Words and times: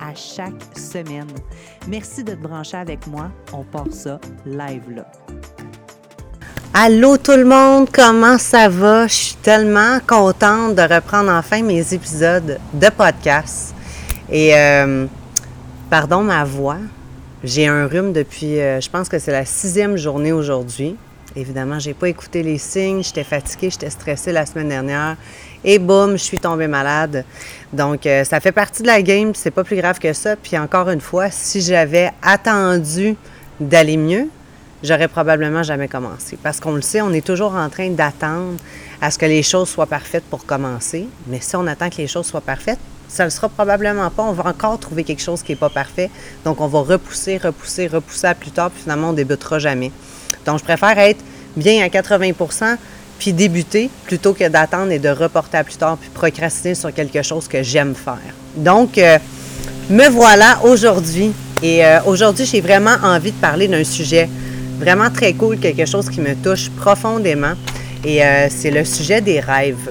à 0.00 0.14
chaque 0.14 0.76
semaine. 0.76 1.26
Merci 1.88 2.22
de 2.22 2.32
te 2.32 2.40
brancher 2.40 2.76
avec 2.76 3.06
moi. 3.06 3.30
On 3.52 3.64
part 3.64 3.90
ça 3.90 4.20
live 4.44 4.90
là. 4.94 5.10
Allô 6.72 7.16
tout 7.16 7.32
le 7.32 7.44
monde, 7.44 7.88
comment 7.92 8.38
ça 8.38 8.68
va? 8.68 9.08
Je 9.08 9.14
suis 9.14 9.34
tellement 9.34 9.98
contente 10.06 10.76
de 10.76 10.82
reprendre 10.82 11.30
enfin 11.30 11.62
mes 11.62 11.92
épisodes 11.92 12.58
de 12.72 12.88
podcast. 12.90 13.74
Et 14.30 14.54
euh, 14.54 15.06
pardon 15.90 16.22
ma 16.22 16.44
voix, 16.44 16.78
j'ai 17.42 17.66
un 17.66 17.86
rhume 17.86 18.12
depuis, 18.12 18.60
euh, 18.60 18.80
je 18.80 18.88
pense 18.88 19.08
que 19.08 19.18
c'est 19.18 19.32
la 19.32 19.44
sixième 19.44 19.96
journée 19.96 20.32
aujourd'hui. 20.32 20.96
Évidemment, 21.34 21.78
j'ai 21.78 21.94
pas 21.94 22.08
écouté 22.08 22.42
les 22.42 22.58
signes, 22.58 23.02
j'étais 23.02 23.24
fatiguée, 23.24 23.70
j'étais 23.70 23.90
stressée 23.90 24.30
la 24.30 24.46
semaine 24.46 24.68
dernière 24.68 25.16
et 25.64 25.78
boum, 25.78 26.12
je 26.12 26.22
suis 26.22 26.38
tombée 26.38 26.66
malade. 26.66 27.24
Donc, 27.72 28.06
euh, 28.06 28.24
ça 28.24 28.40
fait 28.40 28.52
partie 28.52 28.82
de 28.82 28.86
la 28.86 29.02
game, 29.02 29.34
c'est 29.34 29.50
pas 29.50 29.64
plus 29.64 29.76
grave 29.76 29.98
que 29.98 30.12
ça. 30.12 30.36
Puis 30.36 30.56
encore 30.58 30.88
une 30.90 31.00
fois, 31.00 31.30
si 31.30 31.60
j'avais 31.60 32.10
attendu 32.22 33.16
d'aller 33.60 33.96
mieux, 33.96 34.28
j'aurais 34.82 35.08
probablement 35.08 35.62
jamais 35.62 35.88
commencé. 35.88 36.38
Parce 36.42 36.60
qu'on 36.60 36.72
le 36.72 36.82
sait, 36.82 37.00
on 37.02 37.12
est 37.12 37.24
toujours 37.24 37.54
en 37.54 37.68
train 37.68 37.90
d'attendre 37.90 38.56
à 39.00 39.10
ce 39.10 39.18
que 39.18 39.26
les 39.26 39.42
choses 39.42 39.68
soient 39.68 39.86
parfaites 39.86 40.24
pour 40.24 40.46
commencer. 40.46 41.06
Mais 41.26 41.40
si 41.40 41.56
on 41.56 41.66
attend 41.66 41.90
que 41.90 41.98
les 41.98 42.06
choses 42.06 42.26
soient 42.26 42.40
parfaites, 42.40 42.78
ça 43.08 43.24
ne 43.24 43.26
le 43.26 43.30
sera 43.30 43.48
probablement 43.48 44.08
pas. 44.10 44.22
On 44.22 44.32
va 44.32 44.48
encore 44.48 44.78
trouver 44.78 45.04
quelque 45.04 45.22
chose 45.22 45.42
qui 45.42 45.52
n'est 45.52 45.56
pas 45.56 45.68
parfait. 45.68 46.10
Donc, 46.44 46.60
on 46.60 46.68
va 46.68 46.80
repousser, 46.80 47.38
repousser, 47.38 47.88
repousser 47.88 48.28
à 48.28 48.34
plus 48.34 48.52
tard, 48.52 48.70
puis 48.70 48.82
finalement, 48.82 49.08
on 49.08 49.12
ne 49.12 49.16
débutera 49.16 49.58
jamais. 49.58 49.90
Donc, 50.46 50.58
je 50.58 50.64
préfère 50.64 50.98
être 50.98 51.22
bien 51.56 51.84
à 51.84 51.88
80 51.88 52.32
puis 53.20 53.32
débuter 53.34 53.90
plutôt 54.06 54.32
que 54.32 54.48
d'attendre 54.48 54.90
et 54.90 54.98
de 54.98 55.10
reporter 55.10 55.58
à 55.58 55.62
plus 55.62 55.76
tard 55.76 55.98
puis 56.00 56.08
procrastiner 56.12 56.74
sur 56.74 56.92
quelque 56.92 57.22
chose 57.22 57.46
que 57.46 57.62
j'aime 57.62 57.94
faire. 57.94 58.34
Donc, 58.56 58.96
euh, 58.98 59.18
me 59.90 60.08
voilà 60.08 60.58
aujourd'hui. 60.64 61.30
Et 61.62 61.84
euh, 61.84 62.00
aujourd'hui, 62.06 62.46
j'ai 62.46 62.62
vraiment 62.62 62.96
envie 63.02 63.32
de 63.32 63.36
parler 63.36 63.68
d'un 63.68 63.84
sujet 63.84 64.28
vraiment 64.78 65.10
très 65.10 65.34
cool, 65.34 65.58
quelque 65.58 65.84
chose 65.84 66.08
qui 66.08 66.20
me 66.20 66.34
touche 66.34 66.70
profondément. 66.70 67.52
Et 68.04 68.24
euh, 68.24 68.48
c'est 68.48 68.70
le 68.70 68.84
sujet 68.84 69.20
des 69.20 69.38
rêves. 69.38 69.90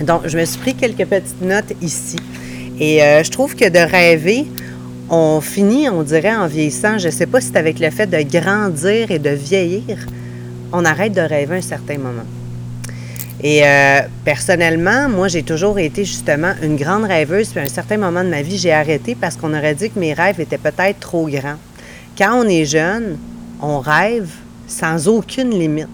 Donc, 0.00 0.22
je 0.26 0.38
me 0.38 0.44
suis 0.44 0.58
pris 0.58 0.74
quelques 0.74 1.04
petites 1.04 1.42
notes 1.42 1.72
ici. 1.82 2.18
Et 2.78 2.98
je 2.98 3.30
trouve 3.30 3.56
que 3.56 3.66
de 3.70 3.78
rêver, 3.78 4.44
on 5.08 5.40
finit, 5.40 5.88
on 5.88 6.02
dirait, 6.02 6.36
en 6.36 6.46
vieillissant. 6.46 6.98
Je 6.98 7.06
ne 7.06 7.10
sais 7.10 7.24
pas 7.24 7.40
si 7.40 7.48
c'est 7.48 7.58
avec 7.58 7.80
le 7.80 7.88
fait 7.88 8.06
de 8.06 8.20
grandir 8.20 9.10
et 9.10 9.18
de 9.18 9.30
vieillir, 9.30 9.96
on 10.72 10.84
arrête 10.84 11.12
de 11.12 11.20
rêver 11.20 11.56
un 11.56 11.62
certain 11.62 11.98
moment. 11.98 12.24
Et 13.42 13.66
euh, 13.66 14.00
personnellement, 14.24 15.08
moi, 15.08 15.28
j'ai 15.28 15.42
toujours 15.42 15.78
été 15.78 16.04
justement 16.04 16.52
une 16.62 16.76
grande 16.76 17.04
rêveuse. 17.04 17.50
Puis 17.50 17.60
à 17.60 17.64
un 17.64 17.68
certain 17.68 17.98
moment 17.98 18.24
de 18.24 18.30
ma 18.30 18.42
vie, 18.42 18.58
j'ai 18.58 18.72
arrêté 18.72 19.14
parce 19.14 19.36
qu'on 19.36 19.52
aurait 19.52 19.74
dit 19.74 19.90
que 19.90 19.98
mes 19.98 20.14
rêves 20.14 20.40
étaient 20.40 20.58
peut-être 20.58 21.00
trop 21.00 21.26
grands. 21.28 21.58
Quand 22.16 22.40
on 22.42 22.48
est 22.48 22.64
jeune, 22.64 23.18
on 23.60 23.80
rêve 23.80 24.30
sans 24.66 25.06
aucune 25.06 25.50
limite. 25.50 25.88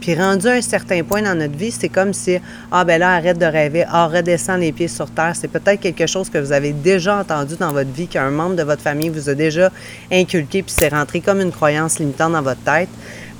Puis 0.00 0.14
rendu 0.14 0.46
à 0.48 0.52
un 0.52 0.60
certain 0.60 1.02
point 1.02 1.22
dans 1.22 1.36
notre 1.36 1.56
vie, 1.56 1.70
c'est 1.70 1.88
comme 1.88 2.12
si, 2.12 2.38
ah 2.70 2.84
ben 2.84 2.98
là, 2.98 3.14
arrête 3.14 3.38
de 3.38 3.46
rêver, 3.46 3.84
ah, 3.88 4.06
redescends 4.06 4.56
les 4.56 4.72
pieds 4.72 4.88
sur 4.88 5.10
terre. 5.10 5.34
C'est 5.34 5.48
peut-être 5.48 5.80
quelque 5.80 6.06
chose 6.06 6.30
que 6.30 6.38
vous 6.38 6.52
avez 6.52 6.72
déjà 6.72 7.18
entendu 7.18 7.56
dans 7.56 7.72
votre 7.72 7.90
vie, 7.90 8.06
qu'un 8.06 8.30
membre 8.30 8.56
de 8.56 8.62
votre 8.62 8.82
famille 8.82 9.08
vous 9.08 9.28
a 9.28 9.34
déjà 9.34 9.70
inculqué, 10.10 10.62
puis 10.62 10.74
c'est 10.76 10.88
rentré 10.88 11.20
comme 11.20 11.40
une 11.40 11.50
croyance 11.50 11.98
limitante 11.98 12.32
dans 12.32 12.42
votre 12.42 12.62
tête. 12.62 12.88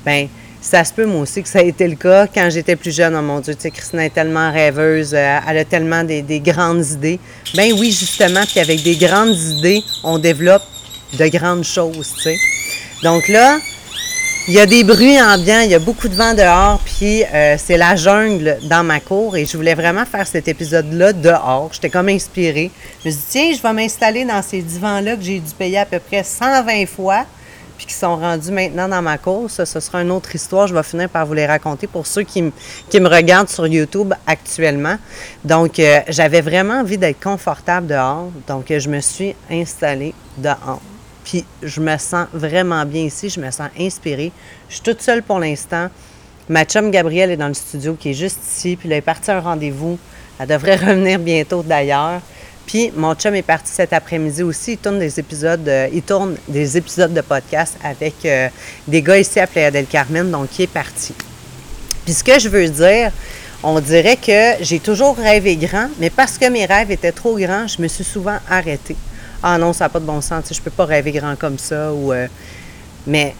Bien, 0.05 0.27
ça 0.61 0.83
se 0.83 0.93
peut, 0.93 1.05
moi 1.05 1.21
aussi, 1.21 1.41
que 1.41 1.49
ça 1.49 1.59
a 1.59 1.63
été 1.63 1.87
le 1.87 1.95
cas 1.95 2.27
quand 2.27 2.49
j'étais 2.49 2.75
plus 2.75 2.95
jeune. 2.95 3.15
Oh 3.15 3.21
mon 3.21 3.39
Dieu, 3.39 3.55
tu 3.55 3.61
sais, 3.61 3.71
Christina 3.71 4.05
est 4.05 4.13
tellement 4.13 4.51
rêveuse, 4.51 5.13
euh, 5.13 5.39
elle 5.47 5.57
a 5.57 5.65
tellement 5.65 6.03
des, 6.03 6.41
grandes 6.41 6.85
idées. 6.85 7.19
Ben 7.55 7.71
oui, 7.77 7.91
justement, 7.91 8.43
puis 8.45 8.59
avec 8.59 8.83
des 8.83 8.95
grandes 8.95 9.35
idées, 9.35 9.81
on 10.03 10.19
développe 10.19 10.63
de 11.13 11.27
grandes 11.27 11.63
choses, 11.63 12.13
tu 12.17 12.23
sais. 12.23 12.37
Donc 13.03 13.27
là, 13.29 13.57
il 14.47 14.53
y 14.53 14.59
a 14.59 14.65
des 14.65 14.83
bruits 14.83 15.21
ambiants, 15.21 15.61
il 15.61 15.71
y 15.71 15.75
a 15.75 15.79
beaucoup 15.79 16.07
de 16.07 16.15
vent 16.15 16.33
dehors, 16.33 16.79
puis 16.83 17.23
euh, 17.23 17.55
c'est 17.57 17.77
la 17.77 17.95
jungle 17.95 18.57
dans 18.63 18.83
ma 18.83 18.99
cour 18.99 19.37
et 19.37 19.45
je 19.45 19.55
voulais 19.55 19.75
vraiment 19.75 20.05
faire 20.05 20.27
cet 20.27 20.47
épisode-là 20.47 21.13
dehors. 21.13 21.69
J'étais 21.71 21.89
comme 21.89 22.09
inspirée. 22.09 22.71
Je 23.03 23.09
me 23.09 23.13
suis 23.13 23.21
dit, 23.21 23.27
tiens, 23.29 23.53
je 23.55 23.61
vais 23.61 23.73
m'installer 23.73 24.25
dans 24.25 24.41
ces 24.41 24.61
divans-là 24.61 25.15
que 25.15 25.21
j'ai 25.21 25.39
dû 25.39 25.51
payer 25.57 25.77
à 25.77 25.85
peu 25.85 25.99
près 25.99 26.23
120 26.23 26.85
fois 26.87 27.25
puis 27.79 27.87
qui 27.87 27.93
sont 27.93 28.17
rendus 28.17 28.51
maintenant 28.51 28.89
dans 28.89 29.01
ma 29.01 29.17
course. 29.17 29.63
Ce 29.63 29.79
sera 29.79 30.01
une 30.01 30.11
autre 30.11 30.35
histoire. 30.35 30.67
Je 30.67 30.75
vais 30.75 30.83
finir 30.83 31.07
par 31.07 31.25
vous 31.25 31.33
les 31.33 31.45
raconter 31.45 31.87
pour 31.87 32.05
ceux 32.05 32.23
qui, 32.23 32.41
me 32.41 32.51
regardent 33.07 33.47
sur 33.47 33.65
YouTube 33.65 34.13
actuellement. 34.27 34.97
Donc, 35.45 35.79
euh, 35.79 36.01
j'avais 36.09 36.41
vraiment 36.41 36.81
envie 36.81 36.97
d'être 36.97 37.21
confortable 37.21 37.87
dehors. 37.87 38.27
Donc, 38.49 38.65
je 38.67 38.89
me 38.89 38.99
suis 38.99 39.33
installée 39.49 40.13
dehors. 40.37 40.81
Puis, 41.23 41.45
je 41.63 41.79
me 41.79 41.97
sens 41.97 42.27
vraiment 42.33 42.85
bien 42.85 43.03
ici. 43.03 43.29
Je 43.29 43.39
me 43.39 43.49
sens 43.49 43.69
inspirée. 43.79 44.33
Je 44.67 44.73
suis 44.73 44.83
toute 44.83 45.01
seule 45.01 45.23
pour 45.23 45.39
l'instant. 45.39 45.87
Ma 46.49 46.65
chum 46.65 46.91
Gabrielle 46.91 47.31
est 47.31 47.37
dans 47.37 47.47
le 47.47 47.53
studio 47.53 47.93
qui 47.93 48.09
est 48.09 48.13
juste 48.13 48.41
ici. 48.45 48.75
Puis, 48.75 48.89
elle 48.89 48.97
est 48.97 49.01
partie 49.01 49.31
à 49.31 49.37
un 49.37 49.39
rendez-vous. 49.39 49.97
Elle 50.37 50.47
devrait 50.47 50.75
revenir 50.85 51.17
bientôt 51.17 51.63
d'ailleurs. 51.63 52.19
Puis 52.69 52.91
mon 52.95 53.15
chum 53.15 53.33
est 53.33 53.41
parti 53.41 53.71
cet 53.73 53.93
après-midi 53.93 54.43
aussi. 54.43 54.73
Il 54.73 54.77
tourne 54.77 54.99
des 54.99 55.19
épisodes, 55.19 55.67
euh, 55.67 55.87
il 55.91 56.03
tourne 56.03 56.35
des 56.47 56.77
épisodes 56.77 57.11
de 57.11 57.21
podcast 57.21 57.73
avec 57.83 58.13
euh, 58.25 58.47
des 58.87 59.01
gars 59.01 59.17
ici 59.17 59.39
à 59.39 59.47
Playa 59.47 59.71
del 59.71 59.87
Carmen, 59.87 60.29
donc 60.29 60.49
il 60.59 60.61
est 60.65 60.67
parti. 60.67 61.15
Puis 62.05 62.13
ce 62.13 62.23
que 62.23 62.37
je 62.37 62.47
veux 62.47 62.69
dire, 62.69 63.11
on 63.63 63.79
dirait 63.79 64.17
que 64.17 64.63
j'ai 64.63 64.79
toujours 64.79 65.17
rêvé 65.17 65.55
grand, 65.55 65.87
mais 65.99 66.11
parce 66.11 66.37
que 66.37 66.47
mes 66.47 66.67
rêves 66.67 66.91
étaient 66.91 67.11
trop 67.11 67.39
grands, 67.39 67.65
je 67.65 67.81
me 67.81 67.87
suis 67.87 68.03
souvent 68.03 68.37
arrêtée. 68.47 68.95
Ah 69.41 69.57
non, 69.57 69.73
ça 69.73 69.85
n'a 69.85 69.89
pas 69.89 69.99
de 69.99 70.05
bon 70.05 70.21
sens, 70.21 70.43
je 70.51 70.61
peux 70.61 70.69
pas 70.69 70.85
rêver 70.85 71.11
grand 71.11 71.35
comme 71.39 71.57
ça. 71.57 71.91
Ou, 71.91 72.13
euh, 72.13 72.27
mais 73.07 73.33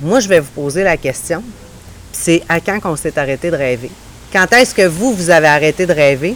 moi, 0.00 0.18
je 0.18 0.26
vais 0.26 0.40
vous 0.40 0.50
poser 0.50 0.82
la 0.82 0.96
question. 0.96 1.44
C'est 2.10 2.42
à 2.48 2.58
quand 2.58 2.80
qu'on 2.80 2.96
s'est 2.96 3.16
arrêté 3.20 3.52
de 3.52 3.56
rêver? 3.56 3.92
Quand 4.32 4.52
est-ce 4.52 4.74
que 4.74 4.84
vous, 4.84 5.14
vous 5.14 5.30
avez 5.30 5.46
arrêté 5.46 5.86
de 5.86 5.92
rêver? 5.92 6.34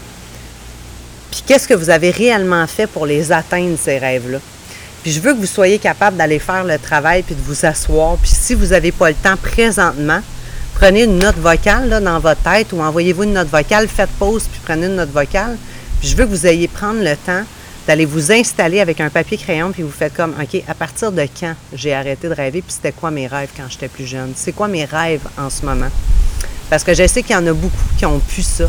Puis 1.31 1.43
qu'est-ce 1.47 1.69
que 1.69 1.75
vous 1.75 1.91
avez 1.91 2.11
réellement 2.11 2.67
fait 2.67 2.87
pour 2.87 3.07
les 3.07 3.33
atteindre, 3.33 3.77
ces 3.79 3.99
rêves-là? 3.99 4.39
Puis 5.03 5.13
je 5.13 5.21
veux 5.21 5.33
que 5.33 5.39
vous 5.39 5.47
soyez 5.47 5.79
capable 5.79 6.17
d'aller 6.17 6.39
faire 6.39 6.65
le 6.65 6.79
travail 6.79 7.23
puis 7.23 7.35
de 7.35 7.41
vous 7.41 7.65
asseoir. 7.65 8.17
Puis 8.17 8.33
si 8.33 8.55
vous 8.55 8.67
n'avez 8.67 8.93
pas 8.93 9.09
le 9.09 9.15
temps 9.15 9.37
présentement, 9.37 10.21
prenez 10.75 11.05
une 11.05 11.19
note 11.19 11.39
vocale 11.39 12.03
dans 12.03 12.19
votre 12.19 12.43
tête 12.43 12.73
ou 12.73 12.81
envoyez-vous 12.81 13.25
une 13.25 13.35
note 13.35 13.49
vocale, 13.49 13.89
faites 13.89 14.11
pause 14.19 14.45
puis 14.51 14.61
prenez 14.65 14.87
une 14.87 14.97
note 14.97 15.11
vocale. 15.11 15.57
Puis 16.01 16.09
je 16.09 16.17
veux 16.17 16.25
que 16.25 16.31
vous 16.31 16.47
ayez 16.47 16.69
prendre 16.69 17.03
le 17.03 17.17
temps 17.17 17.43
d'aller 17.87 18.05
vous 18.05 18.33
installer 18.33 18.81
avec 18.81 19.01
un 19.01 19.09
papier 19.09 19.39
crayon 19.39 19.73
puis 19.73 19.83
vous 19.83 19.91
faites 19.91 20.15
comme 20.15 20.35
OK, 20.41 20.63
à 20.69 20.75
partir 20.75 21.11
de 21.11 21.27
quand 21.41 21.55
j'ai 21.73 21.95
arrêté 21.95 22.29
de 22.29 22.35
rêver 22.35 22.61
puis 22.61 22.73
c'était 22.73 22.93
quoi 22.93 23.11
mes 23.11 23.27
rêves 23.27 23.49
quand 23.57 23.65
j'étais 23.71 23.89
plus 23.89 24.07
jeune? 24.07 24.33
C'est 24.37 24.53
quoi 24.53 24.69
mes 24.69 24.85
rêves 24.85 25.27
en 25.39 25.49
ce 25.49 25.65
moment? 25.65 25.89
Parce 26.69 26.85
que 26.85 26.93
je 26.93 27.07
sais 27.07 27.23
qu'il 27.23 27.33
y 27.33 27.39
en 27.39 27.47
a 27.47 27.53
beaucoup 27.53 27.77
qui 27.97 28.05
ont 28.05 28.19
pu 28.19 28.43
ça. 28.43 28.69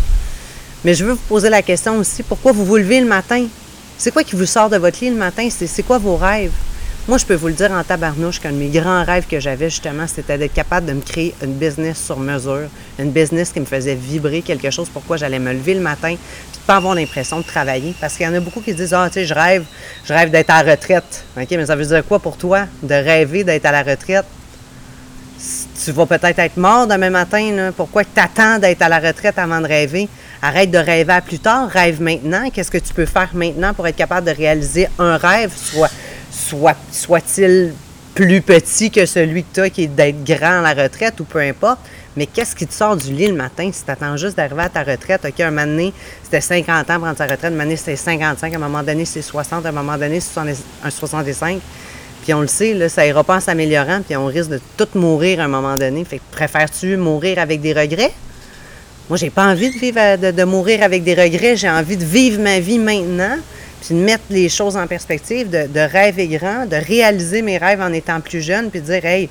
Mais 0.86 0.94
je 0.94 1.04
veux 1.04 1.12
vous 1.12 1.28
poser 1.28 1.50
la 1.50 1.62
question 1.62 1.98
aussi, 1.98 2.24
pourquoi 2.24 2.54
vous 2.54 2.64
vous 2.64 2.78
levez 2.78 3.02
le 3.02 3.06
matin? 3.06 3.46
C'est 3.98 4.12
quoi 4.12 4.24
qui 4.24 4.38
vous 4.38 4.46
sort 4.46 4.70
de 4.70 4.78
votre 4.78 5.00
lit 5.02 5.10
le 5.10 5.18
matin? 5.18 5.50
C'est 5.50 5.84
quoi 5.84 5.98
vos 5.98 6.16
rêves? 6.16 6.54
Moi, 7.06 7.18
je 7.18 7.26
peux 7.26 7.34
vous 7.34 7.48
le 7.48 7.54
dire 7.54 7.72
en 7.72 7.84
tabarnouche 7.84 8.40
qu'un 8.40 8.52
de 8.52 8.58
mes 8.58 8.70
grands 8.70 9.04
rêves 9.04 9.26
que 9.28 9.42
j'avais 9.42 9.70
justement, 9.70 10.06
c'était 10.08 10.38
d'être 10.38 10.54
capable 10.54 10.86
de 10.86 10.94
me 10.94 11.02
créer 11.02 11.34
une 11.44 11.54
business 11.54 12.02
sur 12.02 12.18
mesure, 12.18 12.70
une 12.98 13.12
business 13.12 13.52
qui 13.52 13.60
me 13.60 13.66
faisait 13.66 13.96
vibrer 13.96 14.42
quelque 14.42 14.70
chose, 14.70 14.88
pourquoi 14.88 15.18
j'allais 15.18 15.40
me 15.40 15.52
lever 15.52 15.74
le 15.74 15.82
matin, 15.82 16.16
puis 16.16 16.62
de 16.62 16.66
pas 16.66 16.78
avoir 16.78 16.96
l'impression 16.96 17.40
de 17.40 17.46
travailler. 17.46 17.94
Parce 18.00 18.16
qu'il 18.16 18.26
y 18.26 18.30
en 18.30 18.34
a 18.36 18.40
beaucoup 18.40 18.62
qui 18.62 18.74
disent, 18.74 18.94
ah, 18.94 19.10
tu 19.10 19.16
sais, 19.16 19.26
je 19.26 19.34
rêve, 19.34 19.66
je 20.06 20.14
rêve 20.14 20.30
d'être 20.30 20.50
à 20.50 20.64
la 20.64 20.72
retraite. 20.72 21.26
OK, 21.36 21.48
mais 21.50 21.66
ça 21.66 21.76
veut 21.76 21.86
dire 21.86 22.06
quoi 22.06 22.20
pour 22.20 22.38
toi, 22.38 22.68
de 22.84 22.94
rêver 22.94 23.44
d'être 23.44 23.66
à 23.66 23.72
la 23.74 23.84
retraite? 23.84 24.26
Tu 25.84 25.94
vas 25.94 26.06
peut-être 26.06 26.40
être 26.40 26.58
mort 26.58 26.88
demain 26.88 27.10
matin, 27.10 27.72
pourquoi 27.76 28.04
tu 28.04 28.10
attends 28.20 28.60
d'être 28.60 28.82
à 28.82 28.90
la 28.90 29.00
retraite 29.00 29.38
avant 29.40 29.62
de 29.62 29.68
rêver? 29.68 30.10
Arrête 30.42 30.70
de 30.72 30.78
rêver 30.78 31.14
à 31.14 31.22
plus 31.22 31.40
tard, 31.40 31.70
rêve 31.70 32.02
maintenant. 32.02 32.50
Qu'est-ce 32.50 32.70
que 32.70 32.78
tu 32.78 32.94
peux 32.94 33.06
faire 33.06 33.30
maintenant 33.34 33.74
pour 33.74 33.88
être 33.88 33.96
capable 33.96 34.28
de 34.28 34.36
réaliser 34.36 34.90
un 35.00 35.16
rêve, 35.16 35.54
soit, 35.56 35.90
soit, 36.32 36.76
soit-il 36.92 37.74
plus 38.14 38.42
petit 38.42 38.92
que 38.92 39.06
celui 39.06 39.44
que 39.44 39.54
tu 39.54 39.62
as, 39.62 39.70
qui 39.70 39.84
est 39.84 39.88
d'être 39.88 40.22
grand 40.26 40.64
à 40.64 40.74
la 40.74 40.84
retraite 40.84 41.18
ou 41.22 41.24
peu 41.24 41.40
importe. 41.40 41.80
Mais 42.18 42.26
qu'est-ce 42.26 42.54
qui 42.54 42.68
te 42.68 42.74
sort 42.74 42.98
du 42.98 43.14
lit 43.14 43.28
le 43.28 43.36
matin 43.36 43.70
si 43.72 43.86
tu 43.86 43.90
attends 43.92 44.18
juste 44.18 44.36
d'arriver 44.36 44.64
à 44.64 44.70
ta 44.70 44.84
retraite? 44.84 45.24
OK, 45.24 45.40
un 45.40 45.50
moment 45.50 45.66
donné, 45.66 45.94
c'était 46.24 46.42
50 46.42 46.90
ans 46.90 47.00
prendre 47.00 47.18
sa 47.18 47.24
retraite, 47.24 47.46
un 47.46 47.50
moment 47.52 47.64
donné, 47.64 47.78
c'était 47.78 47.96
55, 47.96 48.54
à 48.54 48.56
un 48.58 48.60
moment 48.60 48.84
donné, 48.84 49.06
c'est 49.06 49.22
60, 49.22 49.66
à 49.66 49.70
un 49.70 49.72
moment 49.72 49.98
donné, 49.98 50.20
c'est 50.20 50.38
un 50.84 50.90
65. 50.90 51.62
Puis 52.30 52.36
on 52.36 52.42
le 52.42 52.48
sait, 52.48 52.90
ça 52.90 53.08
ira 53.08 53.24
pas 53.24 53.38
en 53.38 53.40
s'améliorant, 53.40 54.02
puis 54.04 54.16
on 54.16 54.28
risque 54.28 54.52
de 54.52 54.62
tout 54.78 54.88
mourir 54.94 55.40
à 55.40 55.46
un 55.46 55.48
moment 55.48 55.76
donné. 55.78 56.06
Fait 56.06 56.20
que 56.20 56.24
préfères-tu 56.32 56.96
mourir 56.96 57.40
avec 57.40 57.60
des 57.60 57.74
regrets? 57.74 58.14
Moi, 59.10 59.18
j'ai 59.18 59.32
pas 59.32 59.48
envie 59.48 59.72
de 59.72 60.32
de, 60.32 60.44
mourir 60.44 60.84
avec 60.84 61.04
des 61.04 61.16
regrets. 61.16 61.58
J'ai 61.58 61.72
envie 61.72 61.98
de 61.98 62.06
vivre 62.06 62.40
ma 62.40 62.60
vie 62.60 62.78
maintenant, 62.78 63.36
puis 63.82 63.96
de 63.96 64.00
mettre 64.02 64.26
les 64.30 64.48
choses 64.48 64.78
en 64.78 64.86
perspective, 64.86 65.50
de, 65.50 65.66
de 65.66 65.80
rêver 65.80 66.28
grand, 66.28 66.68
de 66.68 66.76
réaliser 66.76 67.42
mes 67.42 67.58
rêves 67.58 67.82
en 67.82 67.92
étant 67.92 68.22
plus 68.22 68.44
jeune, 68.44 68.70
puis 68.70 68.82
de 68.82 68.86
dire, 68.86 69.04
hey, 69.06 69.28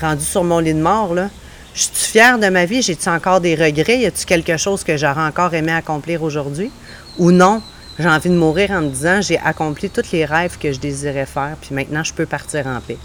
rendu 0.00 0.24
sur 0.24 0.44
mon 0.44 0.60
lit 0.60 0.72
de 0.72 0.80
mort, 0.80 1.12
là, 1.12 1.28
je 1.74 1.82
suis 1.82 1.90
fière 2.12 2.38
de 2.38 2.48
ma 2.48 2.64
vie? 2.64 2.80
J'ai-tu 2.80 3.10
encore 3.10 3.42
des 3.42 3.54
regrets? 3.54 3.98
Y 3.98 4.06
a-tu 4.06 4.24
quelque 4.24 4.56
chose 4.56 4.82
que 4.82 4.96
j'aurais 4.96 5.26
encore 5.26 5.52
aimé 5.52 5.72
accomplir 5.72 6.22
aujourd'hui? 6.22 6.70
Ou 7.18 7.32
non? 7.32 7.60
J'ai 8.00 8.08
envie 8.08 8.30
de 8.30 8.34
mourir 8.34 8.70
en 8.70 8.80
me 8.80 8.88
disant 8.88 9.20
j'ai 9.20 9.38
accompli 9.38 9.90
tous 9.90 10.10
les 10.12 10.24
rêves 10.24 10.56
que 10.58 10.72
je 10.72 10.78
désirais 10.78 11.26
faire, 11.26 11.56
puis 11.60 11.74
maintenant 11.74 12.02
je 12.02 12.14
peux 12.14 12.24
partir 12.24 12.66
en 12.66 12.80
paix. 12.80 12.96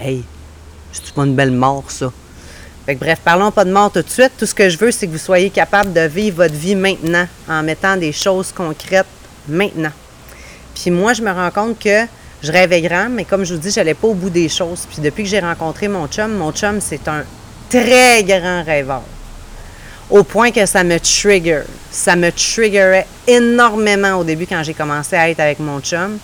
Hey, 0.00 0.24
c'est 0.90 1.12
pas 1.14 1.24
une 1.24 1.36
belle 1.36 1.52
mort, 1.52 1.84
ça. 1.88 2.10
Fait 2.86 2.96
bref, 2.96 3.20
parlons 3.22 3.52
pas 3.52 3.64
de 3.64 3.70
mort 3.70 3.92
tout 3.92 4.02
de 4.02 4.10
suite. 4.10 4.32
Tout 4.36 4.46
ce 4.46 4.54
que 4.54 4.68
je 4.68 4.78
veux, 4.78 4.90
c'est 4.90 5.06
que 5.06 5.12
vous 5.12 5.18
soyez 5.18 5.50
capable 5.50 5.92
de 5.92 6.00
vivre 6.00 6.38
votre 6.38 6.54
vie 6.54 6.74
maintenant, 6.74 7.28
en 7.48 7.62
mettant 7.62 7.96
des 7.96 8.10
choses 8.10 8.50
concrètes 8.50 9.06
maintenant. 9.46 9.92
Puis 10.74 10.90
moi, 10.90 11.12
je 11.12 11.22
me 11.22 11.30
rends 11.30 11.52
compte 11.52 11.78
que 11.78 12.06
je 12.42 12.50
rêvais 12.50 12.80
grand, 12.80 13.08
mais 13.08 13.24
comme 13.24 13.44
je 13.44 13.54
vous 13.54 13.60
dis, 13.60 13.70
j'allais 13.70 13.94
pas 13.94 14.08
au 14.08 14.14
bout 14.14 14.30
des 14.30 14.48
choses. 14.48 14.88
Puis 14.90 15.00
depuis 15.00 15.22
que 15.22 15.28
j'ai 15.28 15.40
rencontré 15.40 15.86
mon 15.86 16.08
chum, 16.08 16.32
mon 16.32 16.50
chum, 16.50 16.80
c'est 16.80 17.06
un 17.06 17.22
très 17.70 18.24
grand 18.24 18.64
rêveur 18.64 19.02
au 20.10 20.22
point 20.22 20.50
que 20.50 20.66
ça 20.66 20.84
me 20.84 20.98
trigger. 20.98 21.62
Ça 21.90 22.16
me 22.16 22.30
triggerait 22.30 23.06
énormément 23.26 24.14
au 24.16 24.24
début 24.24 24.46
quand 24.46 24.62
j'ai 24.62 24.74
commencé 24.74 25.16
à 25.16 25.30
être 25.30 25.40
avec 25.40 25.58
mon 25.58 25.80
chum. 25.80 26.18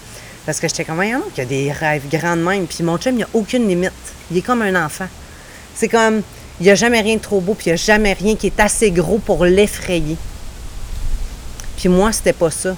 Parce 0.45 0.59
que 0.59 0.69
j'étais 0.69 0.85
comme, 0.85 1.01
qu'il 1.01 1.39
y 1.39 1.41
a 1.41 1.45
des 1.45 1.73
rêves 1.73 2.09
grands 2.09 2.37
même. 2.37 2.67
Puis 2.67 2.83
mon 2.83 2.99
chum, 2.99 3.15
il 3.15 3.19
n'y 3.19 3.23
a 3.23 3.29
aucune 3.33 3.69
limite. 3.69 3.93
Il 4.31 4.39
est 4.39 4.43
comme 4.43 4.63
un 4.63 4.85
enfant. 4.85 5.09
C'est 5.75 5.89
comme, 5.89 6.23
il 6.61 6.65
n'y 6.65 6.71
a 6.71 6.75
jamais 6.75 7.01
rien 7.01 7.17
de 7.17 7.21
trop 7.21 7.41
beau, 7.41 7.55
puis 7.55 7.67
il 7.67 7.69
n'y 7.71 7.75
a 7.75 7.77
jamais 7.77 8.13
rien 8.13 8.37
qui 8.37 8.47
est 8.47 8.61
assez 8.61 8.91
gros 8.91 9.19
pour 9.19 9.45
l'effrayer. 9.45 10.17
Puis 11.77 11.89
moi, 11.89 12.13
c'était 12.13 12.33
pas 12.33 12.51
ça. 12.51 12.77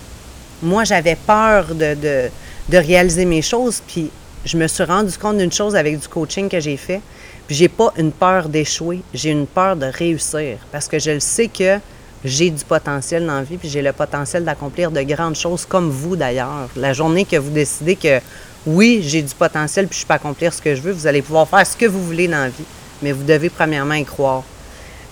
Moi, 0.63 0.85
j'avais 0.85 1.17
peur 1.17 1.75
de, 1.75 1.95
de, 1.95 2.31
de 2.69 2.79
réaliser 2.79 3.25
mes 3.25 3.43
choses, 3.43 3.83
puis 3.87 4.11
je 4.45 4.57
me 4.57 4.67
suis 4.69 4.85
rendu 4.85 5.17
compte 5.19 5.39
d'une 5.39 5.53
chose 5.53 5.75
avec 5.75 5.99
du 5.99 6.09
coaching 6.09 6.49
que 6.49 6.61
j'ai 6.61 6.77
fait. 6.77 7.01
Puis 7.47 7.57
j'ai 7.57 7.69
pas 7.69 7.93
une 7.99 8.13
peur 8.13 8.49
d'échouer, 8.49 9.03
j'ai 9.13 9.31
une 9.31 9.47
peur 9.47 9.77
de 9.77 9.87
réussir 9.87 10.59
parce 10.73 10.89
que 10.89 10.99
je 10.99 11.11
le 11.11 11.21
sais 11.21 11.49
que 11.49 11.79
j'ai 12.25 12.51
du 12.51 12.65
potentiel 12.65 13.27
dans 13.27 13.35
la 13.35 13.43
vie, 13.43 13.59
puis 13.59 13.69
j'ai 13.69 13.83
le 13.83 13.93
potentiel 13.93 14.45
d'accomplir 14.45 14.91
de 14.91 15.03
grandes 15.03 15.37
choses 15.37 15.67
comme 15.67 15.91
vous 15.91 16.17
d'ailleurs. 16.17 16.69
La 16.75 16.95
journée 16.95 17.27
que 17.27 17.37
vous 17.37 17.51
décidez 17.51 17.97
que 17.97 18.21
oui, 18.67 19.03
j'ai 19.03 19.21
du 19.21 19.35
potentiel, 19.35 19.87
puis 19.89 19.99
je 20.01 20.07
peux 20.07 20.15
accomplir 20.15 20.53
ce 20.53 20.63
que 20.63 20.75
je 20.75 20.81
veux, 20.81 20.93
vous 20.93 21.07
allez 21.07 21.21
pouvoir 21.21 21.47
faire 21.47 21.67
ce 21.67 21.77
que 21.77 21.85
vous 21.85 22.03
voulez 22.03 22.27
dans 22.27 22.39
la 22.39 22.49
vie. 22.49 22.65
Mais 23.03 23.13
vous 23.13 23.25
devez 23.25 23.51
premièrement 23.51 23.95
y 23.95 24.05
croire. 24.05 24.43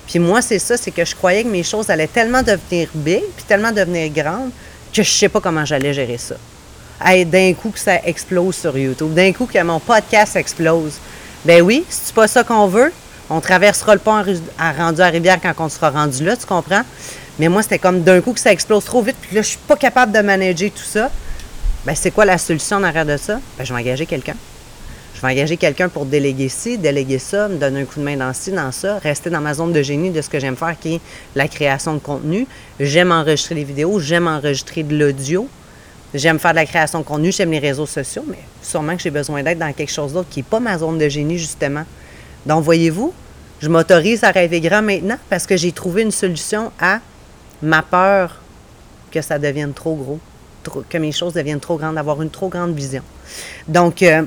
Puis 0.06 0.18
moi, 0.18 0.40
c'est 0.40 0.58
ça, 0.58 0.78
c'est 0.78 0.90
que 0.90 1.04
je 1.04 1.14
croyais 1.14 1.44
que 1.44 1.48
mes 1.48 1.62
choses 1.62 1.90
allaient 1.90 2.06
tellement 2.06 2.42
devenir 2.42 2.88
big, 2.94 3.22
puis 3.36 3.44
tellement 3.46 3.72
devenir 3.72 4.10
grandes, 4.10 4.50
que 4.92 5.02
je 5.02 5.10
sais 5.10 5.28
pas 5.28 5.40
comment 5.40 5.64
j'allais 5.66 5.92
gérer 5.92 6.18
ça. 6.18 6.36
d'un 7.26 7.52
coup 7.54 7.70
que 7.70 7.78
ça 7.78 8.00
explose 8.04 8.56
sur 8.56 8.76
YouTube, 8.76 9.12
d'un 9.12 9.32
coup 9.32 9.46
que 9.46 9.62
mon 9.62 9.80
podcast 9.80 10.36
explose, 10.36 10.94
ben 11.44 11.60
oui, 11.62 11.84
c'est 11.88 12.14
pas 12.14 12.28
ça 12.28 12.44
qu'on 12.44 12.66
veut. 12.66 12.92
On 13.28 13.40
traversera 13.40 13.94
le 13.94 14.00
pont 14.00 14.22
à, 14.58 14.72
rendu 14.72 15.00
à 15.00 15.06
Rivière 15.06 15.38
quand 15.40 15.54
on 15.58 15.68
sera 15.68 15.90
rendu 15.90 16.24
là, 16.24 16.36
tu 16.36 16.46
comprends? 16.46 16.82
Mais 17.38 17.48
moi, 17.48 17.62
c'était 17.62 17.78
comme 17.78 18.02
d'un 18.02 18.20
coup 18.20 18.32
que 18.32 18.40
ça 18.40 18.52
explose 18.52 18.84
trop 18.84 19.02
vite, 19.02 19.16
puis 19.20 19.34
là, 19.34 19.42
je 19.42 19.48
suis 19.48 19.58
pas 19.58 19.76
capable 19.76 20.12
de 20.12 20.20
manager 20.20 20.70
tout 20.70 20.84
ça. 20.84 21.10
Ben, 21.84 21.94
c'est 21.96 22.10
quoi 22.10 22.24
la 22.24 22.38
solution 22.38 22.76
en 22.76 22.84
arrière 22.84 23.06
de 23.06 23.16
ça? 23.16 23.40
Ben, 23.58 23.64
je 23.64 23.72
vais 23.74 23.80
engager 23.80 24.06
quelqu'un. 24.06 24.36
Je 25.14 25.20
vais 25.20 25.32
engager 25.32 25.56
quelqu'un 25.56 25.88
pour 25.88 26.04
déléguer 26.04 26.48
ci, 26.48 26.78
déléguer 26.78 27.18
ça, 27.18 27.48
me 27.48 27.56
donner 27.56 27.82
un 27.82 27.84
coup 27.84 27.98
de 27.98 28.04
main 28.04 28.16
dans 28.16 28.32
ci, 28.32 28.52
dans 28.52 28.70
ça, 28.70 28.98
rester 28.98 29.30
dans 29.30 29.40
ma 29.40 29.54
zone 29.54 29.72
de 29.72 29.82
génie 29.82 30.10
de 30.10 30.20
ce 30.22 30.28
que 30.28 30.38
j'aime 30.38 30.56
faire, 30.56 30.76
qui 30.78 30.96
est 30.96 31.00
la 31.34 31.48
création 31.48 31.94
de 31.94 32.00
contenu. 32.00 32.46
J'aime 32.78 33.10
enregistrer 33.10 33.56
les 33.56 33.64
vidéos, 33.64 33.98
j'aime 33.98 34.28
enregistrer 34.28 34.82
de 34.82 34.96
l'audio. 34.96 35.48
J'aime 36.14 36.38
faire 36.38 36.50
de 36.50 36.56
la 36.56 36.66
création 36.66 36.98
de 37.00 37.04
contenu, 37.04 37.32
j'aime 37.32 37.50
les 37.50 37.58
réseaux 37.58 37.86
sociaux, 37.86 38.24
mais 38.26 38.38
sûrement 38.62 38.96
que 38.96 39.02
j'ai 39.02 39.10
besoin 39.10 39.42
d'être 39.42 39.58
dans 39.58 39.72
quelque 39.72 39.92
chose 39.92 40.12
d'autre 40.12 40.28
qui 40.28 40.40
n'est 40.40 40.44
pas 40.44 40.60
ma 40.60 40.76
zone 40.76 40.98
de 40.98 41.08
génie, 41.08 41.38
justement. 41.38 41.84
Donc, 42.44 42.62
voyez-vous, 42.64 43.14
je 43.60 43.68
m'autorise 43.68 44.22
à 44.24 44.30
rêver 44.30 44.60
grand 44.60 44.82
maintenant 44.82 45.16
parce 45.30 45.46
que 45.46 45.56
j'ai 45.56 45.72
trouvé 45.72 46.02
une 46.02 46.10
solution 46.10 46.70
à 46.80 47.00
ma 47.62 47.80
peur 47.82 48.40
que 49.10 49.22
ça 49.22 49.38
devienne 49.38 49.72
trop 49.72 49.94
gros, 49.94 50.20
que 50.88 50.98
mes 50.98 51.12
choses 51.12 51.32
deviennent 51.32 51.60
trop 51.60 51.76
grandes, 51.76 51.94
d'avoir 51.94 52.20
une 52.20 52.30
trop 52.30 52.48
grande 52.48 52.74
vision. 52.74 53.02
Donc, 53.68 54.02
euh, 54.02 54.22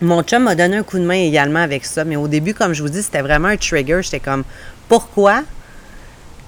mon 0.00 0.22
chum 0.22 0.44
m'a 0.44 0.54
donné 0.54 0.76
un 0.76 0.82
coup 0.84 0.98
de 0.98 1.04
main 1.04 1.14
également 1.14 1.60
avec 1.60 1.84
ça, 1.84 2.04
mais 2.04 2.16
au 2.16 2.28
début, 2.28 2.54
comme 2.54 2.74
je 2.74 2.82
vous 2.82 2.88
dis, 2.88 3.02
c'était 3.02 3.22
vraiment 3.22 3.48
un 3.48 3.56
trigger. 3.56 4.00
J'étais 4.02 4.20
comme, 4.20 4.44
pourquoi 4.88 5.42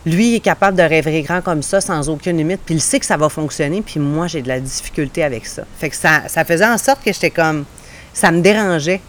lui, 0.06 0.37
est 0.37 0.41
capable 0.41 0.79
de 0.79 0.82
rêver 0.82 1.23
grand 1.23 1.43
comme 1.43 1.62
ça 1.62 1.81
sans 1.81 2.08
aucune 2.08 2.38
limite, 2.38 2.61
puis 2.64 2.75
il 2.75 2.81
sait 2.81 3.00
que 3.00 3.06
ça 3.06 3.17
va 3.17 3.29
fonctionner, 3.29 3.82
puis 3.82 4.00
moi, 4.00 4.26
j'ai 4.26 4.41
de 4.41 4.49
la 4.49 4.61
difficulté 4.61 5.23
avec 5.23 5.47
ça. 5.47 5.64
Fait 5.79 5.91
que 5.91 5.97
ça, 5.97 6.23
ça 6.29 6.44
faisait 6.44 6.67
en 6.67 6.79
sorte 6.79 7.05
que 7.05 7.12
j'étais 7.12 7.31
comme. 7.31 7.64
Ça 8.12 8.31
me 8.31 8.41
dérangeait. 8.41 9.00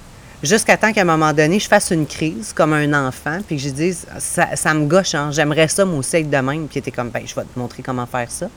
Jusqu'à 0.44 0.76
temps 0.76 0.92
qu'à 0.92 1.02
un 1.02 1.06
moment 1.06 1.34
donné, 1.34 1.60
je 1.60 1.68
fasse 1.68 1.92
une 1.92 2.08
crise 2.08 2.52
comme 2.54 2.74
un 2.74 3.08
enfant, 3.08 3.40
puis 3.46 3.58
que 3.58 3.62
je 3.62 3.70
dise, 3.70 4.06
ça, 4.18 4.74
me 4.74 4.86
gauche, 4.86 5.16
hein, 5.16 5.30
j'aimerais 5.32 5.68
ça, 5.68 5.86
moi 5.86 6.00
aussi, 6.00 6.18
être 6.18 6.30
de 6.30 6.38
même. 6.38 6.68
Puis 6.68 6.80
était 6.80 6.92
comme, 6.92 7.10
ben, 7.10 7.24
je 7.26 7.36
vais 7.36 7.44
te 7.44 7.58
montrer 7.58 7.84
comment 7.84 8.06
faire 8.08 8.30
ça. 8.30 8.50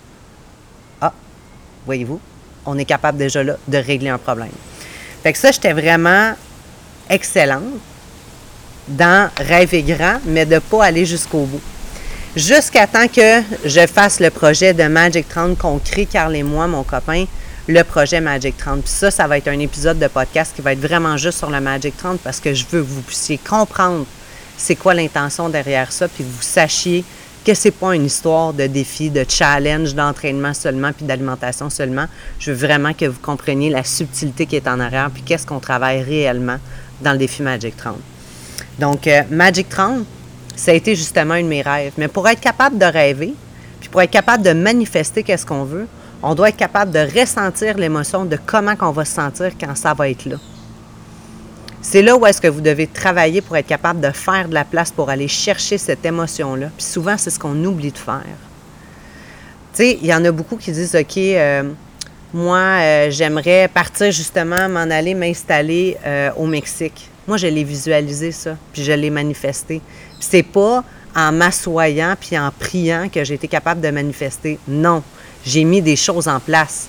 Ah, 1.00 1.12
voyez-vous, 1.84 2.20
on 2.66 2.78
est 2.78 2.84
capable 2.84 3.18
déjà 3.18 3.44
là 3.44 3.56
de 3.68 3.78
régler 3.78 4.08
un 4.08 4.18
problème. 4.18 4.48
Fait 5.22 5.32
que 5.32 5.38
ça, 5.38 5.52
j'étais 5.52 5.72
vraiment 5.72 6.32
excellente 7.08 7.62
dans 8.88 9.30
rêver 9.36 9.82
grand, 9.82 10.18
mais 10.24 10.46
de 10.46 10.54
ne 10.54 10.58
pas 10.60 10.84
aller 10.84 11.04
jusqu'au 11.04 11.44
bout 11.44 11.60
jusqu'à 12.36 12.86
temps 12.86 13.08
que 13.08 13.42
je 13.64 13.86
fasse 13.86 14.20
le 14.20 14.30
projet 14.30 14.74
de 14.74 14.84
Magic 14.84 15.28
30 15.28 15.56
qu'on 15.56 15.78
crée, 15.78 16.06
Carl 16.06 16.34
et 16.34 16.42
moi, 16.42 16.66
mon 16.66 16.82
copain, 16.82 17.26
le 17.68 17.82
projet 17.82 18.20
Magic 18.20 18.56
30. 18.56 18.82
Puis 18.82 18.92
ça, 18.92 19.10
ça 19.10 19.26
va 19.26 19.38
être 19.38 19.48
un 19.48 19.58
épisode 19.58 19.98
de 19.98 20.06
podcast 20.06 20.52
qui 20.54 20.62
va 20.62 20.72
être 20.72 20.80
vraiment 20.80 21.16
juste 21.16 21.38
sur 21.38 21.50
le 21.50 21.60
Magic 21.60 21.96
30 21.96 22.20
parce 22.20 22.40
que 22.40 22.52
je 22.52 22.64
veux 22.70 22.82
que 22.82 22.86
vous 22.88 23.02
puissiez 23.02 23.38
comprendre 23.38 24.04
c'est 24.56 24.76
quoi 24.76 24.94
l'intention 24.94 25.48
derrière 25.48 25.90
ça, 25.90 26.08
puis 26.08 26.24
que 26.24 26.28
vous 26.28 26.42
sachiez 26.42 27.04
que 27.44 27.52
c'est 27.54 27.70
pas 27.70 27.94
une 27.94 28.06
histoire 28.06 28.54
de 28.54 28.66
défi, 28.66 29.10
de 29.10 29.24
challenge, 29.28 29.94
d'entraînement 29.94 30.54
seulement, 30.54 30.92
puis 30.92 31.04
d'alimentation 31.04 31.68
seulement. 31.68 32.06
Je 32.38 32.52
veux 32.52 32.66
vraiment 32.66 32.94
que 32.94 33.04
vous 33.04 33.20
compreniez 33.20 33.68
la 33.68 33.84
subtilité 33.84 34.46
qui 34.46 34.56
est 34.56 34.66
en 34.66 34.80
arrière, 34.80 35.10
puis 35.12 35.22
qu'est-ce 35.22 35.46
qu'on 35.46 35.60
travaille 35.60 36.02
réellement 36.02 36.56
dans 37.02 37.12
le 37.12 37.18
défi 37.18 37.42
Magic 37.42 37.76
30. 37.76 37.96
Donc, 38.78 39.06
euh, 39.06 39.22
Magic 39.30 39.68
30, 39.68 40.06
ça 40.56 40.70
a 40.70 40.74
été 40.74 40.94
justement 40.94 41.34
un 41.34 41.42
de 41.42 41.48
mes 41.48 41.62
rêves. 41.62 41.92
Mais 41.98 42.08
pour 42.08 42.28
être 42.28 42.40
capable 42.40 42.78
de 42.78 42.84
rêver, 42.84 43.34
puis 43.80 43.88
pour 43.88 44.02
être 44.02 44.10
capable 44.10 44.42
de 44.42 44.52
manifester 44.52 45.22
qu'est-ce 45.22 45.46
qu'on 45.46 45.64
veut, 45.64 45.86
on 46.22 46.34
doit 46.34 46.48
être 46.48 46.56
capable 46.56 46.90
de 46.90 47.20
ressentir 47.20 47.76
l'émotion 47.76 48.24
de 48.24 48.38
comment 48.46 48.74
on 48.80 48.90
va 48.90 49.04
se 49.04 49.12
sentir 49.12 49.52
quand 49.60 49.74
ça 49.74 49.92
va 49.94 50.08
être 50.08 50.24
là. 50.24 50.36
C'est 51.82 52.00
là 52.00 52.16
où 52.16 52.24
est-ce 52.24 52.40
que 52.40 52.48
vous 52.48 52.62
devez 52.62 52.86
travailler 52.86 53.42
pour 53.42 53.58
être 53.58 53.66
capable 53.66 54.00
de 54.00 54.10
faire 54.10 54.48
de 54.48 54.54
la 54.54 54.64
place 54.64 54.90
pour 54.90 55.10
aller 55.10 55.28
chercher 55.28 55.76
cette 55.76 56.04
émotion-là. 56.06 56.70
Puis 56.76 56.86
souvent, 56.86 57.18
c'est 57.18 57.28
ce 57.28 57.38
qu'on 57.38 57.62
oublie 57.62 57.92
de 57.92 57.98
faire. 57.98 58.22
Tu 59.74 59.82
sais, 59.82 59.98
il 60.00 60.06
y 60.06 60.14
en 60.14 60.24
a 60.24 60.32
beaucoup 60.32 60.56
qui 60.56 60.72
disent, 60.72 60.96
OK, 60.96 61.18
euh, 61.18 61.64
moi, 62.32 62.58
euh, 62.58 63.10
j'aimerais 63.10 63.68
partir 63.68 64.10
justement, 64.10 64.68
m'en 64.68 64.90
aller 64.90 65.14
m'installer 65.14 65.98
euh, 66.06 66.30
au 66.36 66.46
Mexique. 66.46 67.10
Moi, 67.26 67.36
je 67.36 67.46
l'ai 67.46 67.64
visualisé, 67.64 68.32
ça, 68.32 68.56
puis 68.72 68.84
je 68.84 68.92
l'ai 68.92 69.10
manifesté. 69.10 69.80
C'est 70.20 70.42
pas 70.42 70.84
en 71.16 71.32
m'assoyant 71.32 72.16
puis 72.20 72.38
en 72.38 72.50
priant 72.50 73.08
que 73.08 73.24
j'ai 73.24 73.34
été 73.34 73.48
capable 73.48 73.80
de 73.80 73.90
manifester. 73.90 74.58
Non, 74.68 75.02
j'ai 75.46 75.64
mis 75.64 75.80
des 75.80 75.96
choses 75.96 76.28
en 76.28 76.40
place. 76.40 76.88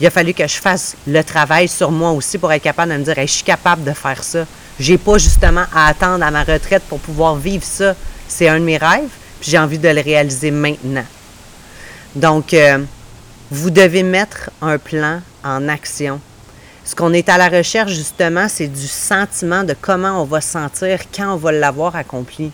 Il 0.00 0.06
a 0.06 0.10
fallu 0.10 0.32
que 0.32 0.46
je 0.46 0.56
fasse 0.56 0.96
le 1.06 1.22
travail 1.22 1.68
sur 1.68 1.90
moi 1.90 2.10
aussi 2.10 2.38
pour 2.38 2.52
être 2.52 2.62
capable 2.62 2.92
de 2.92 2.98
me 2.98 3.04
dire 3.04 3.14
je 3.18 3.26
suis 3.26 3.44
capable 3.44 3.84
de 3.84 3.92
faire 3.92 4.22
ça. 4.24 4.46
J'ai 4.78 4.96
pas 4.96 5.18
justement 5.18 5.64
à 5.74 5.88
attendre 5.88 6.24
à 6.24 6.30
ma 6.30 6.42
retraite 6.42 6.82
pour 6.88 6.98
pouvoir 7.00 7.36
vivre 7.36 7.64
ça. 7.64 7.94
C'est 8.26 8.48
un 8.48 8.58
de 8.58 8.64
mes 8.64 8.78
rêves, 8.78 9.10
puis 9.40 9.50
j'ai 9.50 9.58
envie 9.58 9.78
de 9.78 9.88
le 9.88 10.00
réaliser 10.00 10.50
maintenant. 10.50 11.04
Donc, 12.14 12.54
euh, 12.54 12.78
vous 13.50 13.70
devez 13.70 14.02
mettre 14.02 14.50
un 14.62 14.78
plan 14.78 15.20
en 15.44 15.68
action 15.68 16.20
ce 16.90 16.96
qu'on 16.96 17.12
est 17.12 17.28
à 17.28 17.38
la 17.38 17.48
recherche, 17.48 17.92
justement, 17.92 18.48
c'est 18.48 18.66
du 18.66 18.88
sentiment 18.88 19.62
de 19.62 19.76
comment 19.80 20.20
on 20.20 20.24
va 20.24 20.40
se 20.40 20.48
sentir 20.48 20.98
quand 21.14 21.34
on 21.34 21.36
va 21.36 21.52
l'avoir 21.52 21.94
accompli. 21.94 22.50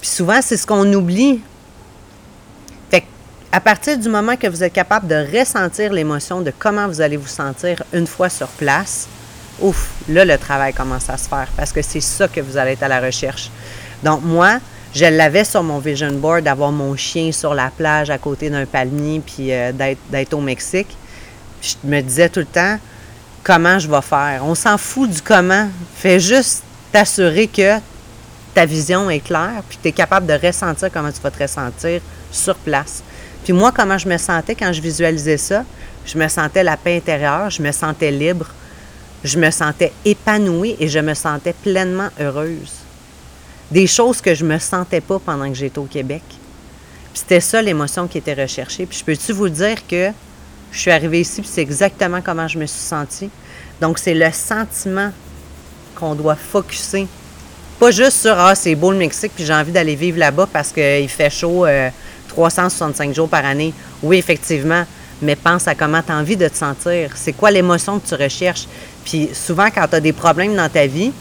Puis 0.00 0.08
souvent, 0.08 0.40
c'est 0.40 0.56
ce 0.56 0.66
qu'on 0.66 0.90
oublie. 0.94 1.42
Fait 2.90 3.04
à 3.52 3.60
partir 3.60 3.98
du 3.98 4.08
moment 4.08 4.36
que 4.36 4.46
vous 4.46 4.64
êtes 4.64 4.72
capable 4.72 5.06
de 5.06 5.38
ressentir 5.38 5.92
l'émotion 5.92 6.40
de 6.40 6.50
comment 6.58 6.88
vous 6.88 7.02
allez 7.02 7.18
vous 7.18 7.28
sentir 7.28 7.82
une 7.92 8.06
fois 8.06 8.30
sur 8.30 8.48
place, 8.48 9.06
ouf, 9.60 9.90
là, 10.08 10.24
le 10.24 10.38
travail 10.38 10.72
commence 10.72 11.10
à 11.10 11.18
se 11.18 11.28
faire 11.28 11.48
parce 11.54 11.70
que 11.70 11.82
c'est 11.82 12.00
ça 12.00 12.26
que 12.26 12.40
vous 12.40 12.56
allez 12.56 12.72
être 12.72 12.84
à 12.84 12.88
la 12.88 13.00
recherche. 13.00 13.50
Donc, 14.02 14.22
moi, 14.22 14.60
je 14.94 15.04
l'avais 15.04 15.44
sur 15.44 15.62
mon 15.62 15.78
vision 15.78 16.12
board 16.12 16.44
d'avoir 16.44 16.72
mon 16.72 16.96
chien 16.96 17.32
sur 17.32 17.52
la 17.52 17.68
plage 17.68 18.08
à 18.08 18.16
côté 18.16 18.48
d'un 18.48 18.64
palmier 18.64 19.20
puis 19.20 19.52
euh, 19.52 19.72
d'être 20.10 20.32
au 20.32 20.40
Mexique. 20.40 20.96
je 21.60 21.74
me 21.84 22.00
disais 22.00 22.30
tout 22.30 22.40
le 22.40 22.46
temps 22.46 22.78
comment 23.48 23.78
je 23.78 23.88
vais 23.88 24.02
faire. 24.02 24.42
On 24.44 24.54
s'en 24.54 24.76
fout 24.76 25.08
du 25.08 25.22
comment. 25.22 25.70
Fais 25.96 26.20
juste 26.20 26.62
t'assurer 26.92 27.46
que 27.46 27.78
ta 28.52 28.66
vision 28.66 29.08
est 29.08 29.20
claire 29.20 29.62
puis 29.66 29.78
tu 29.82 29.88
es 29.88 29.92
capable 29.92 30.26
de 30.26 30.34
ressentir 30.34 30.90
comment 30.92 31.10
tu 31.10 31.20
vas 31.22 31.30
te 31.30 31.42
ressentir 31.42 32.02
sur 32.30 32.54
place. 32.56 33.02
Puis 33.44 33.54
moi, 33.54 33.72
comment 33.72 33.96
je 33.96 34.06
me 34.06 34.18
sentais 34.18 34.54
quand 34.54 34.70
je 34.74 34.82
visualisais 34.82 35.38
ça? 35.38 35.64
Je 36.04 36.18
me 36.18 36.28
sentais 36.28 36.62
la 36.62 36.76
paix 36.76 36.98
intérieure, 36.98 37.48
je 37.48 37.62
me 37.62 37.72
sentais 37.72 38.10
libre, 38.10 38.48
je 39.24 39.38
me 39.38 39.50
sentais 39.50 39.94
épanouie 40.04 40.76
et 40.78 40.88
je 40.88 40.98
me 40.98 41.14
sentais 41.14 41.54
pleinement 41.54 42.10
heureuse 42.20 42.72
des 43.70 43.86
choses 43.86 44.20
que 44.20 44.34
je 44.34 44.44
me 44.44 44.58
sentais 44.58 45.00
pas 45.00 45.18
pendant 45.18 45.48
que 45.48 45.54
j'étais 45.54 45.78
au 45.78 45.84
Québec. 45.84 46.22
Puis 46.28 47.22
c'était 47.22 47.40
ça 47.40 47.62
l'émotion 47.62 48.08
qui 48.08 48.18
était 48.18 48.34
recherchée. 48.34 48.84
Puis 48.84 48.98
je 48.98 49.04
peux-tu 49.04 49.32
vous 49.32 49.48
dire 49.48 49.86
que 49.86 50.10
je 50.72 50.78
suis 50.78 50.90
arrivée 50.90 51.20
ici, 51.20 51.40
puis 51.40 51.50
c'est 51.52 51.62
exactement 51.62 52.20
comment 52.22 52.48
je 52.48 52.58
me 52.58 52.66
suis 52.66 52.80
sentie. 52.80 53.30
Donc 53.80 53.98
c'est 53.98 54.14
le 54.14 54.30
sentiment 54.32 55.10
qu'on 55.94 56.14
doit 56.14 56.36
focuser. 56.36 57.06
Pas 57.78 57.90
juste 57.90 58.20
sur 58.22 58.38
Ah, 58.38 58.54
c'est 58.54 58.74
beau 58.74 58.90
le 58.90 58.98
Mexique, 58.98 59.32
puis 59.34 59.44
j'ai 59.44 59.54
envie 59.54 59.72
d'aller 59.72 59.94
vivre 59.94 60.18
là-bas 60.18 60.48
parce 60.52 60.72
qu'il 60.72 61.08
fait 61.08 61.30
chaud 61.30 61.66
365 62.28 63.10
euh, 63.10 63.14
jours 63.14 63.28
par 63.28 63.44
année. 63.44 63.72
Oui, 64.02 64.18
effectivement, 64.18 64.84
mais 65.22 65.36
pense 65.36 65.68
à 65.68 65.74
comment 65.74 66.02
tu 66.02 66.12
as 66.12 66.16
envie 66.16 66.36
de 66.36 66.48
te 66.48 66.56
sentir. 66.56 67.12
C'est 67.14 67.32
quoi 67.32 67.50
l'émotion 67.50 67.98
que 67.98 68.08
tu 68.08 68.14
recherches? 68.14 68.66
Puis 69.04 69.30
souvent, 69.32 69.68
quand 69.74 69.86
tu 69.88 69.96
as 69.96 70.00
des 70.00 70.12
problèmes 70.12 70.54
dans 70.54 70.68
ta 70.68 70.86
vie, 70.86 71.12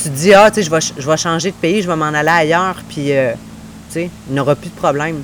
tu 0.00 0.10
te 0.10 0.14
dis, 0.14 0.32
ah, 0.32 0.50
tu 0.50 0.56
sais, 0.56 0.62
je 0.62 0.70
vais, 0.70 0.80
je 0.80 1.10
vais 1.10 1.16
changer 1.16 1.50
de 1.50 1.56
pays, 1.56 1.82
je 1.82 1.88
vais 1.88 1.96
m'en 1.96 2.06
aller 2.06 2.28
ailleurs, 2.28 2.76
puis, 2.88 3.12
euh, 3.12 3.32
tu 3.88 3.94
sais, 3.94 4.10
il 4.28 4.34
n'y 4.34 4.40
aura 4.40 4.54
plus 4.54 4.70
de 4.70 4.76
problème. 4.76 5.22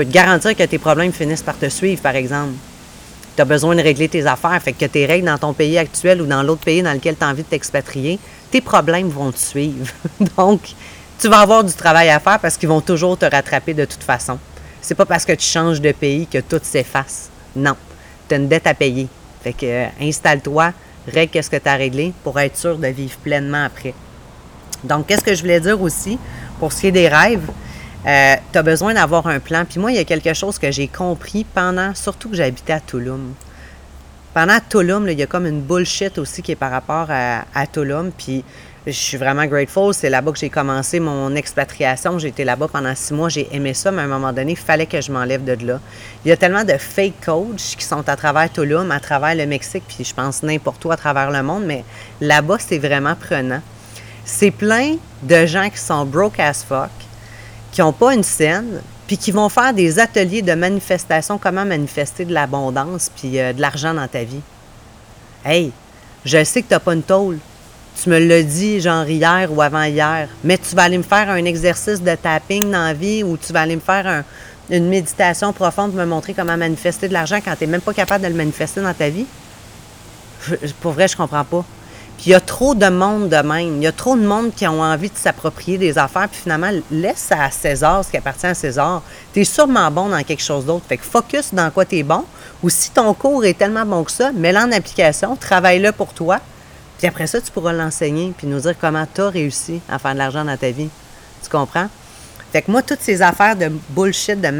Peux 0.00 0.06
te 0.06 0.12
garantir 0.12 0.56
que 0.56 0.62
tes 0.62 0.78
problèmes 0.78 1.12
finissent 1.12 1.42
par 1.42 1.58
te 1.58 1.68
suivre, 1.68 2.00
par 2.00 2.16
exemple. 2.16 2.54
Tu 3.36 3.42
as 3.42 3.44
besoin 3.44 3.76
de 3.76 3.82
régler 3.82 4.08
tes 4.08 4.24
affaires, 4.26 4.58
fait 4.62 4.72
que 4.72 4.86
tes 4.86 5.04
règles 5.04 5.26
dans 5.26 5.36
ton 5.36 5.52
pays 5.52 5.76
actuel 5.76 6.22
ou 6.22 6.26
dans 6.26 6.42
l'autre 6.42 6.62
pays 6.62 6.82
dans 6.82 6.94
lequel 6.94 7.16
tu 7.18 7.22
as 7.22 7.28
envie 7.28 7.42
de 7.42 7.48
t'expatrier, 7.48 8.18
tes 8.50 8.62
problèmes 8.62 9.10
vont 9.10 9.30
te 9.30 9.38
suivre. 9.38 9.92
Donc, 10.38 10.70
tu 11.18 11.28
vas 11.28 11.40
avoir 11.40 11.62
du 11.64 11.74
travail 11.74 12.08
à 12.08 12.18
faire 12.18 12.38
parce 12.38 12.56
qu'ils 12.56 12.70
vont 12.70 12.80
toujours 12.80 13.18
te 13.18 13.26
rattraper 13.26 13.74
de 13.74 13.84
toute 13.84 14.02
façon. 14.02 14.38
C'est 14.80 14.94
pas 14.94 15.04
parce 15.04 15.26
que 15.26 15.34
tu 15.34 15.44
changes 15.44 15.82
de 15.82 15.92
pays 15.92 16.26
que 16.26 16.38
tout 16.38 16.60
s'efface. 16.62 17.28
Non. 17.54 17.76
Tu 18.26 18.36
as 18.36 18.38
une 18.38 18.48
dette 18.48 18.66
à 18.66 18.72
payer. 18.72 19.06
Fait 19.44 19.52
que, 19.52 19.66
euh, 19.66 19.86
installe-toi, 20.00 20.72
règle 21.12 21.30
qu'est-ce 21.30 21.50
que 21.50 21.58
tu 21.58 21.68
as 21.68 21.76
réglé 21.76 22.14
pour 22.24 22.40
être 22.40 22.56
sûr 22.56 22.78
de 22.78 22.86
vivre 22.86 23.18
pleinement 23.18 23.66
après. 23.66 23.92
Donc, 24.82 25.08
qu'est-ce 25.08 25.22
que 25.22 25.34
je 25.34 25.42
voulais 25.42 25.60
dire 25.60 25.78
aussi? 25.82 26.18
Pour 26.58 26.72
ce 26.72 26.80
qui 26.80 26.86
est 26.86 26.92
des 26.92 27.08
rêves? 27.08 27.50
Euh, 28.06 28.34
tu 28.52 28.58
as 28.58 28.62
besoin 28.62 28.94
d'avoir 28.94 29.26
un 29.26 29.40
plan. 29.40 29.64
Puis 29.64 29.78
moi, 29.78 29.92
il 29.92 29.96
y 29.96 30.00
a 30.00 30.04
quelque 30.04 30.32
chose 30.34 30.58
que 30.58 30.70
j'ai 30.70 30.88
compris 30.88 31.44
pendant, 31.44 31.94
surtout 31.94 32.30
que 32.30 32.36
j'habitais 32.36 32.72
à 32.72 32.80
Tulum. 32.80 33.34
Pendant 34.32 34.58
Tulum, 34.68 35.08
il 35.08 35.18
y 35.18 35.22
a 35.22 35.26
comme 35.26 35.46
une 35.46 35.60
bullshit 35.60 36.16
aussi 36.18 36.42
qui 36.42 36.52
est 36.52 36.56
par 36.56 36.70
rapport 36.70 37.06
à, 37.10 37.44
à 37.54 37.66
Tulum. 37.66 38.10
Puis 38.12 38.44
je 38.86 38.92
suis 38.92 39.16
vraiment 39.18 39.44
grateful. 39.44 39.92
C'est 39.92 40.08
là-bas 40.08 40.32
que 40.32 40.38
j'ai 40.38 40.48
commencé 40.48 41.00
mon 41.00 41.34
expatriation. 41.34 42.18
J'ai 42.18 42.28
été 42.28 42.44
là-bas 42.44 42.68
pendant 42.68 42.94
six 42.94 43.12
mois. 43.12 43.28
J'ai 43.28 43.48
aimé 43.54 43.74
ça, 43.74 43.90
mais 43.90 44.02
à 44.02 44.04
un 44.06 44.08
moment 44.08 44.32
donné, 44.32 44.52
il 44.52 44.58
fallait 44.58 44.86
que 44.86 45.00
je 45.00 45.12
m'enlève 45.12 45.44
de 45.44 45.66
là. 45.66 45.80
Il 46.24 46.28
y 46.28 46.32
a 46.32 46.36
tellement 46.36 46.64
de 46.64 46.76
fake 46.78 47.24
coachs 47.24 47.76
qui 47.76 47.84
sont 47.84 48.08
à 48.08 48.16
travers 48.16 48.50
Tulum, 48.50 48.90
à 48.90 49.00
travers 49.00 49.34
le 49.34 49.46
Mexique, 49.46 49.84
puis 49.86 50.04
je 50.04 50.14
pense 50.14 50.42
n'importe 50.42 50.84
où 50.84 50.90
à 50.90 50.96
travers 50.96 51.30
le 51.30 51.42
monde, 51.42 51.64
mais 51.66 51.84
là-bas, 52.20 52.56
c'est 52.58 52.78
vraiment 52.78 53.14
prenant. 53.14 53.60
C'est 54.24 54.50
plein 54.50 54.96
de 55.22 55.46
gens 55.46 55.68
qui 55.68 55.78
sont 55.78 56.06
broke 56.06 56.40
as 56.40 56.64
fuck, 56.64 56.90
qui 57.72 57.80
n'ont 57.80 57.92
pas 57.92 58.14
une 58.14 58.22
scène, 58.22 58.80
puis 59.06 59.16
qui 59.16 59.32
vont 59.32 59.48
faire 59.48 59.72
des 59.72 59.98
ateliers 59.98 60.42
de 60.42 60.54
manifestation, 60.54 61.38
comment 61.38 61.64
manifester 61.64 62.24
de 62.24 62.32
l'abondance, 62.32 63.10
puis 63.14 63.38
euh, 63.38 63.52
de 63.52 63.60
l'argent 63.60 63.94
dans 63.94 64.08
ta 64.08 64.24
vie. 64.24 64.40
Hey, 65.44 65.72
je 66.24 66.44
sais 66.44 66.62
que 66.62 66.68
tu 66.68 66.74
n'as 66.74 66.80
pas 66.80 66.94
une 66.94 67.02
tôle 67.02 67.38
tu 68.02 68.08
me 68.08 68.18
l'as 68.18 68.42
dit, 68.42 68.80
genre 68.80 69.06
hier 69.08 69.52
ou 69.52 69.60
avant-hier, 69.60 70.28
mais 70.42 70.56
tu 70.56 70.74
vas 70.74 70.84
aller 70.84 70.98
me 70.98 71.02
faire 71.02 71.28
un 71.28 71.44
exercice 71.44 72.00
de 72.00 72.14
tapping 72.14 72.70
dans 72.70 72.84
la 72.84 72.94
vie 72.94 73.22
ou 73.22 73.36
tu 73.36 73.52
vas 73.52 73.62
aller 73.62 73.76
me 73.76 73.80
faire 73.80 74.24
une 74.70 74.88
méditation 74.88 75.52
profonde 75.52 75.90
pour 75.90 76.00
me 76.00 76.06
montrer 76.06 76.32
comment 76.32 76.56
manifester 76.56 77.08
de 77.08 77.12
l'argent 77.12 77.40
quand 77.44 77.54
tu 77.56 77.64
n'es 77.64 77.72
même 77.72 77.80
pas 77.80 77.92
capable 77.92 78.24
de 78.24 78.28
le 78.28 78.34
manifester 78.34 78.80
dans 78.80 78.94
ta 78.94 79.08
vie? 79.08 79.26
pour 80.80 80.92
vrai, 80.92 81.08
je 81.08 81.16
comprends 81.16 81.44
pas. 81.44 81.64
Il 82.26 82.32
y 82.32 82.34
a 82.34 82.40
trop 82.40 82.74
de 82.74 82.88
monde 82.88 83.30
de 83.30 83.36
même. 83.36 83.76
Il 83.76 83.82
y 83.82 83.86
a 83.86 83.92
trop 83.92 84.14
de 84.14 84.26
monde 84.26 84.52
qui 84.54 84.66
ont 84.66 84.82
envie 84.82 85.08
de 85.08 85.16
s'approprier 85.16 85.78
des 85.78 85.96
affaires. 85.96 86.28
Puis 86.28 86.42
finalement, 86.42 86.70
laisse 86.90 87.28
à 87.30 87.50
César 87.50 88.04
ce 88.04 88.10
qui 88.10 88.18
appartient 88.18 88.46
à 88.46 88.52
César. 88.52 89.02
Tu 89.32 89.40
es 89.40 89.44
sûrement 89.44 89.90
bon 89.90 90.10
dans 90.10 90.22
quelque 90.22 90.42
chose 90.42 90.66
d'autre. 90.66 90.84
Fait 90.86 90.98
que 90.98 91.04
focus 91.04 91.54
dans 91.54 91.70
quoi 91.70 91.86
tu 91.86 91.96
es 91.96 92.02
bon. 92.02 92.24
Ou 92.62 92.68
si 92.68 92.90
ton 92.90 93.14
cours 93.14 93.46
est 93.46 93.54
tellement 93.54 93.86
bon 93.86 94.04
que 94.04 94.12
ça, 94.12 94.32
mets-le 94.32 94.58
en 94.58 94.70
application, 94.70 95.34
travaille-le 95.34 95.92
pour 95.92 96.12
toi. 96.12 96.40
Puis 96.98 97.06
après 97.06 97.26
ça, 97.26 97.40
tu 97.40 97.50
pourras 97.50 97.72
l'enseigner 97.72 98.34
puis 98.36 98.46
nous 98.46 98.60
dire 98.60 98.74
comment 98.78 99.06
tu 99.12 99.22
as 99.22 99.30
réussi 99.30 99.80
à 99.88 99.98
faire 99.98 100.12
de 100.12 100.18
l'argent 100.18 100.44
dans 100.44 100.58
ta 100.58 100.70
vie. 100.70 100.90
Tu 101.42 101.48
comprends? 101.48 101.88
Fait 102.52 102.60
que 102.60 102.70
moi, 102.70 102.82
toutes 102.82 103.00
ces 103.00 103.22
affaires 103.22 103.56
de 103.56 103.72
bullshit, 103.90 104.38
de 104.38 104.50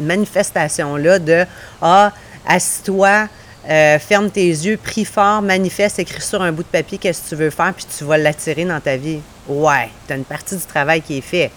manifestation-là, 0.00 1.20
de 1.20 1.44
Ah, 1.80 2.10
assis-toi, 2.44 3.28
euh, 3.68 3.98
ferme 3.98 4.30
tes 4.30 4.46
yeux, 4.46 4.76
prie 4.76 5.04
fort, 5.04 5.42
manifeste, 5.42 5.98
écris 5.98 6.20
sur 6.20 6.42
un 6.42 6.52
bout 6.52 6.62
de 6.62 6.68
papier 6.68 6.98
qu'est-ce 6.98 7.22
que 7.22 7.28
tu 7.30 7.34
veux 7.36 7.50
faire, 7.50 7.72
puis 7.74 7.86
tu 7.96 8.04
vas 8.04 8.18
l'attirer 8.18 8.64
dans 8.64 8.80
ta 8.80 8.96
vie. 8.96 9.20
Ouais, 9.48 9.88
tu 10.06 10.12
as 10.12 10.16
une 10.16 10.24
partie 10.24 10.56
du 10.56 10.64
travail 10.64 11.00
qui 11.00 11.18
est 11.18 11.22
fait. 11.22 11.50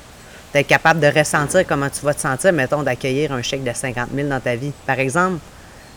Tu 0.52 0.60
es 0.60 0.64
capable 0.64 1.00
de 1.00 1.08
ressentir 1.08 1.66
comment 1.68 1.90
tu 1.90 2.06
vas 2.06 2.14
te 2.14 2.22
sentir, 2.22 2.54
mettons, 2.54 2.84
d'accueillir 2.84 3.32
un 3.34 3.42
chèque 3.42 3.64
de 3.64 3.74
50 3.74 4.10
000 4.16 4.28
dans 4.30 4.40
ta 4.40 4.56
vie. 4.56 4.72
Par 4.86 5.00
exemple, 5.00 5.40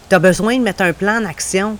tu 0.08 0.14
as 0.14 0.18
besoin 0.18 0.56
de 0.56 0.62
mettre 0.62 0.82
un 0.82 0.92
plan 0.92 1.20
d'action 1.20 1.78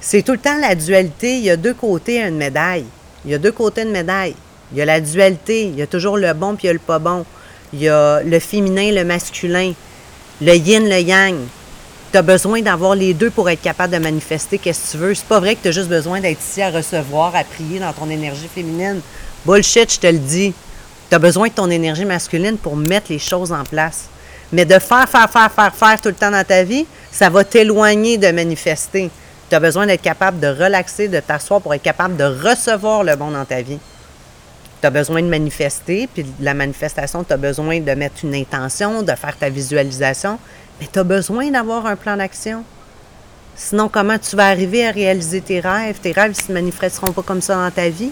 c'est 0.00 0.22
tout 0.22 0.32
le 0.32 0.38
temps 0.38 0.56
la 0.60 0.74
dualité. 0.74 1.38
Il 1.38 1.44
y 1.44 1.50
a 1.50 1.56
deux 1.56 1.74
côtés 1.74 2.22
à 2.22 2.28
une 2.28 2.36
médaille. 2.36 2.84
Il 3.24 3.30
y 3.30 3.34
a 3.34 3.38
deux 3.38 3.52
côtés 3.52 3.84
de 3.84 3.90
médaille. 3.90 4.34
Il 4.72 4.78
y 4.78 4.82
a 4.82 4.84
la 4.84 5.00
dualité. 5.00 5.64
Il 5.64 5.76
y 5.76 5.82
a 5.82 5.86
toujours 5.86 6.16
le 6.16 6.32
bon 6.32 6.54
puis 6.54 6.64
il 6.64 6.66
y 6.68 6.70
a 6.70 6.72
le 6.74 6.78
pas 6.78 6.98
bon. 6.98 7.24
Il 7.72 7.82
y 7.82 7.88
a 7.88 8.22
le 8.22 8.38
féminin, 8.38 8.92
le 8.92 9.04
masculin, 9.04 9.72
le 10.40 10.54
yin, 10.54 10.88
le 10.88 11.00
yang. 11.00 11.36
Tu 12.12 12.18
as 12.18 12.22
besoin 12.22 12.62
d'avoir 12.62 12.94
les 12.94 13.14
deux 13.14 13.30
pour 13.30 13.50
être 13.50 13.60
capable 13.60 13.92
de 13.92 13.98
manifester 13.98 14.58
qu'est-ce 14.58 14.86
que 14.86 14.90
tu 14.92 14.96
veux? 14.98 15.14
C'est 15.14 15.26
pas 15.26 15.40
vrai 15.40 15.56
que 15.56 15.62
tu 15.62 15.68
as 15.68 15.72
juste 15.72 15.88
besoin 15.88 16.20
d'être 16.20 16.40
ici 16.40 16.62
à 16.62 16.70
recevoir, 16.70 17.34
à 17.34 17.42
prier 17.44 17.80
dans 17.80 17.92
ton 17.92 18.08
énergie 18.08 18.48
féminine. 18.52 19.00
Bullshit, 19.44 19.92
je 19.92 19.98
te 19.98 20.06
le 20.06 20.18
dis. 20.18 20.54
Tu 21.10 21.14
as 21.14 21.18
besoin 21.18 21.48
de 21.48 21.52
ton 21.52 21.68
énergie 21.68 22.04
masculine 22.04 22.56
pour 22.58 22.76
mettre 22.76 23.10
les 23.10 23.18
choses 23.18 23.52
en 23.52 23.64
place. 23.64 24.06
Mais 24.52 24.64
de 24.64 24.78
faire, 24.78 25.08
faire, 25.08 25.28
faire, 25.30 25.50
faire, 25.50 25.74
faire 25.74 26.00
tout 26.00 26.08
le 26.08 26.14
temps 26.14 26.30
dans 26.30 26.44
ta 26.44 26.62
vie, 26.62 26.86
ça 27.10 27.28
va 27.28 27.42
t'éloigner 27.42 28.18
de 28.18 28.30
manifester. 28.30 29.10
Tu 29.48 29.54
as 29.54 29.60
besoin 29.60 29.86
d'être 29.86 30.02
capable 30.02 30.40
de 30.40 30.46
relaxer, 30.46 31.08
de 31.08 31.20
t'asseoir 31.20 31.60
pour 31.60 31.74
être 31.74 31.82
capable 31.82 32.16
de 32.16 32.24
recevoir 32.24 33.04
le 33.04 33.16
bon 33.16 33.30
dans 33.30 33.44
ta 33.44 33.62
vie. 33.62 33.78
Tu 34.80 34.86
as 34.86 34.90
besoin 34.90 35.22
de 35.22 35.28
manifester, 35.28 36.08
puis 36.12 36.26
la 36.40 36.54
manifestation, 36.54 37.24
tu 37.24 37.32
as 37.32 37.36
besoin 37.36 37.80
de 37.80 37.92
mettre 37.92 38.24
une 38.24 38.34
intention, 38.34 39.02
de 39.02 39.12
faire 39.12 39.36
ta 39.36 39.48
visualisation, 39.48 40.38
mais 40.80 40.88
tu 40.92 40.98
as 40.98 41.04
besoin 41.04 41.50
d'avoir 41.50 41.86
un 41.86 41.96
plan 41.96 42.16
d'action. 42.16 42.62
Sinon, 43.54 43.88
comment 43.88 44.18
tu 44.18 44.36
vas 44.36 44.48
arriver 44.48 44.86
à 44.86 44.90
réaliser 44.90 45.40
tes 45.40 45.60
rêves? 45.60 45.98
Tes 46.00 46.12
rêves 46.12 46.30
ne 46.30 46.34
se 46.34 46.52
manifesteront 46.52 47.12
pas 47.12 47.22
comme 47.22 47.40
ça 47.40 47.54
dans 47.54 47.70
ta 47.70 47.88
vie. 47.88 48.10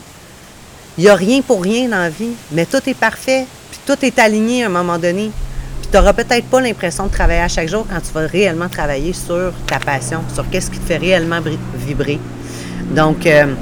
Il 0.97 1.05
n'y 1.05 1.11
a 1.11 1.15
rien 1.15 1.43
pour 1.43 1.63
rien 1.63 1.89
dans 1.89 1.99
la 1.99 2.11
vie, 2.11 2.35
mais 2.53 2.67
tout 2.67 2.81
est 2.87 2.95
parfait, 2.95 3.47
puis 3.71 3.81
tout 3.85 4.05
est 4.05 4.19
aligné 4.19 4.63
à 4.63 4.67
un 4.67 4.71
moment 4.71 4.99
donné 4.99 5.31
tu 5.95 6.01
n'auras 6.01 6.13
peut-être 6.13 6.47
pas 6.47 6.61
l'impression 6.61 7.07
de 7.07 7.13
travailler 7.13 7.43
à 7.43 7.47
chaque 7.47 7.69
jour 7.69 7.87
quand 7.89 8.01
tu 8.01 8.13
vas 8.13 8.27
réellement 8.27 8.69
travailler 8.69 9.13
sur 9.13 9.53
ta 9.65 9.79
passion, 9.79 10.25
sur 10.35 10.49
qu'est-ce 10.51 10.69
qui 10.69 10.81
te 10.81 10.87
fait 10.87 10.97
réellement 10.97 11.39
vibrer. 11.77 12.19
Donc, 12.91 13.25
euh, 13.27 13.55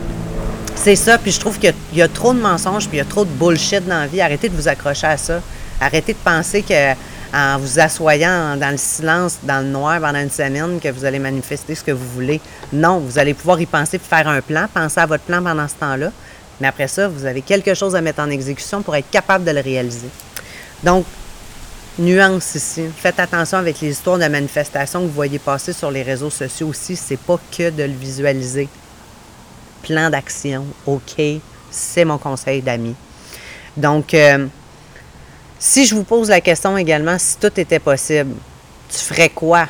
c'est 0.74 0.96
ça. 0.96 1.18
Puis 1.18 1.32
je 1.32 1.40
trouve 1.40 1.58
qu'il 1.58 1.74
y, 1.92 2.00
a 2.00 2.08
trop 2.08 2.32
de 2.32 2.40
mensonges, 2.40 2.88
puis 2.88 2.96
il 2.96 3.00
y 3.00 3.02
a 3.02 3.04
trop 3.04 3.26
de 3.26 3.30
bullshit 3.30 3.86
dans 3.86 4.00
la 4.00 4.06
vie. 4.06 4.22
Arrêtez 4.22 4.48
de 4.48 4.56
vous 4.56 4.66
accrocher 4.66 5.08
à 5.08 5.18
ça. 5.18 5.42
Arrêtez 5.78 6.14
de 6.14 6.18
penser 6.24 6.62
que 6.62 6.94
en 7.34 7.58
vous 7.58 7.80
assoyant 7.80 8.56
dans 8.56 8.70
le 8.70 8.76
silence, 8.76 9.38
dans 9.42 9.64
le 9.64 9.70
noir 9.70 10.00
pendant 10.00 10.20
une 10.20 10.30
semaine, 10.30 10.78
que 10.80 10.88
vous 10.88 11.04
allez 11.04 11.18
manifester 11.18 11.74
ce 11.74 11.82
que 11.82 11.92
vous 11.92 12.08
voulez. 12.08 12.40
Non, 12.72 12.98
vous 12.98 13.18
allez 13.18 13.34
pouvoir 13.34 13.60
y 13.60 13.66
penser, 13.66 13.98
faire 13.98 14.28
un 14.28 14.40
plan, 14.40 14.66
penser 14.72 15.00
à 15.00 15.06
votre 15.06 15.24
plan 15.24 15.42
pendant 15.42 15.66
ce 15.66 15.74
temps-là. 15.76 16.12
Mais 16.60 16.68
après 16.68 16.88
ça, 16.88 17.08
vous 17.08 17.24
avez 17.24 17.42
quelque 17.42 17.74
chose 17.74 17.96
à 17.96 18.00
mettre 18.00 18.20
en 18.20 18.30
exécution 18.30 18.82
pour 18.82 18.94
être 18.94 19.10
capable 19.10 19.44
de 19.44 19.50
le 19.50 19.60
réaliser. 19.60 20.08
Donc, 20.84 21.06
nuance 21.98 22.54
ici. 22.54 22.84
Faites 22.96 23.18
attention 23.18 23.58
avec 23.58 23.80
les 23.80 23.90
histoires 23.90 24.18
de 24.18 24.26
manifestations 24.26 25.00
que 25.00 25.06
vous 25.06 25.12
voyez 25.12 25.38
passer 25.38 25.72
sur 25.72 25.90
les 25.90 26.02
réseaux 26.02 26.30
sociaux 26.30 26.68
aussi. 26.68 26.96
C'est 26.96 27.18
pas 27.18 27.38
que 27.56 27.70
de 27.70 27.82
le 27.82 27.92
visualiser. 27.92 28.68
Plan 29.82 30.10
d'action, 30.10 30.64
OK, 30.86 31.20
c'est 31.70 32.04
mon 32.04 32.18
conseil 32.18 32.62
d'amis. 32.62 32.94
Donc, 33.76 34.14
euh, 34.14 34.46
si 35.64 35.86
je 35.86 35.94
vous 35.94 36.02
pose 36.02 36.28
la 36.28 36.40
question 36.40 36.76
également, 36.76 37.16
si 37.20 37.36
tout 37.36 37.52
était 37.60 37.78
possible, 37.78 38.34
tu 38.90 38.98
ferais 38.98 39.28
quoi? 39.28 39.68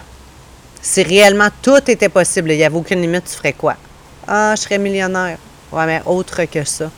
Si 0.80 1.02
réellement 1.02 1.48
tout 1.60 1.82
était 1.86 2.08
possible, 2.08 2.50
il 2.50 2.56
n'y 2.56 2.64
avait 2.64 2.74
aucune 2.74 3.02
limite, 3.02 3.24
tu 3.24 3.36
ferais 3.36 3.52
quoi? 3.52 3.76
Ah, 4.26 4.54
je 4.56 4.62
serais 4.62 4.78
millionnaire. 4.78 5.36
Ouais, 5.70 5.84
mais 5.84 6.00
autre 6.06 6.44
que 6.46 6.64
ça. 6.64 6.90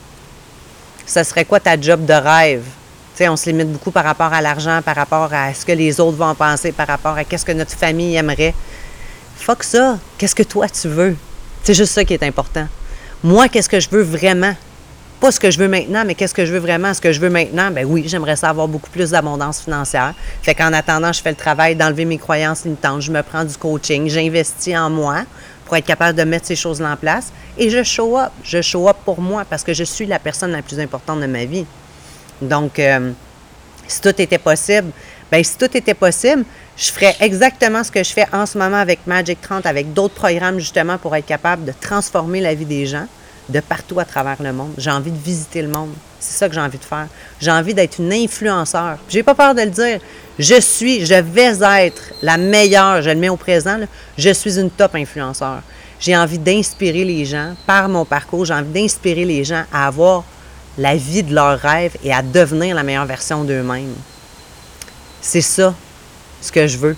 ça 1.04 1.24
serait 1.24 1.44
quoi 1.44 1.58
ta 1.58 1.78
job 1.78 2.06
de 2.06 2.12
rêve? 2.12 2.62
on 3.20 3.36
se 3.36 3.50
limite 3.50 3.72
beaucoup 3.72 3.90
par 3.90 4.04
rapport 4.04 4.32
à 4.32 4.40
l'argent, 4.40 4.80
par 4.84 4.94
rapport 4.94 5.32
à 5.32 5.52
ce 5.52 5.66
que 5.66 5.72
les 5.72 5.98
autres 5.98 6.16
vont 6.16 6.34
penser, 6.36 6.70
par 6.70 6.86
rapport 6.86 7.16
à 7.16 7.24
qu'est-ce 7.24 7.44
que 7.44 7.52
notre 7.52 7.72
famille 7.72 8.14
aimerait. 8.14 8.54
Fuck 9.38 9.64
ça. 9.64 9.98
Qu'est-ce 10.18 10.36
que 10.36 10.44
toi 10.44 10.68
tu 10.68 10.86
veux? 10.86 11.16
C'est 11.64 11.74
juste 11.74 11.94
ça 11.94 12.04
qui 12.04 12.14
est 12.14 12.22
important. 12.22 12.68
Moi, 13.24 13.48
qu'est-ce 13.48 13.68
que 13.68 13.80
je 13.80 13.90
veux 13.90 14.02
vraiment? 14.02 14.54
Pas 15.25 15.33
ce 15.33 15.40
que 15.40 15.50
je 15.50 15.59
veux 15.59 15.69
maintenant, 15.69 16.04
mais 16.04 16.14
qu'est-ce 16.14 16.35
que 16.35 16.45
je 16.45 16.52
veux 16.52 16.59
vraiment? 16.59 16.93
Ce 16.93 17.00
que 17.00 17.11
je 17.11 17.19
veux 17.19 17.31
maintenant, 17.31 17.71
ben 17.71 17.87
oui, 17.87 18.04
j'aimerais 18.07 18.37
ça 18.37 18.50
avoir 18.50 18.69
beaucoup 18.69 18.90
plus 18.90 19.12
d'abondance 19.12 19.62
financière. 19.62 20.12
Fait 20.43 20.54
qu'en 20.54 20.71
attendant, 20.75 21.14
je 21.14 21.23
fais 21.23 21.31
le 21.31 21.35
travail 21.35 21.75
d'enlever 21.75 22.04
mes 22.04 22.19
croyances 22.19 22.66
limitantes, 22.66 23.00
je 23.00 23.11
me 23.11 23.23
prends 23.23 23.43
du 23.43 23.57
coaching, 23.57 24.07
j'investis 24.07 24.76
en 24.76 24.90
moi 24.90 25.23
pour 25.64 25.78
être 25.78 25.87
capable 25.87 26.19
de 26.19 26.25
mettre 26.25 26.45
ces 26.45 26.57
choses-là 26.57 26.93
en 26.93 26.97
place 26.97 27.33
et 27.57 27.71
je 27.71 27.83
show 27.83 28.19
up. 28.19 28.33
Je 28.43 28.61
show 28.61 28.87
up 28.87 28.99
pour 29.02 29.19
moi 29.19 29.47
parce 29.49 29.64
que 29.64 29.73
je 29.73 29.85
suis 29.85 30.04
la 30.04 30.19
personne 30.19 30.52
la 30.52 30.61
plus 30.61 30.78
importante 30.78 31.23
de 31.23 31.26
ma 31.26 31.47
vie. 31.47 31.64
Donc, 32.43 32.78
euh, 32.78 33.12
si 33.88 34.02
tout 34.02 34.21
était 34.21 34.37
possible, 34.37 34.90
bien, 35.33 35.43
si 35.43 35.57
tout 35.57 35.75
était 35.75 35.95
possible, 35.95 36.45
je 36.76 36.93
ferais 36.93 37.16
exactement 37.21 37.83
ce 37.83 37.90
que 37.90 38.04
je 38.04 38.12
fais 38.12 38.26
en 38.31 38.45
ce 38.45 38.59
moment 38.59 38.76
avec 38.76 39.07
Magic 39.07 39.40
30, 39.40 39.64
avec 39.64 39.95
d'autres 39.95 40.16
programmes 40.16 40.59
justement 40.59 40.99
pour 40.99 41.16
être 41.16 41.25
capable 41.25 41.64
de 41.64 41.73
transformer 41.81 42.43
la 42.43 42.54
vie 42.54 42.66
des 42.66 42.85
gens 42.85 43.07
de 43.48 43.60
partout 43.60 44.00
à 44.00 44.04
travers 44.04 44.42
le 44.42 44.52
monde. 44.52 44.72
J'ai 44.78 44.90
envie 44.90 45.10
de 45.10 45.18
visiter 45.18 45.62
le 45.62 45.68
monde. 45.68 45.90
C'est 46.18 46.38
ça 46.38 46.48
que 46.48 46.54
j'ai 46.54 46.60
envie 46.60 46.78
de 46.78 46.84
faire. 46.84 47.06
J'ai 47.40 47.50
envie 47.50 47.74
d'être 47.74 47.98
une 47.98 48.12
influenceur. 48.12 48.98
J'ai 49.08 49.22
pas 49.22 49.34
peur 49.34 49.54
de 49.54 49.60
le 49.60 49.70
dire. 49.70 50.00
Je 50.38 50.60
suis, 50.60 51.04
je 51.04 51.14
vais 51.14 51.52
être 51.86 52.02
la 52.22 52.36
meilleure, 52.36 53.02
je 53.02 53.10
le 53.10 53.16
mets 53.16 53.28
au 53.28 53.36
présent, 53.36 53.78
je 54.18 54.30
suis 54.30 54.58
une 54.58 54.70
top 54.70 54.94
influenceur. 54.94 55.62
J'ai 56.00 56.16
envie 56.16 56.38
d'inspirer 56.38 57.04
les 57.04 57.24
gens 57.24 57.54
par 57.66 57.88
mon 57.88 58.04
parcours, 58.04 58.44
j'ai 58.44 58.54
envie 58.54 58.82
d'inspirer 58.82 59.24
les 59.24 59.44
gens 59.44 59.64
à 59.72 59.86
avoir 59.86 60.24
la 60.76 60.96
vie 60.96 61.22
de 61.22 61.32
leurs 61.32 61.58
rêves 61.58 61.96
et 62.02 62.12
à 62.12 62.20
devenir 62.20 62.74
la 62.74 62.82
meilleure 62.82 63.06
version 63.06 63.44
d'eux-mêmes. 63.44 63.94
C'est 65.20 65.40
ça 65.40 65.72
ce 66.40 66.50
que 66.50 66.66
je 66.66 66.78
veux. 66.78 66.96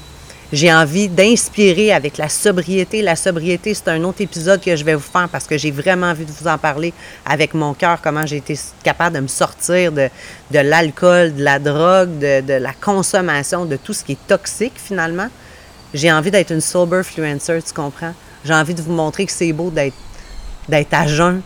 J'ai 0.53 0.73
envie 0.73 1.09
d'inspirer 1.09 1.93
avec 1.93 2.19
la 2.19 2.29
sobriété. 2.29 3.03
La 3.03 3.17
sobriété, 3.17 3.75
c'est 3.75 3.89
un 3.89 4.05
autre 4.05 4.21
épisode 4.21 4.61
que 4.61 4.77
je 4.77 4.85
vais 4.85 4.95
vous 4.95 5.01
faire 5.01 5.29
parce 5.29 5.45
que 5.45 5.59
j'ai 5.59 5.73
vraiment 5.73 6.07
envie 6.07 6.25
de 6.25 6.31
vous 6.31 6.47
en 6.47 6.57
parler 6.57 6.93
avec 7.25 7.53
mon 7.53 7.75
cœur, 7.75 8.01
comment 8.01 8.25
j'ai 8.25 8.37
été 8.37 8.57
capable 8.85 9.17
de 9.17 9.21
me 9.23 9.27
sortir 9.27 9.91
de, 9.91 10.09
de 10.53 10.59
l'alcool, 10.61 11.35
de 11.35 11.43
la 11.43 11.59
drogue, 11.59 12.19
de, 12.21 12.43
de, 12.43 12.53
la 12.53 12.73
consommation, 12.73 13.65
de 13.65 13.75
tout 13.75 13.93
ce 13.93 14.05
qui 14.05 14.13
est 14.13 14.27
toxique 14.29 14.75
finalement. 14.77 15.27
J'ai 15.93 16.13
envie 16.13 16.31
d'être 16.31 16.53
une 16.53 16.61
sober 16.61 16.99
influencer, 16.99 17.61
tu 17.67 17.73
comprends? 17.73 18.15
J'ai 18.45 18.55
envie 18.55 18.75
de 18.75 18.83
vous 18.83 18.93
montrer 18.93 19.27
que 19.27 19.33
c'est 19.33 19.53
beau 19.53 19.71
d'être, 19.71 19.97
d'être 20.69 20.95
à 20.95 21.09
jeun, 21.09 21.43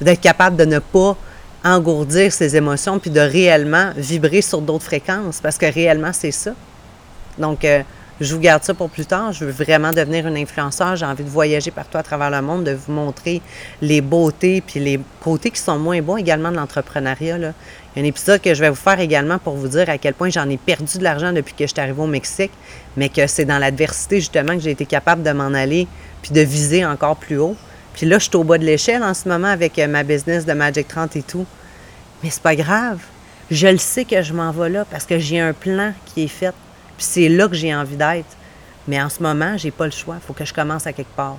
d'être 0.00 0.20
capable 0.20 0.56
de 0.56 0.64
ne 0.64 0.78
pas 0.78 1.16
engourdir 1.64 2.32
ses 2.32 2.54
émotions 2.54 3.00
puis 3.00 3.10
de 3.10 3.20
réellement 3.20 3.90
vibrer 3.96 4.42
sur 4.42 4.60
d'autres 4.60 4.84
fréquences 4.84 5.40
parce 5.40 5.58
que 5.58 5.66
réellement, 5.66 6.12
c'est 6.12 6.30
ça. 6.30 6.52
Donc, 7.36 7.64
euh, 7.64 7.82
je 8.20 8.32
vous 8.34 8.40
garde 8.40 8.62
ça 8.62 8.74
pour 8.74 8.90
plus 8.90 9.06
tard. 9.06 9.32
Je 9.32 9.44
veux 9.44 9.50
vraiment 9.50 9.92
devenir 9.92 10.26
une 10.26 10.36
influenceur. 10.36 10.94
J'ai 10.94 11.04
envie 11.04 11.24
de 11.24 11.28
voyager 11.28 11.70
partout 11.70 11.98
à 11.98 12.02
travers 12.02 12.30
le 12.30 12.42
monde, 12.42 12.64
de 12.64 12.72
vous 12.72 12.92
montrer 12.92 13.42
les 13.82 14.00
beautés 14.00 14.60
puis 14.60 14.78
les 14.78 15.00
côtés 15.20 15.50
qui 15.50 15.60
sont 15.60 15.78
moins 15.78 16.00
bons 16.00 16.16
également 16.16 16.50
de 16.50 16.56
l'entrepreneuriat. 16.56 17.38
Il 17.38 17.42
y 17.42 17.44
a 17.46 17.52
un 17.96 18.04
épisode 18.04 18.40
que 18.40 18.54
je 18.54 18.60
vais 18.60 18.70
vous 18.70 18.76
faire 18.76 19.00
également 19.00 19.38
pour 19.38 19.54
vous 19.54 19.68
dire 19.68 19.88
à 19.90 19.98
quel 19.98 20.14
point 20.14 20.30
j'en 20.30 20.48
ai 20.48 20.56
perdu 20.56 20.98
de 20.98 21.04
l'argent 21.04 21.32
depuis 21.32 21.54
que 21.54 21.64
je 21.64 21.72
suis 21.72 21.80
arrivée 21.80 22.02
au 22.02 22.06
Mexique, 22.06 22.52
mais 22.96 23.08
que 23.08 23.26
c'est 23.26 23.44
dans 23.44 23.58
l'adversité 23.58 24.20
justement 24.20 24.54
que 24.54 24.60
j'ai 24.60 24.70
été 24.70 24.86
capable 24.86 25.22
de 25.22 25.32
m'en 25.32 25.52
aller 25.52 25.88
puis 26.22 26.32
de 26.32 26.40
viser 26.40 26.84
encore 26.84 27.16
plus 27.16 27.38
haut. 27.38 27.56
Puis 27.94 28.06
là, 28.06 28.18
je 28.18 28.24
suis 28.24 28.36
au 28.36 28.44
bas 28.44 28.58
de 28.58 28.64
l'échelle 28.64 29.02
en 29.02 29.14
ce 29.14 29.28
moment 29.28 29.48
avec 29.48 29.78
euh, 29.78 29.86
ma 29.86 30.02
business 30.02 30.44
de 30.44 30.52
Magic 30.52 30.88
30 30.88 31.16
et 31.16 31.22
tout. 31.22 31.46
Mais 32.22 32.30
c'est 32.30 32.42
pas 32.42 32.56
grave. 32.56 32.98
Je 33.50 33.68
le 33.68 33.78
sais 33.78 34.04
que 34.04 34.22
je 34.22 34.32
m'en 34.32 34.50
vais 34.50 34.68
là 34.68 34.84
parce 34.84 35.04
que 35.04 35.18
j'ai 35.18 35.38
un 35.38 35.52
plan 35.52 35.92
qui 36.06 36.24
est 36.24 36.28
fait. 36.28 36.54
Puis 36.96 37.06
c'est 37.06 37.28
là 37.28 37.48
que 37.48 37.54
j'ai 37.54 37.74
envie 37.74 37.96
d'être. 37.96 38.36
Mais 38.86 39.02
en 39.02 39.08
ce 39.08 39.22
moment, 39.22 39.56
j'ai 39.56 39.70
pas 39.70 39.86
le 39.86 39.90
choix. 39.90 40.16
Il 40.22 40.26
faut 40.26 40.34
que 40.34 40.44
je 40.44 40.52
commence 40.52 40.86
à 40.86 40.92
quelque 40.92 41.14
part. 41.14 41.36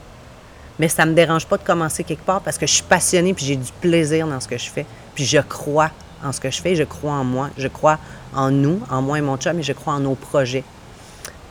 Mais 0.79 0.89
ça 0.89 1.05
me 1.05 1.13
dérange 1.13 1.45
pas 1.45 1.57
de 1.57 1.63
commencer 1.63 2.03
quelque 2.03 2.25
part 2.25 2.41
parce 2.41 2.57
que 2.57 2.67
je 2.67 2.73
suis 2.73 2.83
passionnée 2.83 3.33
puis 3.33 3.45
j'ai 3.45 3.55
du 3.55 3.71
plaisir 3.79 4.27
dans 4.27 4.39
ce 4.39 4.47
que 4.47 4.57
je 4.57 4.69
fais. 4.69 4.85
Puis 5.13 5.25
je 5.25 5.39
crois 5.39 5.91
en 6.23 6.31
ce 6.31 6.39
que 6.39 6.49
je 6.49 6.61
fais, 6.61 6.75
je 6.75 6.83
crois 6.83 7.13
en 7.13 7.23
moi, 7.23 7.49
je 7.57 7.67
crois 7.67 7.99
en 8.33 8.51
nous, 8.51 8.81
en 8.89 9.01
moi 9.01 9.19
et 9.19 9.21
mon 9.21 9.37
chum, 9.37 9.55
mais 9.55 9.63
je 9.63 9.73
crois 9.73 9.93
en 9.93 9.99
nos 9.99 10.15
projets. 10.15 10.63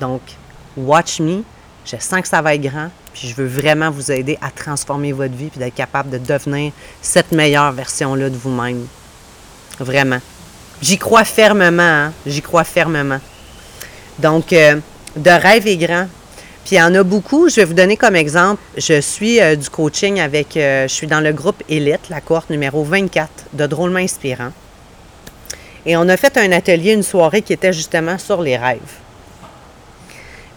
Donc, 0.01 0.21
watch 0.77 1.21
me. 1.21 1.43
Je 1.85 1.97
sens 1.99 2.23
que 2.23 2.29
ça 2.29 2.40
va 2.40 2.55
être 2.55 2.62
grand, 2.62 2.88
puis 3.12 3.29
je 3.29 3.35
veux 3.35 3.47
vraiment 3.47 3.90
vous 3.90 4.11
aider 4.11 4.38
à 4.40 4.51
transformer 4.51 5.12
votre 5.12 5.35
vie 5.35 5.49
puis 5.49 5.59
d'être 5.59 5.75
capable 5.75 6.09
de 6.09 6.17
devenir 6.17 6.73
cette 7.03 7.31
meilleure 7.31 7.73
version-là 7.73 8.31
de 8.31 8.37
vous-même. 8.37 8.87
Vraiment. 9.79 10.19
J'y 10.81 10.97
crois 10.97 11.25
fermement, 11.25 11.83
hein. 11.83 12.12
j'y 12.27 12.40
crois 12.40 12.64
fermement. 12.64 13.21
Donc, 14.18 14.53
euh, 14.53 14.77
de 15.16 15.31
rêve 15.31 15.66
et 15.66 15.77
grand. 15.77 16.07
Puis 16.64 16.77
il 16.77 16.79
y 16.79 16.83
en 16.83 16.94
a 16.94 17.03
beaucoup. 17.03 17.48
Je 17.48 17.57
vais 17.57 17.64
vous 17.64 17.74
donner 17.74 17.96
comme 17.96 18.16
exemple. 18.16 18.62
Je 18.77 19.00
suis 19.00 19.40
euh, 19.40 19.55
du 19.55 19.68
coaching 19.68 20.20
avec. 20.20 20.57
Euh, 20.57 20.88
je 20.88 20.94
suis 20.94 21.07
dans 21.07 21.20
le 21.20 21.33
groupe 21.33 21.62
Élite, 21.68 22.09
la 22.09 22.20
cohorte 22.20 22.50
numéro 22.50 22.83
24 22.85 23.29
de 23.53 23.66
Drôlement 23.66 23.98
Inspirant. 23.98 24.53
Et 25.87 25.96
on 25.96 26.09
a 26.09 26.16
fait 26.16 26.38
un 26.38 26.50
atelier, 26.53 26.92
une 26.92 27.03
soirée 27.03 27.42
qui 27.42 27.53
était 27.53 27.72
justement 27.72 28.16
sur 28.16 28.40
les 28.40 28.57
rêves. 28.57 29.04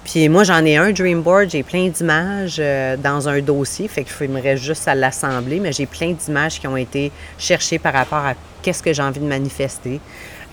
Puis 0.07 0.29
moi, 0.29 0.45
j'en 0.45 0.63
ai 0.63 0.77
un 0.77 0.91
dream 0.91 1.21
board, 1.21 1.49
j'ai 1.49 1.63
plein 1.63 1.89
d'images 1.89 2.61
dans 3.03 3.27
un 3.27 3.41
dossier, 3.41 3.89
fait 3.89 4.05
qu'il 4.05 4.29
me 4.29 4.41
reste 4.41 4.63
juste 4.63 4.87
à 4.87 4.95
l'assembler, 4.95 5.59
mais 5.59 5.73
j'ai 5.73 5.85
plein 5.85 6.13
d'images 6.13 6.61
qui 6.61 6.67
ont 6.67 6.77
été 6.77 7.11
cherchées 7.37 7.77
par 7.77 7.91
rapport 7.91 8.25
à 8.25 8.33
qu'est-ce 8.61 8.81
que 8.81 8.93
j'ai 8.93 9.01
envie 9.01 9.19
de 9.19 9.25
manifester, 9.25 9.99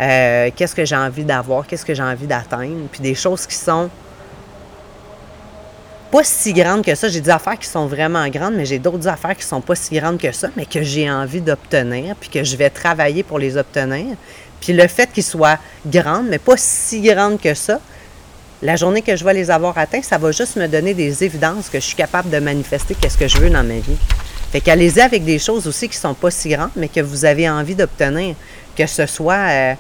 euh, 0.01 0.51
qu'est-ce 0.57 0.75
que 0.75 0.85
j'ai 0.85 0.97
envie 0.97 1.23
d'avoir, 1.23 1.69
qu'est-ce 1.69 1.85
que 1.85 1.95
j'ai 1.95 2.03
envie 2.03 2.27
d'atteindre, 2.27 2.89
puis 2.91 3.01
des 3.01 3.15
choses 3.15 3.47
qui 3.47 3.55
sont 3.55 3.91
pas 6.11 6.25
si 6.25 6.53
grandes 6.53 6.85
que 6.85 6.95
ça. 6.97 7.09
J'ai 7.09 7.21
des 7.21 7.31
affaires 7.31 7.59
qui 7.59 7.69
sont 7.69 7.87
vraiment 7.87 8.29
grandes, 8.29 8.55
mais 8.55 8.67
j'ai 8.67 8.81
d'autres 8.81 9.07
affaires 9.07 9.37
qui 9.37 9.45
sont 9.45 9.61
pas 9.61 9.77
si 9.77 9.95
grandes 9.95 10.19
que 10.19 10.33
ça, 10.33 10.49
mais 10.57 10.67
que 10.67 10.83
j'ai 10.83 11.09
envie 11.09 11.41
d'obtenir, 11.41 12.17
puis 12.21 12.29
que 12.29 12.43
je 12.43 12.57
vais 12.57 12.71
travailler 12.71 13.23
pour 13.23 13.39
les 13.39 13.57
obtenir. 13.57 14.17
Puis 14.61 14.73
le 14.73 14.89
fait 14.89 15.13
qu'ils 15.13 15.23
soient 15.23 15.59
grandes, 15.87 16.27
mais 16.29 16.39
pas 16.39 16.57
si 16.57 17.01
grandes 17.03 17.41
que 17.41 17.55
ça, 17.55 17.81
la 18.65 18.77
journée 18.77 19.03
que 19.03 19.15
je 19.15 19.23
vais 19.23 19.35
les 19.35 19.51
avoir 19.51 19.77
atteints, 19.77 20.01
ça 20.03 20.17
va 20.17 20.33
juste 20.33 20.57
me 20.57 20.67
donner 20.67 20.95
des 20.95 21.23
évidences 21.23 21.69
que 21.69 21.79
je 21.79 21.85
suis 21.85 21.95
capable 21.95 22.31
de 22.31 22.39
manifester 22.39 22.97
qu'est-ce 22.99 23.19
que 23.19 23.29
je 23.29 23.37
veux 23.37 23.51
dans 23.51 23.63
ma 23.63 23.75
vie. 23.75 23.97
Fait 24.51 24.63
qu'allez-y 24.63 25.03
avec 25.03 25.23
des 25.23 25.39
choses 25.39 25.69
aussi 25.69 25.87
qui 25.87 25.99
sont 25.99 26.15
pas 26.15 26.31
si 26.31 26.49
grandes, 26.49 26.71
mais 26.75 26.89
que 26.89 27.01
vous 27.01 27.27
avez 27.27 27.49
envie 27.49 27.75
d'obtenir. 27.75 28.35
Que 28.75 28.87
ce 28.87 29.05
soit 29.05 29.51
euh, 29.51 29.75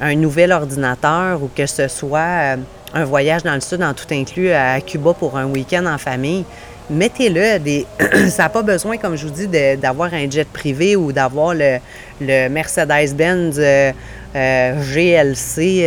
un 0.00 0.14
nouvel 0.14 0.52
ordinateur 0.52 1.42
ou 1.42 1.50
que 1.54 1.66
ce 1.66 1.88
soit 1.88 2.20
euh, 2.20 2.56
un 2.94 3.04
voyage 3.04 3.42
dans 3.42 3.54
le 3.54 3.60
sud 3.60 3.82
en 3.82 3.92
tout 3.92 4.06
inclus 4.12 4.52
à 4.52 4.80
Cuba 4.80 5.14
pour 5.14 5.36
un 5.36 5.46
week-end 5.46 5.84
en 5.86 5.98
famille. 5.98 6.44
Mettez-le. 6.90 7.58
Ça 8.28 8.44
n'a 8.44 8.48
pas 8.48 8.62
besoin, 8.62 8.98
comme 8.98 9.16
je 9.16 9.26
vous 9.26 9.32
dis, 9.32 9.48
d'avoir 9.78 10.14
un 10.14 10.30
jet 10.30 10.46
privé 10.46 10.94
ou 10.94 11.10
d'avoir 11.10 11.54
le, 11.54 11.78
Mercedes-Benz 12.20 13.56
euh, 13.58 13.92
GLC 14.34 15.86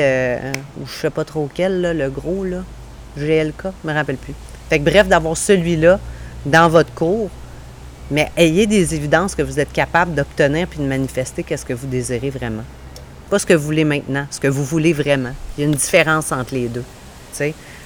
ou 0.79 0.86
je 0.86 0.93
sais 1.01 1.10
pas 1.10 1.25
trop 1.25 1.49
quel, 1.53 1.81
le 1.81 2.10
gros, 2.10 2.43
là. 2.43 2.63
GLK, 3.17 3.63
je 3.84 3.89
me 3.89 3.93
rappelle 3.93 4.17
plus. 4.17 4.34
Fait 4.69 4.79
que 4.79 4.84
bref, 4.84 5.08
d'avoir 5.08 5.38
celui-là 5.38 5.99
dans 6.45 6.67
votre 6.67 6.93
cours 6.93 7.29
mais 8.12 8.31
ayez 8.38 8.67
des 8.67 8.93
évidences 8.93 9.34
que 9.34 9.41
vous 9.41 9.60
êtes 9.60 9.71
capable 9.73 10.13
d'obtenir 10.13 10.67
puis 10.67 10.79
de 10.79 10.86
manifester 10.86 11.43
qu'est-ce 11.43 11.65
que 11.65 11.73
vous 11.73 11.88
désirez 11.88 12.29
vraiment. 12.29 12.63
Pas 13.29 13.39
ce 13.39 13.45
que 13.45 13.53
vous 13.53 13.65
voulez 13.65 13.84
maintenant, 13.84 14.27
ce 14.29 14.39
que 14.39 14.47
vous 14.47 14.63
voulez 14.63 14.93
vraiment. 14.93 15.34
Il 15.58 15.62
y 15.62 15.63
a 15.63 15.67
une 15.67 15.75
différence 15.75 16.31
entre 16.31 16.53
les 16.53 16.67
deux. 16.67 16.84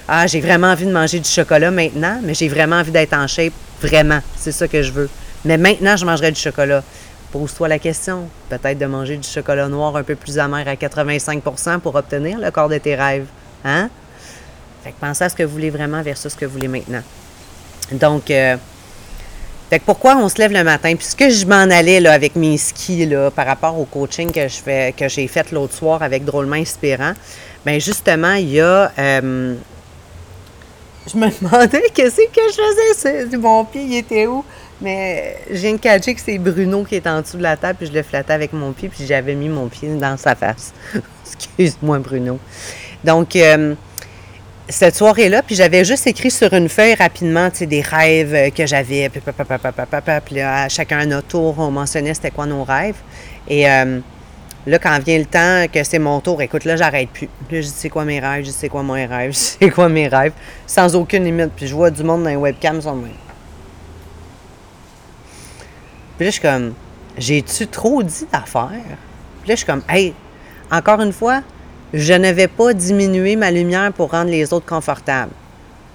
Ah, 0.07 0.27
j'ai 0.27 0.41
vraiment 0.41 0.67
envie 0.67 0.85
de 0.85 0.91
manger 0.91 1.19
du 1.19 1.29
chocolat 1.29 1.71
maintenant, 1.71 2.19
mais 2.21 2.33
j'ai 2.33 2.49
vraiment 2.49 2.77
envie 2.77 2.91
d'être 2.91 3.13
en 3.13 3.27
shape. 3.27 3.53
Vraiment, 3.81 4.19
c'est 4.35 4.51
ça 4.51 4.67
que 4.67 4.81
je 4.83 4.91
veux. 4.91 5.09
Mais 5.45 5.57
maintenant, 5.57 5.95
je 5.95 6.05
mangerai 6.05 6.31
du 6.31 6.39
chocolat. 6.39 6.83
Pose-toi 7.31 7.67
la 7.67 7.77
question, 7.77 8.27
peut-être 8.49 8.79
de 8.79 8.85
manger 8.87 9.17
du 9.17 9.27
chocolat 9.27 9.67
noir 9.67 9.95
un 9.95 10.03
peu 10.03 10.15
plus 10.15 10.39
amer 10.39 10.67
à 10.67 10.75
85 10.75 11.43
pour 11.81 11.95
obtenir 11.95 12.39
le 12.39 12.49
corps 12.49 12.69
de 12.69 12.77
tes 12.79 12.95
rêves. 12.95 13.27
Hein? 13.63 13.89
Fait 14.83 14.91
que 14.91 14.95
pensez 14.99 15.25
à 15.25 15.29
ce 15.29 15.35
que 15.35 15.43
vous 15.43 15.51
voulez 15.51 15.69
vraiment 15.69 16.01
versus 16.01 16.31
ce 16.31 16.37
que 16.37 16.45
vous 16.45 16.53
voulez 16.53 16.67
maintenant. 16.67 17.03
Donc, 17.91 18.31
euh, 18.31 18.57
fait 19.69 19.77
que 19.79 19.85
pourquoi 19.85 20.17
on 20.17 20.27
se 20.29 20.39
lève 20.39 20.51
le 20.51 20.63
matin? 20.63 20.95
Puisque 20.95 21.29
je 21.29 21.45
m'en 21.45 21.69
allais 21.69 22.03
avec 22.07 22.35
mes 22.35 22.57
skis 22.57 23.07
par 23.35 23.45
rapport 23.45 23.79
au 23.79 23.85
coaching 23.85 24.31
que 24.31 24.47
je 24.47 24.55
fais, 24.55 24.95
que 24.97 25.07
j'ai 25.07 25.27
fait 25.27 25.51
l'autre 25.51 25.75
soir 25.75 26.01
avec 26.01 26.25
Drôlement 26.25 26.55
Inspirant, 26.55 27.13
bien 27.63 27.77
justement, 27.77 28.33
il 28.33 28.49
y 28.49 28.61
a. 28.61 28.91
Euh, 28.97 29.55
je 31.05 31.17
me 31.17 31.29
demandais 31.41 31.83
qu'est-ce 31.93 32.15
que 32.15 32.41
je 32.51 32.95
faisais. 32.95 33.37
Mon 33.37 33.63
pied, 33.65 33.83
il 33.83 33.97
était 33.97 34.25
où? 34.25 34.43
Mais 34.81 35.37
j'ai 35.51 35.69
une 35.69 35.79
catché 35.79 36.15
que 36.15 36.21
c'est 36.21 36.37
Bruno 36.37 36.83
qui 36.83 36.95
est 36.95 37.07
en 37.07 37.21
dessous 37.21 37.37
de 37.37 37.43
la 37.43 37.57
table, 37.57 37.77
puis 37.79 37.87
je 37.87 37.93
le 37.93 38.01
flattais 38.01 38.33
avec 38.33 38.53
mon 38.53 38.71
pied, 38.71 38.87
puis 38.87 39.05
j'avais 39.05 39.35
mis 39.35 39.49
mon 39.49 39.67
pied 39.67 39.89
dans 39.95 40.15
sa 40.17 40.35
face. 40.35 40.73
Excuse-moi, 41.25 41.99
Bruno. 41.99 42.39
Donc, 43.03 43.35
euh, 43.35 43.75
cette 44.69 44.95
soirée-là, 44.95 45.41
puis 45.41 45.55
j'avais 45.55 45.83
juste 45.83 46.07
écrit 46.07 46.31
sur 46.31 46.53
une 46.53 46.69
feuille 46.69 46.93
rapidement, 46.93 47.49
tu 47.49 47.57
sais, 47.57 47.65
des 47.65 47.81
rêves 47.81 48.53
que 48.53 48.65
j'avais, 48.65 49.09
puis, 49.09 49.21
puis 49.21 50.35
là, 50.35 50.69
chacun 50.69 50.99
à 50.99 51.05
notre 51.05 51.27
tour, 51.27 51.55
on 51.57 51.71
mentionnait 51.71 52.13
c'était 52.13 52.31
quoi 52.31 52.45
nos 52.45 52.63
rêves. 52.63 52.97
Et 53.47 53.69
euh, 53.69 53.99
là, 54.67 54.79
quand 54.79 54.97
vient 55.03 55.17
le 55.17 55.25
temps 55.25 55.65
que 55.73 55.83
c'est 55.83 55.99
mon 55.99 56.21
tour, 56.21 56.41
écoute, 56.41 56.65
là, 56.65 56.75
j'arrête 56.75 57.09
plus. 57.09 57.27
Là, 57.51 57.61
je 57.61 57.67
dis 57.67 57.73
c'est 57.75 57.89
quoi 57.89 58.05
mes 58.05 58.19
rêves, 58.19 58.45
je 58.45 58.51
dis 58.51 58.55
c'est 58.57 58.69
quoi 58.69 58.83
mes 58.83 59.05
rêves, 59.05 59.31
je 59.33 59.37
c'est 59.37 59.69
quoi 59.71 59.89
mes 59.89 60.07
rêves, 60.07 60.33
sans 60.67 60.95
aucune 60.95 61.25
limite. 61.25 61.51
Puis 61.55 61.67
je 61.67 61.75
vois 61.75 61.89
du 61.89 62.03
monde 62.03 62.23
dans 62.23 62.29
les 62.29 62.35
webcams, 62.35 62.81
sont 62.81 62.95
Puis 66.19 66.25
là, 66.25 66.31
je 66.31 66.33
suis 66.33 66.41
comme, 66.41 66.73
j'ai-tu 67.17 67.65
trop 67.67 68.03
dit 68.03 68.25
d'affaires? 68.29 68.71
Puis 68.73 69.47
là, 69.47 69.55
je 69.55 69.55
suis 69.55 69.65
comme, 69.65 69.83
hey, 69.87 70.13
encore 70.69 70.99
une 70.99 71.13
fois, 71.13 71.41
je 71.93 72.11
ne 72.11 72.29
vais 72.29 72.49
pas 72.49 72.73
diminuer 72.73 73.37
ma 73.37 73.51
lumière 73.51 73.93
pour 73.93 74.11
rendre 74.11 74.29
les 74.29 74.51
autres 74.51 74.65
confortables. 74.65 75.31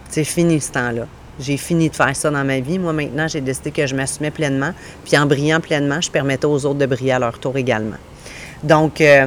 C'est 0.08 0.24
fini 0.24 0.62
ce 0.62 0.72
temps-là. 0.72 1.06
J'ai 1.38 1.58
fini 1.58 1.90
de 1.90 1.94
faire 1.94 2.16
ça 2.16 2.30
dans 2.30 2.42
ma 2.42 2.60
vie. 2.60 2.78
Moi, 2.78 2.94
maintenant, 2.94 3.28
j'ai 3.28 3.42
décidé 3.42 3.70
que 3.70 3.86
je 3.86 3.94
m'assumais 3.94 4.30
pleinement. 4.30 4.70
Puis 5.04 5.18
en 5.18 5.26
brillant 5.26 5.60
pleinement, 5.60 6.00
je 6.00 6.10
permettais 6.10 6.46
aux 6.46 6.64
autres 6.64 6.78
de 6.78 6.86
briller 6.86 7.12
à 7.12 7.18
leur 7.18 7.38
tour 7.38 7.58
également. 7.58 7.98
Donc, 8.62 9.02
euh, 9.02 9.26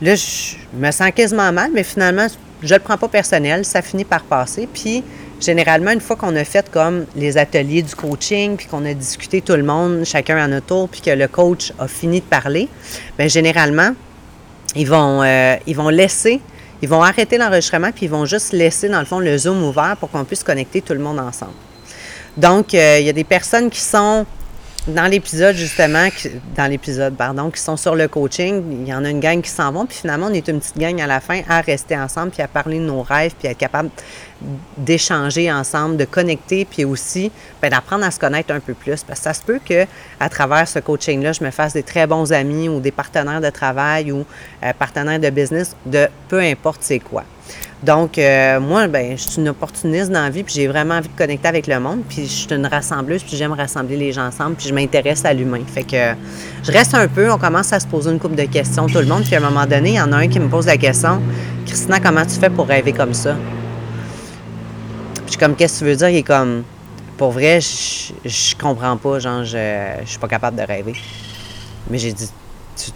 là, 0.00 0.14
je 0.14 0.54
me 0.72 0.92
sens 0.92 1.10
quasiment 1.10 1.50
mal, 1.50 1.72
mais 1.74 1.82
finalement, 1.82 2.28
je 2.62 2.72
ne 2.72 2.78
le 2.78 2.84
prends 2.84 2.96
pas 2.96 3.08
personnel. 3.08 3.64
Ça 3.64 3.82
finit 3.82 4.04
par 4.04 4.22
passer. 4.22 4.68
Puis, 4.72 5.02
généralement, 5.40 5.90
une 5.90 6.00
fois 6.00 6.16
qu'on 6.16 6.36
a 6.36 6.44
fait 6.44 6.70
comme 6.70 7.06
les 7.16 7.38
ateliers 7.38 7.82
du 7.82 7.94
coaching, 7.94 8.56
puis 8.56 8.66
qu'on 8.66 8.84
a 8.84 8.94
discuté 8.94 9.40
tout 9.40 9.54
le 9.54 9.62
monde, 9.62 10.04
chacun 10.04 10.36
à 10.36 10.46
notre 10.46 10.66
tour, 10.66 10.88
puis 10.88 11.00
que 11.00 11.10
le 11.10 11.28
coach 11.28 11.72
a 11.78 11.88
fini 11.88 12.20
de 12.20 12.26
parler, 12.26 12.68
bien, 13.18 13.28
généralement, 13.28 13.92
ils 14.76 14.86
vont, 14.86 15.22
euh, 15.22 15.56
ils 15.66 15.76
vont 15.76 15.88
laisser, 15.88 16.40
ils 16.82 16.88
vont 16.88 17.02
arrêter 17.02 17.38
l'enregistrement, 17.38 17.90
puis 17.92 18.06
ils 18.06 18.10
vont 18.10 18.24
juste 18.24 18.52
laisser, 18.52 18.88
dans 18.88 19.00
le 19.00 19.06
fond, 19.06 19.18
le 19.18 19.36
Zoom 19.36 19.62
ouvert 19.64 19.96
pour 19.98 20.10
qu'on 20.10 20.24
puisse 20.24 20.44
connecter 20.44 20.80
tout 20.80 20.94
le 20.94 21.00
monde 21.00 21.18
ensemble. 21.18 21.52
Donc, 22.36 22.74
euh, 22.74 22.98
il 23.00 23.06
y 23.06 23.08
a 23.08 23.12
des 23.12 23.24
personnes 23.24 23.70
qui 23.70 23.80
sont 23.80 24.24
dans 24.86 25.06
l'épisode, 25.06 25.56
justement, 25.56 26.08
dans 26.56 26.66
l'épisode, 26.66 27.14
pardon, 27.14 27.50
qui 27.50 27.60
sont 27.60 27.76
sur 27.76 27.94
le 27.94 28.08
coaching, 28.08 28.62
il 28.82 28.88
y 28.88 28.94
en 28.94 29.04
a 29.04 29.10
une 29.10 29.20
gang 29.20 29.42
qui 29.42 29.50
s'en 29.50 29.72
vont, 29.72 29.84
puis 29.84 29.98
finalement, 29.98 30.28
on 30.30 30.32
est 30.32 30.48
une 30.48 30.58
petite 30.58 30.78
gang 30.78 30.98
à 31.00 31.06
la 31.06 31.20
fin 31.20 31.42
à 31.48 31.60
rester 31.60 31.96
ensemble, 31.98 32.30
puis 32.30 32.42
à 32.42 32.48
parler 32.48 32.78
de 32.78 32.84
nos 32.84 33.02
rêves, 33.02 33.34
puis 33.38 33.46
à 33.46 33.50
être 33.50 33.58
capable 33.58 33.90
d'échanger 34.78 35.52
ensemble, 35.52 35.98
de 35.98 36.06
connecter, 36.06 36.64
puis 36.64 36.86
aussi 36.86 37.30
ben, 37.60 37.68
d'apprendre 37.68 38.06
à 38.06 38.10
se 38.10 38.18
connaître 38.18 38.52
un 38.54 38.60
peu 38.60 38.72
plus. 38.72 39.02
Parce 39.02 39.20
que 39.20 39.24
ça 39.24 39.34
se 39.34 39.42
peut 39.42 39.60
que 39.62 39.84
à 40.18 40.28
travers 40.30 40.66
ce 40.66 40.78
coaching-là, 40.78 41.32
je 41.32 41.44
me 41.44 41.50
fasse 41.50 41.74
des 41.74 41.82
très 41.82 42.06
bons 42.06 42.32
amis 42.32 42.68
ou 42.70 42.80
des 42.80 42.90
partenaires 42.90 43.42
de 43.42 43.50
travail 43.50 44.12
ou 44.12 44.24
euh, 44.62 44.72
partenaires 44.78 45.20
de 45.20 45.28
business 45.28 45.76
de 45.84 46.08
peu 46.28 46.40
importe 46.40 46.80
c'est 46.82 47.00
quoi. 47.00 47.24
Donc, 47.82 48.18
euh, 48.18 48.60
moi, 48.60 48.88
ben, 48.88 49.16
je 49.16 49.26
suis 49.26 49.40
une 49.40 49.48
opportuniste 49.48 50.10
dans 50.10 50.22
la 50.22 50.28
vie, 50.28 50.42
puis 50.42 50.52
j'ai 50.54 50.66
vraiment 50.66 50.96
envie 50.96 51.08
de 51.08 51.16
connecter 51.16 51.48
avec 51.48 51.66
le 51.66 51.80
monde, 51.80 52.02
puis 52.06 52.26
je 52.26 52.30
suis 52.30 52.52
une 52.52 52.66
rassembleuse, 52.66 53.22
puis 53.22 53.38
j'aime 53.38 53.52
rassembler 53.52 53.96
les 53.96 54.12
gens 54.12 54.26
ensemble, 54.26 54.56
puis 54.56 54.68
je 54.68 54.74
m'intéresse 54.74 55.24
à 55.24 55.32
l'humain. 55.32 55.62
Fait 55.66 55.84
que 55.84 56.14
je 56.62 56.72
reste 56.72 56.94
un 56.94 57.08
peu, 57.08 57.30
on 57.32 57.38
commence 57.38 57.72
à 57.72 57.80
se 57.80 57.86
poser 57.86 58.10
une 58.10 58.18
couple 58.18 58.34
de 58.34 58.44
questions, 58.44 58.86
tout 58.86 58.98
le 58.98 59.06
monde, 59.06 59.22
puis 59.22 59.34
à 59.34 59.38
un 59.38 59.40
moment 59.40 59.64
donné, 59.64 59.90
il 59.90 59.94
y 59.94 60.00
en 60.00 60.12
a 60.12 60.16
un 60.16 60.28
qui 60.28 60.38
me 60.38 60.48
pose 60.48 60.66
la 60.66 60.76
question 60.76 61.22
Christina, 61.64 62.00
comment 62.00 62.26
tu 62.26 62.38
fais 62.38 62.50
pour 62.50 62.66
rêver 62.66 62.92
comme 62.92 63.14
ça? 63.14 63.34
Puis 65.14 65.24
je 65.26 65.30
suis 65.30 65.38
comme, 65.38 65.56
qu'est-ce 65.56 65.80
que 65.80 65.84
tu 65.84 65.90
veux 65.90 65.96
dire? 65.96 66.08
Il 66.10 66.16
est 66.16 66.22
comme, 66.22 66.64
pour 67.16 67.30
vrai, 67.30 67.60
je, 67.62 68.12
je 68.26 68.56
comprends 68.56 68.98
pas, 68.98 69.20
genre, 69.20 69.44
je, 69.44 69.94
je 70.04 70.10
suis 70.10 70.18
pas 70.18 70.28
capable 70.28 70.58
de 70.58 70.66
rêver. 70.66 70.94
Mais 71.88 71.96
j'ai 71.96 72.12
dit, 72.12 72.28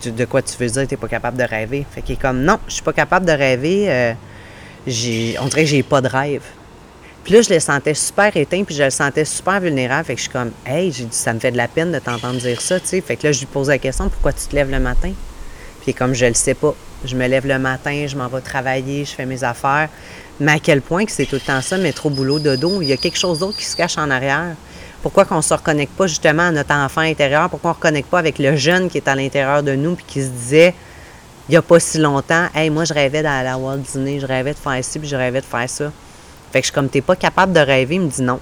de 0.04 0.24
quoi 0.26 0.42
tu 0.42 0.56
veux 0.58 0.66
dire, 0.66 0.86
tu 0.86 0.92
n'es 0.92 0.98
pas 0.98 1.08
capable 1.08 1.38
de 1.38 1.44
rêver? 1.44 1.86
Fait 1.90 2.02
qu'il 2.02 2.16
est 2.16 2.20
comme, 2.20 2.42
non, 2.42 2.58
je 2.68 2.74
suis 2.74 2.82
pas 2.82 2.92
capable 2.92 3.24
de 3.24 3.32
rêver. 3.32 3.86
Euh, 3.88 4.12
on 4.86 5.46
dirait 5.46 5.64
que 5.64 5.70
j'ai 5.70 5.82
pas 5.82 6.00
de 6.00 6.08
rêve. 6.08 6.42
Puis 7.24 7.32
là, 7.32 7.40
je 7.40 7.54
le 7.54 7.58
sentais 7.58 7.94
super 7.94 8.36
éteint, 8.36 8.64
puis 8.64 8.74
je 8.74 8.82
le 8.82 8.90
sentais 8.90 9.24
super 9.24 9.58
vulnérable. 9.58 10.04
Fait 10.04 10.14
que 10.14 10.18
je 10.18 10.24
suis 10.24 10.32
comme, 10.32 10.52
hey, 10.66 10.92
j'ai 10.92 11.04
dit, 11.04 11.16
ça 11.16 11.32
me 11.32 11.38
fait 11.38 11.52
de 11.52 11.56
la 11.56 11.68
peine 11.68 11.90
de 11.90 11.98
t'entendre 11.98 12.38
dire 12.38 12.60
ça, 12.60 12.78
tu 12.78 12.86
sais. 12.86 13.00
Fait 13.00 13.16
que 13.16 13.26
là, 13.26 13.32
je 13.32 13.40
lui 13.40 13.46
pose 13.46 13.68
la 13.68 13.78
question, 13.78 14.10
pourquoi 14.10 14.34
tu 14.34 14.46
te 14.46 14.54
lèves 14.54 14.70
le 14.70 14.78
matin? 14.78 15.12
Puis 15.82 15.94
comme 15.94 16.12
je 16.14 16.26
le 16.26 16.34
sais 16.34 16.54
pas, 16.54 16.74
je 17.04 17.16
me 17.16 17.26
lève 17.26 17.46
le 17.46 17.58
matin, 17.58 18.06
je 18.06 18.16
m'en 18.16 18.28
vais 18.28 18.40
travailler, 18.40 19.04
je 19.04 19.12
fais 19.12 19.26
mes 19.26 19.42
affaires. 19.42 19.88
Mais 20.40 20.52
à 20.52 20.58
quel 20.58 20.82
point 20.82 21.04
que 21.06 21.12
c'est 21.12 21.26
tout 21.26 21.36
le 21.36 21.40
temps 21.40 21.60
ça, 21.62 21.76
trop 21.92 22.10
boulot, 22.10 22.38
dodo, 22.38 22.82
il 22.82 22.88
y 22.88 22.92
a 22.92 22.96
quelque 22.96 23.18
chose 23.18 23.38
d'autre 23.38 23.56
qui 23.56 23.64
se 23.64 23.76
cache 23.76 23.96
en 23.96 24.10
arrière. 24.10 24.54
Pourquoi 25.02 25.24
qu'on 25.24 25.36
ne 25.36 25.42
se 25.42 25.54
reconnecte 25.54 25.92
pas 25.92 26.06
justement 26.06 26.44
à 26.44 26.50
notre 26.50 26.74
enfant 26.74 27.02
intérieur? 27.02 27.48
Pourquoi 27.50 27.70
on 27.70 27.74
ne 27.74 27.76
reconnecte 27.76 28.08
pas 28.08 28.18
avec 28.18 28.38
le 28.38 28.56
jeune 28.56 28.88
qui 28.88 28.98
est 28.98 29.08
à 29.08 29.14
l'intérieur 29.14 29.62
de 29.62 29.74
nous 29.74 29.94
puis 29.94 30.04
qui 30.06 30.22
se 30.22 30.28
disait, 30.28 30.74
il 31.48 31.52
n'y 31.52 31.56
a 31.56 31.62
pas 31.62 31.78
si 31.78 31.98
longtemps, 31.98 32.46
hey, 32.54 32.70
moi, 32.70 32.84
je 32.84 32.94
rêvais 32.94 33.22
d'aller 33.22 33.48
à 33.48 33.58
Walt 33.58 33.78
Disney, 33.78 34.18
je 34.18 34.26
rêvais 34.26 34.52
de 34.52 34.58
faire 34.58 34.82
ci, 34.82 34.98
puis 34.98 35.08
je 35.08 35.16
rêvais 35.16 35.40
de 35.40 35.46
faire 35.46 35.68
ça. 35.68 35.92
Fait 36.50 36.60
que 36.60 36.66
je 36.66 36.70
suis 36.70 36.74
comme, 36.74 36.88
t'es 36.88 37.02
pas 37.02 37.16
capable 37.16 37.52
de 37.52 37.60
rêver? 37.60 37.96
Il 37.96 38.02
me 38.02 38.08
dit 38.08 38.22
non. 38.22 38.40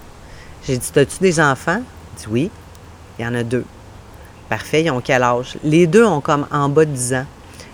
J'ai 0.67 0.79
dit, 0.79 0.91
as-tu 0.95 1.19
des 1.21 1.41
enfants? 1.41 1.81
Il 1.81 2.21
dit 2.21 2.27
oui. 2.29 2.51
Il 3.19 3.25
y 3.25 3.29
en 3.29 3.35
a 3.35 3.43
deux. 3.43 3.65
Parfait, 4.49 4.85
ils 4.85 4.91
ont 4.91 5.01
quel 5.01 5.23
âge? 5.23 5.57
Les 5.65 5.87
deux 5.87 6.05
ont 6.05 6.21
comme 6.21 6.47
en 6.51 6.69
bas 6.69 6.85
de 6.85 6.91
10 6.91 7.15
ans. 7.15 7.27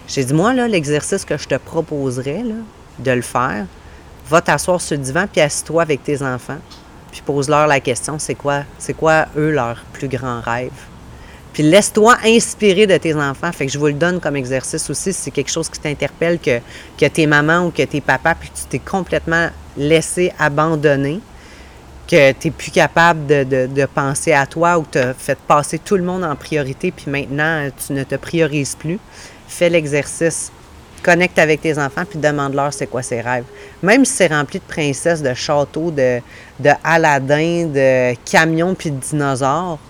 J'ai 0.07 0.25
dit, 0.25 0.33
moi, 0.33 0.55
là, 0.55 0.67
l'exercice 0.69 1.25
que 1.25 1.37
je 1.37 1.47
te 1.47 1.57
proposerais, 1.57 2.43
là, 2.43 2.55
de 2.99 3.11
le 3.11 3.23
faire, 3.23 3.67
va 4.29 4.41
t'asseoir 4.41 4.81
sur 4.81 4.97
le 4.97 5.03
divan, 5.03 5.27
puis 5.31 5.41
assis-toi 5.41 5.83
avec 5.83 6.03
tes 6.03 6.23
enfants, 6.23 6.59
puis 7.11 7.23
pose-leur 7.25 7.67
la 7.67 7.81
question, 7.81 8.19
c'est 8.19 8.35
quoi, 8.35 8.63
c'est 8.79 8.95
quoi, 8.95 9.27
eux, 9.37 9.51
leur 9.51 9.83
plus 9.93 10.09
grand 10.09 10.41
rêve? 10.41 10.71
Puis 11.59 11.69
laisse-toi 11.69 12.17
inspirer 12.25 12.87
de 12.87 12.97
tes 12.99 13.17
enfants. 13.17 13.51
Fait 13.51 13.67
que 13.67 13.73
je 13.73 13.81
vous 13.81 13.89
le 13.89 13.93
donne 13.93 14.21
comme 14.21 14.37
exercice 14.37 14.89
aussi 14.91 15.13
si 15.13 15.23
c'est 15.23 15.31
quelque 15.33 15.51
chose 15.51 15.69
qui 15.69 15.81
t'interpelle, 15.81 16.39
que, 16.39 16.61
que 16.97 17.07
tes 17.07 17.27
mamans 17.27 17.67
ou 17.67 17.71
que 17.73 17.83
tes 17.83 18.01
papas, 18.01 18.37
puis 18.37 18.49
tu 18.55 18.63
t'es 18.69 18.79
complètement 18.79 19.49
laissé 19.77 20.33
abandonner, 20.39 21.19
que 22.07 22.31
tu 22.31 22.47
n'es 22.47 22.51
plus 22.53 22.71
capable 22.71 23.27
de, 23.27 23.87
penser 23.93 24.33
à 24.33 24.47
toi 24.47 24.79
ou 24.79 24.87
tu 24.89 24.99
as 24.99 25.15
fait 25.15 25.37
passer 25.37 25.81
tout 25.81 25.97
le 25.97 26.05
monde 26.05 26.23
en 26.23 26.37
priorité, 26.37 26.93
puis 26.93 27.11
maintenant 27.11 27.69
tu 27.85 27.93
ne 27.93 28.05
te 28.05 28.15
priorises 28.15 28.77
plus. 28.77 29.01
Fais 29.49 29.69
l'exercice. 29.69 30.53
Connecte 31.03 31.41
avec 31.41 31.61
tes 31.61 31.77
enfants, 31.77 32.05
puis 32.09 32.21
demande-leur 32.21 32.73
c'est 32.73 32.87
quoi 32.87 33.03
ses 33.03 33.21
rêves. 33.21 33.47
Même 33.83 34.05
si 34.05 34.13
c'est 34.13 34.29
rempli 34.29 34.61
de 34.61 34.65
princesses, 34.65 35.23
de 35.23 35.35
châteaux, 35.35 35.91
de, 35.91 36.21
de 36.61 36.71
de 37.73 38.15
camions, 38.31 38.77
puis 38.77 38.93
de 38.93 39.01
dinosaures, 39.01 39.81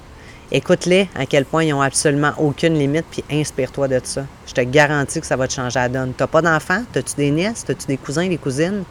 Écoute-les 0.50 1.10
à 1.14 1.26
quel 1.26 1.44
point 1.44 1.64
ils 1.64 1.70
n'ont 1.70 1.82
absolument 1.82 2.32
aucune 2.38 2.72
limite, 2.78 3.04
puis 3.10 3.22
inspire-toi 3.30 3.86
de 3.86 4.00
ça. 4.02 4.24
Je 4.46 4.54
te 4.54 4.62
garantis 4.62 5.20
que 5.20 5.26
ça 5.26 5.36
va 5.36 5.46
te 5.46 5.52
changer 5.52 5.78
la 5.78 5.90
donne. 5.90 6.14
Tu 6.16 6.26
pas 6.26 6.40
d'enfants? 6.40 6.82
As-tu 6.94 7.16
des 7.16 7.30
nièces? 7.30 7.66
As-tu 7.68 7.86
des 7.86 7.98
cousins, 7.98 8.26
des 8.26 8.38
cousines? 8.38 8.84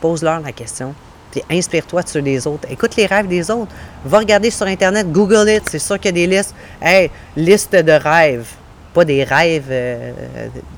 Pose-leur 0.00 0.40
la 0.40 0.50
question. 0.50 0.92
Puis 1.30 1.40
inspire-toi 1.48 2.02
de 2.02 2.08
ceux 2.08 2.22
des 2.22 2.46
autres. 2.48 2.66
Écoute 2.68 2.96
les 2.96 3.06
rêves 3.06 3.28
des 3.28 3.48
autres. 3.48 3.70
Va 4.04 4.18
regarder 4.18 4.50
sur 4.50 4.66
Internet, 4.66 5.12
Google 5.12 5.48
it. 5.48 5.62
C'est 5.70 5.78
sûr 5.78 6.00
qu'il 6.00 6.06
y 6.16 6.22
a 6.22 6.26
des 6.26 6.36
listes. 6.36 6.54
Hey, 6.82 7.10
liste 7.36 7.76
de 7.76 7.92
rêves. 7.92 8.48
Pas 8.92 9.04
des 9.04 9.22
rêves 9.22 9.68
euh, 9.70 10.12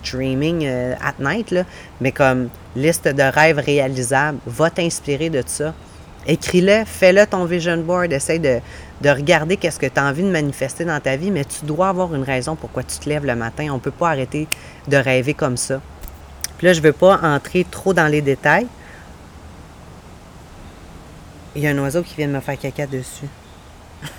dreaming 0.04 0.66
euh, 0.66 0.94
at 1.02 1.14
night, 1.18 1.50
là, 1.50 1.64
mais 2.00 2.12
comme 2.12 2.48
liste 2.74 3.08
de 3.08 3.22
rêves 3.22 3.58
réalisables. 3.58 4.38
Va 4.46 4.68
t'inspirer 4.68 5.30
de 5.30 5.42
ça. 5.46 5.72
Écris-le, 6.26 6.84
fais-le 6.84 7.24
ton 7.26 7.44
vision 7.44 7.76
board, 7.78 8.12
essaye 8.12 8.40
de, 8.40 8.58
de 9.00 9.10
regarder 9.10 9.56
qu'est-ce 9.56 9.78
que 9.78 9.86
tu 9.86 10.00
as 10.00 10.04
envie 10.04 10.22
de 10.22 10.30
manifester 10.30 10.84
dans 10.84 11.00
ta 11.00 11.16
vie, 11.16 11.30
mais 11.30 11.44
tu 11.44 11.64
dois 11.64 11.88
avoir 11.88 12.14
une 12.14 12.22
raison 12.22 12.56
pourquoi 12.56 12.82
tu 12.82 12.98
te 12.98 13.08
lèves 13.08 13.26
le 13.26 13.36
matin. 13.36 13.68
On 13.70 13.74
ne 13.74 13.80
peut 13.80 13.90
pas 13.90 14.10
arrêter 14.10 14.48
de 14.88 14.96
rêver 14.96 15.34
comme 15.34 15.56
ça. 15.56 15.80
Puis 16.58 16.66
là, 16.66 16.72
je 16.72 16.80
ne 16.80 16.84
veux 16.84 16.92
pas 16.92 17.20
entrer 17.22 17.66
trop 17.70 17.92
dans 17.92 18.06
les 18.06 18.22
détails. 18.22 18.66
Il 21.54 21.62
y 21.62 21.66
a 21.66 21.70
un 21.70 21.78
oiseau 21.78 22.02
qui 22.02 22.14
vient 22.16 22.28
de 22.28 22.32
me 22.32 22.40
faire 22.40 22.58
caca 22.58 22.86
dessus. 22.86 23.28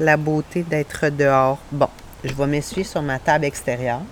La 0.00 0.16
beauté 0.16 0.62
d'être 0.62 1.08
dehors. 1.08 1.58
Bon, 1.70 1.88
je 2.24 2.32
vais 2.32 2.46
m'essuyer 2.46 2.84
sur 2.84 3.02
ma 3.02 3.18
table 3.18 3.44
extérieure. 3.44 4.02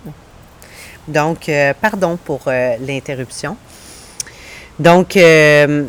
Donc, 1.07 1.49
euh, 1.49 1.73
pardon 1.79 2.17
pour 2.17 2.41
euh, 2.47 2.75
l'interruption. 2.79 3.57
Donc, 4.79 5.17
euh, 5.17 5.85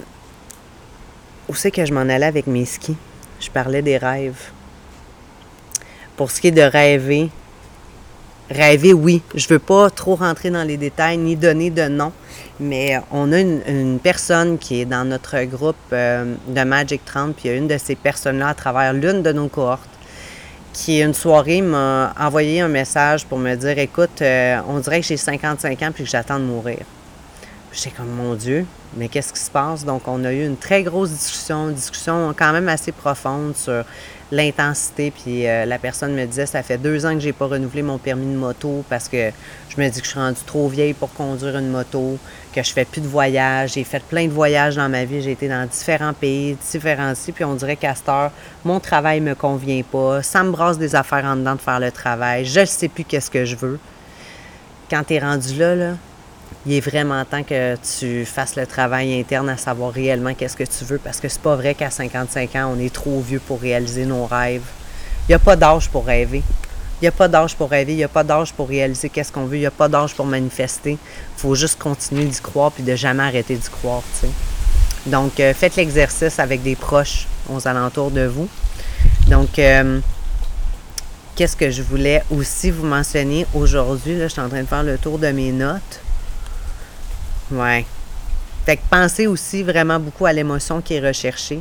où 1.54 1.56
c'est 1.56 1.70
que 1.70 1.84
je 1.86 1.94
m'en 1.94 2.00
allais 2.00 2.26
avec 2.26 2.48
mes 2.48 2.64
skis? 2.64 2.96
Je 3.38 3.48
parlais 3.48 3.80
des 3.80 3.96
rêves. 3.96 4.50
Pour 6.16 6.32
ce 6.32 6.40
qui 6.40 6.48
est 6.48 6.50
de 6.50 6.60
rêver, 6.60 7.30
rêver, 8.50 8.92
oui. 8.92 9.22
Je 9.36 9.46
ne 9.46 9.50
veux 9.50 9.58
pas 9.60 9.88
trop 9.88 10.16
rentrer 10.16 10.50
dans 10.50 10.64
les 10.64 10.76
détails 10.76 11.16
ni 11.16 11.36
donner 11.36 11.70
de 11.70 11.86
nom, 11.86 12.10
mais 12.58 12.98
on 13.12 13.32
a 13.32 13.38
une, 13.38 14.00
personne 14.02 14.58
qui 14.58 14.80
est 14.80 14.84
dans 14.84 15.04
notre 15.04 15.44
groupe 15.44 15.76
euh, 15.92 16.34
de 16.48 16.64
Magic 16.64 17.04
30, 17.04 17.36
puis 17.36 17.44
il 17.44 17.52
y 17.52 17.54
a 17.54 17.56
une 17.56 17.68
de 17.68 17.78
ces 17.78 17.94
personnes-là 17.94 18.48
à 18.48 18.54
travers 18.54 18.92
l'une 18.92 19.22
de 19.22 19.30
nos 19.30 19.46
cohortes 19.46 19.88
qui, 20.72 21.02
une 21.02 21.14
soirée, 21.14 21.62
m'a 21.62 22.12
envoyé 22.18 22.62
un 22.62 22.68
message 22.68 23.26
pour 23.26 23.38
me 23.38 23.54
dire 23.54 23.78
Écoute, 23.78 24.22
euh, 24.22 24.58
on 24.66 24.80
dirait 24.80 25.02
que 25.02 25.06
j'ai 25.06 25.16
55 25.16 25.82
ans 25.82 25.92
puis 25.94 26.02
que 26.02 26.10
j'attends 26.10 26.40
de 26.40 26.46
mourir. 26.46 26.80
J'étais 27.74 27.90
comme, 27.90 28.10
mon 28.10 28.34
Dieu, 28.34 28.66
mais 28.96 29.08
qu'est-ce 29.08 29.32
qui 29.32 29.40
se 29.40 29.50
passe? 29.50 29.84
Donc, 29.84 30.06
on 30.06 30.24
a 30.24 30.32
eu 30.32 30.46
une 30.46 30.56
très 30.56 30.84
grosse 30.84 31.10
discussion, 31.10 31.70
une 31.70 31.74
discussion 31.74 32.32
quand 32.38 32.52
même 32.52 32.68
assez 32.68 32.92
profonde 32.92 33.56
sur 33.56 33.84
l'intensité. 34.30 35.10
Puis 35.10 35.46
euh, 35.48 35.64
la 35.64 35.78
personne 35.78 36.14
me 36.14 36.24
disait, 36.24 36.46
ça 36.46 36.62
fait 36.62 36.78
deux 36.78 37.04
ans 37.04 37.14
que 37.14 37.20
j'ai 37.20 37.32
pas 37.32 37.46
renouvelé 37.46 37.82
mon 37.82 37.98
permis 37.98 38.32
de 38.32 38.38
moto 38.38 38.84
parce 38.88 39.08
que 39.08 39.30
je 39.68 39.80
me 39.80 39.88
dis 39.88 40.00
que 40.00 40.04
je 40.06 40.10
suis 40.10 40.20
rendue 40.20 40.40
trop 40.46 40.68
vieille 40.68 40.94
pour 40.94 41.12
conduire 41.12 41.56
une 41.58 41.70
moto, 41.70 42.16
que 42.54 42.62
je 42.62 42.72
fais 42.72 42.84
plus 42.84 43.00
de 43.00 43.08
voyages. 43.08 43.72
J'ai 43.72 43.84
fait 43.84 44.02
plein 44.02 44.26
de 44.26 44.32
voyages 44.32 44.76
dans 44.76 44.88
ma 44.88 45.04
vie. 45.04 45.20
J'ai 45.20 45.32
été 45.32 45.48
dans 45.48 45.66
différents 45.66 46.12
pays, 46.12 46.56
différents 46.70 47.14
sites. 47.16 47.34
Puis 47.34 47.44
on 47.44 47.54
dirait 47.54 47.76
qu'à 47.76 47.96
cette 47.96 48.08
heure, 48.08 48.30
mon 48.64 48.78
travail 48.78 49.20
me 49.20 49.34
convient 49.34 49.82
pas. 49.82 50.22
Ça 50.22 50.44
me 50.44 50.52
brasse 50.52 50.78
des 50.78 50.94
affaires 50.94 51.24
en 51.24 51.34
dedans 51.34 51.56
de 51.56 51.60
faire 51.60 51.80
le 51.80 51.90
travail. 51.90 52.44
Je 52.44 52.64
sais 52.64 52.88
plus 52.88 53.02
qu'est-ce 53.02 53.30
que 53.30 53.44
je 53.44 53.56
veux. 53.56 53.80
Quand 54.88 55.02
tu 55.02 55.14
es 55.14 55.18
rendu 55.18 55.54
là, 55.58 55.74
là, 55.74 55.94
il 56.66 56.72
est 56.74 56.80
vraiment 56.80 57.24
temps 57.24 57.42
que 57.42 57.76
tu 57.76 58.24
fasses 58.24 58.56
le 58.56 58.66
travail 58.66 59.18
interne 59.20 59.50
à 59.50 59.56
savoir 59.56 59.92
réellement 59.92 60.32
qu'est-ce 60.34 60.56
que 60.56 60.64
tu 60.64 60.84
veux 60.84 60.98
parce 60.98 61.20
que 61.20 61.28
c'est 61.28 61.42
pas 61.42 61.56
vrai 61.56 61.74
qu'à 61.74 61.90
55 61.90 62.56
ans, 62.56 62.74
on 62.74 62.80
est 62.80 62.92
trop 62.92 63.20
vieux 63.20 63.40
pour 63.40 63.60
réaliser 63.60 64.06
nos 64.06 64.24
rêves. 64.24 64.62
Il 65.28 65.32
n'y 65.32 65.34
a 65.34 65.38
pas 65.38 65.56
d'âge 65.56 65.90
pour 65.90 66.06
rêver. 66.06 66.42
Il 67.00 67.04
n'y 67.04 67.08
a 67.08 67.12
pas 67.12 67.28
d'âge 67.28 67.54
pour 67.54 67.68
rêver, 67.68 67.92
il 67.92 67.96
n'y 67.96 68.04
a 68.04 68.08
pas 68.08 68.24
d'âge 68.24 68.52
pour 68.54 68.68
réaliser 68.68 69.10
qu'est-ce 69.10 69.30
qu'on 69.30 69.44
veut, 69.44 69.56
il 69.56 69.60
n'y 69.60 69.66
a 69.66 69.70
pas 69.70 69.88
d'âge 69.88 70.14
pour 70.14 70.24
manifester. 70.24 70.92
Il 70.92 70.98
faut 71.36 71.54
juste 71.54 71.78
continuer 71.78 72.24
d'y 72.24 72.40
croire 72.40 72.72
puis 72.72 72.82
de 72.82 72.96
jamais 72.96 73.24
arrêter 73.24 73.56
d'y 73.56 73.68
croire. 73.68 74.02
Donc, 75.04 75.38
euh, 75.40 75.52
faites 75.52 75.76
l'exercice 75.76 76.38
avec 76.38 76.62
des 76.62 76.76
proches 76.76 77.26
aux 77.50 77.68
alentours 77.68 78.10
de 78.10 78.24
vous. 78.24 78.48
Donc, 79.28 79.58
euh, 79.58 80.00
qu'est-ce 81.36 81.56
que 81.56 81.70
je 81.70 81.82
voulais 81.82 82.22
aussi 82.30 82.70
vous 82.70 82.86
mentionner 82.86 83.44
aujourd'hui? 83.54 84.18
je 84.18 84.28
suis 84.28 84.40
en 84.40 84.48
train 84.48 84.62
de 84.62 84.68
faire 84.68 84.82
le 84.82 84.96
tour 84.96 85.18
de 85.18 85.28
mes 85.28 85.52
notes. 85.52 86.00
Ouais. 87.50 87.84
Fait 88.64 88.76
que 88.76 88.82
pensez 88.90 89.26
aussi 89.26 89.62
vraiment 89.62 90.00
beaucoup 90.00 90.26
à 90.26 90.32
l'émotion 90.32 90.80
qui 90.80 90.94
est 90.94 91.06
recherchée. 91.06 91.60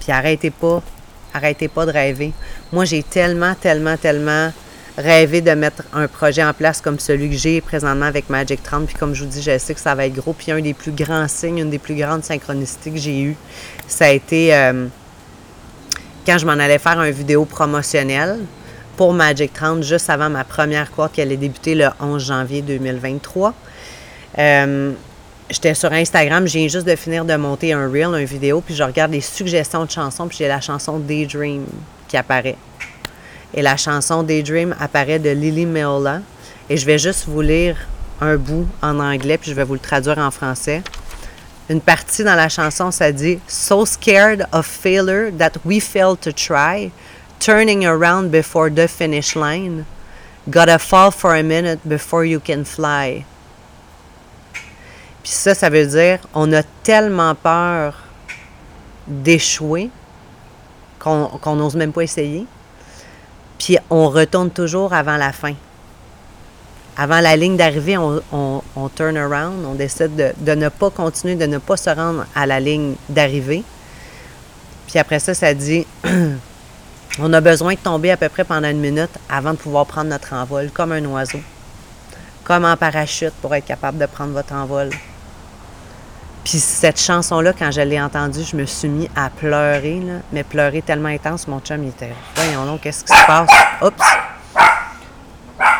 Puis 0.00 0.12
arrêtez 0.12 0.50
pas, 0.50 0.82
arrêtez 1.32 1.68
pas 1.68 1.86
de 1.86 1.90
rêver. 1.90 2.32
Moi, 2.72 2.84
j'ai 2.84 3.02
tellement, 3.02 3.54
tellement, 3.54 3.96
tellement 3.96 4.52
rêvé 4.96 5.40
de 5.40 5.50
mettre 5.52 5.82
un 5.92 6.06
projet 6.06 6.44
en 6.44 6.52
place 6.52 6.80
comme 6.80 6.98
celui 6.98 7.30
que 7.30 7.36
j'ai 7.36 7.60
présentement 7.60 8.06
avec 8.06 8.28
Magic 8.28 8.62
30. 8.62 8.86
Puis 8.86 8.94
comme 8.94 9.14
je 9.14 9.24
vous 9.24 9.30
dis, 9.30 9.42
je 9.42 9.56
sais 9.58 9.74
que 9.74 9.80
ça 9.80 9.94
va 9.94 10.06
être 10.06 10.14
gros. 10.14 10.34
Puis 10.34 10.52
un 10.52 10.60
des 10.60 10.74
plus 10.74 10.92
grands 10.92 11.26
signes, 11.28 11.58
une 11.58 11.70
des 11.70 11.78
plus 11.78 11.94
grandes 11.94 12.24
synchronicités 12.24 12.90
que 12.90 12.98
j'ai 12.98 13.20
eues, 13.22 13.36
ça 13.88 14.06
a 14.06 14.10
été 14.10 14.54
euh, 14.54 14.86
quand 16.26 16.38
je 16.38 16.46
m'en 16.46 16.52
allais 16.52 16.78
faire 16.78 17.00
une 17.00 17.10
vidéo 17.10 17.44
promotionnelle 17.44 18.40
pour 18.96 19.12
Magic 19.12 19.52
30 19.52 19.82
juste 19.82 20.10
avant 20.10 20.30
ma 20.30 20.44
première 20.44 20.90
courte 20.90 21.12
qui 21.12 21.20
allait 21.20 21.36
débuter 21.36 21.74
le 21.74 21.88
11 22.00 22.24
janvier 22.24 22.62
2023. 22.62 23.54
Euh, 24.38 24.92
j'étais 25.50 25.74
sur 25.74 25.92
Instagram, 25.92 26.46
j'ai 26.46 26.68
juste 26.68 26.86
de 26.86 26.96
finir 26.96 27.24
de 27.24 27.36
monter 27.36 27.72
un 27.72 27.88
reel, 27.88 28.14
une 28.18 28.24
vidéo, 28.24 28.60
puis 28.60 28.74
je 28.74 28.82
regarde 28.82 29.12
les 29.12 29.20
suggestions 29.20 29.84
de 29.84 29.90
chansons, 29.90 30.28
puis 30.28 30.38
j'ai 30.38 30.48
la 30.48 30.60
chanson 30.60 30.98
Daydream 30.98 31.66
qui 32.08 32.16
apparaît. 32.16 32.56
Et 33.52 33.62
la 33.62 33.76
chanson 33.76 34.22
Daydream 34.22 34.74
apparaît 34.80 35.18
de 35.18 35.30
Lily 35.30 35.66
Meola. 35.66 36.20
Et 36.68 36.76
je 36.76 36.86
vais 36.86 36.98
juste 36.98 37.26
vous 37.26 37.40
lire 37.40 37.76
un 38.20 38.36
bout 38.36 38.66
en 38.82 38.98
anglais, 38.98 39.38
puis 39.38 39.50
je 39.50 39.54
vais 39.54 39.64
vous 39.64 39.74
le 39.74 39.80
traduire 39.80 40.18
en 40.18 40.30
français. 40.30 40.82
Une 41.68 41.80
partie 41.80 42.24
dans 42.24 42.34
la 42.34 42.48
chanson, 42.48 42.90
ça 42.90 43.12
dit 43.12 43.38
So 43.46 43.86
scared 43.86 44.46
of 44.52 44.66
failure 44.66 45.30
that 45.38 45.52
we 45.64 45.80
failed 45.80 46.20
to 46.20 46.32
try, 46.32 46.90
turning 47.38 47.86
around 47.86 48.30
before 48.30 48.70
the 48.70 48.88
finish 48.88 49.34
line. 49.34 49.84
Gotta 50.50 50.78
fall 50.78 51.10
for 51.10 51.34
a 51.34 51.42
minute 51.42 51.80
before 51.86 52.26
you 52.26 52.40
can 52.40 52.64
fly. 52.64 53.24
Puis 55.24 55.32
ça, 55.32 55.54
ça 55.54 55.70
veut 55.70 55.86
dire 55.86 56.18
on 56.34 56.52
a 56.52 56.62
tellement 56.62 57.34
peur 57.34 58.04
d'échouer 59.08 59.90
qu'on 60.98 61.56
n'ose 61.56 61.76
même 61.76 61.92
pas 61.92 62.02
essayer. 62.02 62.46
Puis 63.58 63.78
on 63.90 64.08
retourne 64.10 64.50
toujours 64.50 64.92
avant 64.92 65.16
la 65.16 65.32
fin. 65.32 65.54
Avant 66.96 67.20
la 67.20 67.36
ligne 67.36 67.56
d'arrivée, 67.56 67.96
on, 67.98 68.62
turn 68.94 69.16
around, 69.16 69.64
on 69.66 69.74
décide 69.74 70.14
de, 70.14 70.32
de, 70.36 70.52
ne 70.52 70.68
pas 70.68 70.90
continuer, 70.90 71.34
de 71.34 71.46
ne 71.46 71.58
pas 71.58 71.76
se 71.76 71.90
rendre 71.90 72.26
à 72.34 72.46
la 72.46 72.60
ligne 72.60 72.94
d'arrivée. 73.08 73.64
Puis 74.86 74.98
après 74.98 75.18
ça, 75.18 75.34
ça 75.34 75.52
dit 75.54 75.86
on 77.18 77.32
a 77.32 77.40
besoin 77.40 77.74
de 77.74 77.78
tomber 77.78 78.10
à 78.10 78.16
peu 78.16 78.28
près 78.28 78.44
pendant 78.44 78.68
une 78.68 78.80
minute 78.80 79.10
avant 79.28 79.52
de 79.52 79.58
pouvoir 79.58 79.86
prendre 79.86 80.10
notre 80.10 80.34
envol, 80.34 80.70
comme 80.70 80.92
un 80.92 81.04
oiseau, 81.06 81.40
comme 82.44 82.64
en 82.64 82.76
parachute 82.76 83.34
pour 83.40 83.54
être 83.54 83.66
capable 83.66 83.98
de 83.98 84.06
prendre 84.06 84.32
votre 84.32 84.52
envol. 84.52 84.90
Puis 86.44 86.58
cette 86.58 87.00
chanson-là, 87.00 87.54
quand 87.58 87.70
je 87.70 87.80
l'ai 87.80 88.00
entendue, 88.00 88.44
je 88.44 88.54
me 88.54 88.66
suis 88.66 88.88
mis 88.88 89.08
à 89.16 89.30
pleurer, 89.30 90.02
mais 90.30 90.44
pleurer 90.44 90.82
tellement 90.82 91.08
intense, 91.08 91.48
mon 91.48 91.58
chum, 91.60 91.82
il 91.82 91.88
était, 91.88 92.10
voyons 92.36 92.66
donc, 92.66 92.82
qu'est-ce 92.82 93.02
qui 93.02 93.16
se 93.16 93.26
passe? 93.26 93.48
Oups! 93.82 93.96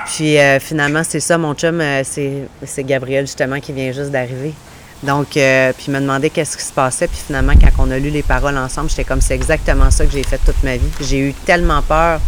Puis 0.06 0.38
euh, 0.38 0.58
finalement, 0.60 1.02
c'est 1.04 1.20
ça, 1.20 1.36
mon 1.36 1.54
chum, 1.54 1.80
euh, 1.80 2.02
c'est 2.04 2.84
Gabriel, 2.84 3.26
justement, 3.26 3.60
qui 3.60 3.72
vient 3.72 3.92
juste 3.92 4.10
d'arriver. 4.10 4.54
Donc, 5.02 5.36
euh, 5.36 5.72
puis 5.74 5.86
il 5.88 5.90
m'a 5.92 6.00
demandé 6.00 6.30
qu'est-ce 6.30 6.56
qui 6.56 6.64
se 6.64 6.72
passait. 6.72 7.08
Puis 7.08 7.20
finalement, 7.26 7.52
quand 7.60 7.84
on 7.86 7.90
a 7.90 7.98
lu 7.98 8.08
les 8.08 8.22
paroles 8.22 8.56
ensemble, 8.56 8.88
j'étais 8.88 9.04
comme, 9.04 9.20
c'est 9.20 9.34
exactement 9.34 9.90
ça 9.90 10.06
que 10.06 10.12
j'ai 10.12 10.22
fait 10.22 10.38
toute 10.38 10.62
ma 10.62 10.78
vie. 10.78 10.88
J'ai 11.00 11.18
eu 11.18 11.34
tellement 11.34 11.82
peur, 11.82 12.20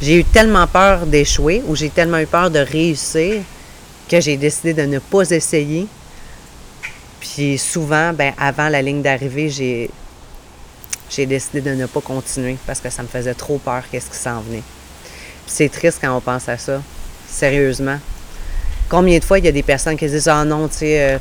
j'ai 0.00 0.20
eu 0.20 0.24
tellement 0.24 0.66
peur 0.66 1.04
d'échouer, 1.04 1.62
ou 1.66 1.76
j'ai 1.76 1.90
tellement 1.90 2.18
eu 2.18 2.26
peur 2.26 2.50
de 2.50 2.60
réussir, 2.60 3.42
que 4.08 4.20
j'ai 4.20 4.38
décidé 4.38 4.72
de 4.72 4.82
ne 4.82 5.00
pas 5.00 5.30
essayer 5.30 5.86
puis 7.20 7.58
souvent, 7.58 8.12
ben, 8.12 8.32
avant 8.38 8.68
la 8.68 8.82
ligne 8.82 9.02
d'arrivée, 9.02 9.50
j'ai, 9.50 9.90
décidé 11.26 11.60
de 11.60 11.74
ne 11.74 11.86
pas 11.86 12.00
continuer 12.00 12.56
parce 12.66 12.80
que 12.80 12.90
ça 12.90 13.02
me 13.02 13.08
faisait 13.08 13.34
trop 13.34 13.58
peur 13.58 13.82
qu'est-ce 13.90 14.10
qui 14.10 14.16
s'en 14.16 14.40
venait. 14.40 14.62
c'est 15.46 15.68
triste 15.68 15.98
quand 16.00 16.16
on 16.16 16.20
pense 16.20 16.48
à 16.48 16.56
ça, 16.56 16.80
sérieusement. 17.28 17.98
Combien 18.88 19.18
de 19.18 19.24
fois 19.24 19.38
il 19.38 19.44
y 19.44 19.48
a 19.48 19.52
des 19.52 19.62
personnes 19.62 19.96
qui 19.96 20.06
disent 20.06 20.28
Ah 20.28 20.44
non, 20.44 20.68
tu 20.68 20.76
sais, 20.76 21.02
euh, 21.02 21.18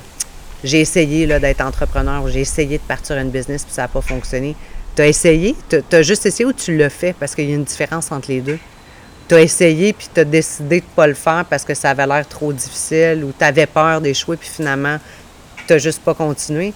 j'ai 0.64 0.82
essayé 0.82 1.26
là, 1.26 1.40
d'être 1.40 1.62
entrepreneur 1.62 2.24
ou 2.24 2.30
j'ai 2.30 2.42
essayé 2.42 2.78
de 2.78 2.84
partir 2.84 3.18
une 3.18 3.30
business 3.30 3.64
puis 3.64 3.74
ça 3.74 3.84
n'a 3.84 3.88
pas 3.88 4.02
fonctionné. 4.02 4.56
Tu 4.96 5.02
as 5.02 5.08
essayé, 5.08 5.56
tu 5.70 5.84
as 5.92 6.02
juste 6.02 6.26
essayé 6.26 6.46
ou 6.46 6.54
tu 6.54 6.78
l'as 6.78 6.90
fait 6.90 7.14
parce 7.14 7.36
qu'il 7.36 7.50
y 7.50 7.52
a 7.52 7.56
une 7.56 7.64
différence 7.64 8.12
entre 8.12 8.30
les 8.30 8.42
deux? 8.42 8.60
Tu 9.28 9.36
as 9.36 9.42
essayé 9.42 9.94
puis 9.94 10.08
tu 10.14 10.20
as 10.20 10.26
décidé 10.26 10.80
de 10.80 10.86
ne 10.86 10.96
pas 10.96 11.08
le 11.08 11.14
faire 11.14 11.46
parce 11.50 11.64
que 11.64 11.74
ça 11.74 11.90
avait 11.90 12.08
l'air 12.08 12.28
trop 12.28 12.54
difficile 12.54 13.24
ou 13.24 13.34
tu 13.38 13.44
avais 13.44 13.66
peur 13.66 14.00
d'échouer 14.00 14.38
puis 14.38 14.50
finalement 14.50 14.98
tu 15.68 15.74
n'as 15.74 15.80
juste 15.80 16.02
pas 16.02 16.14
continué. 16.14 16.74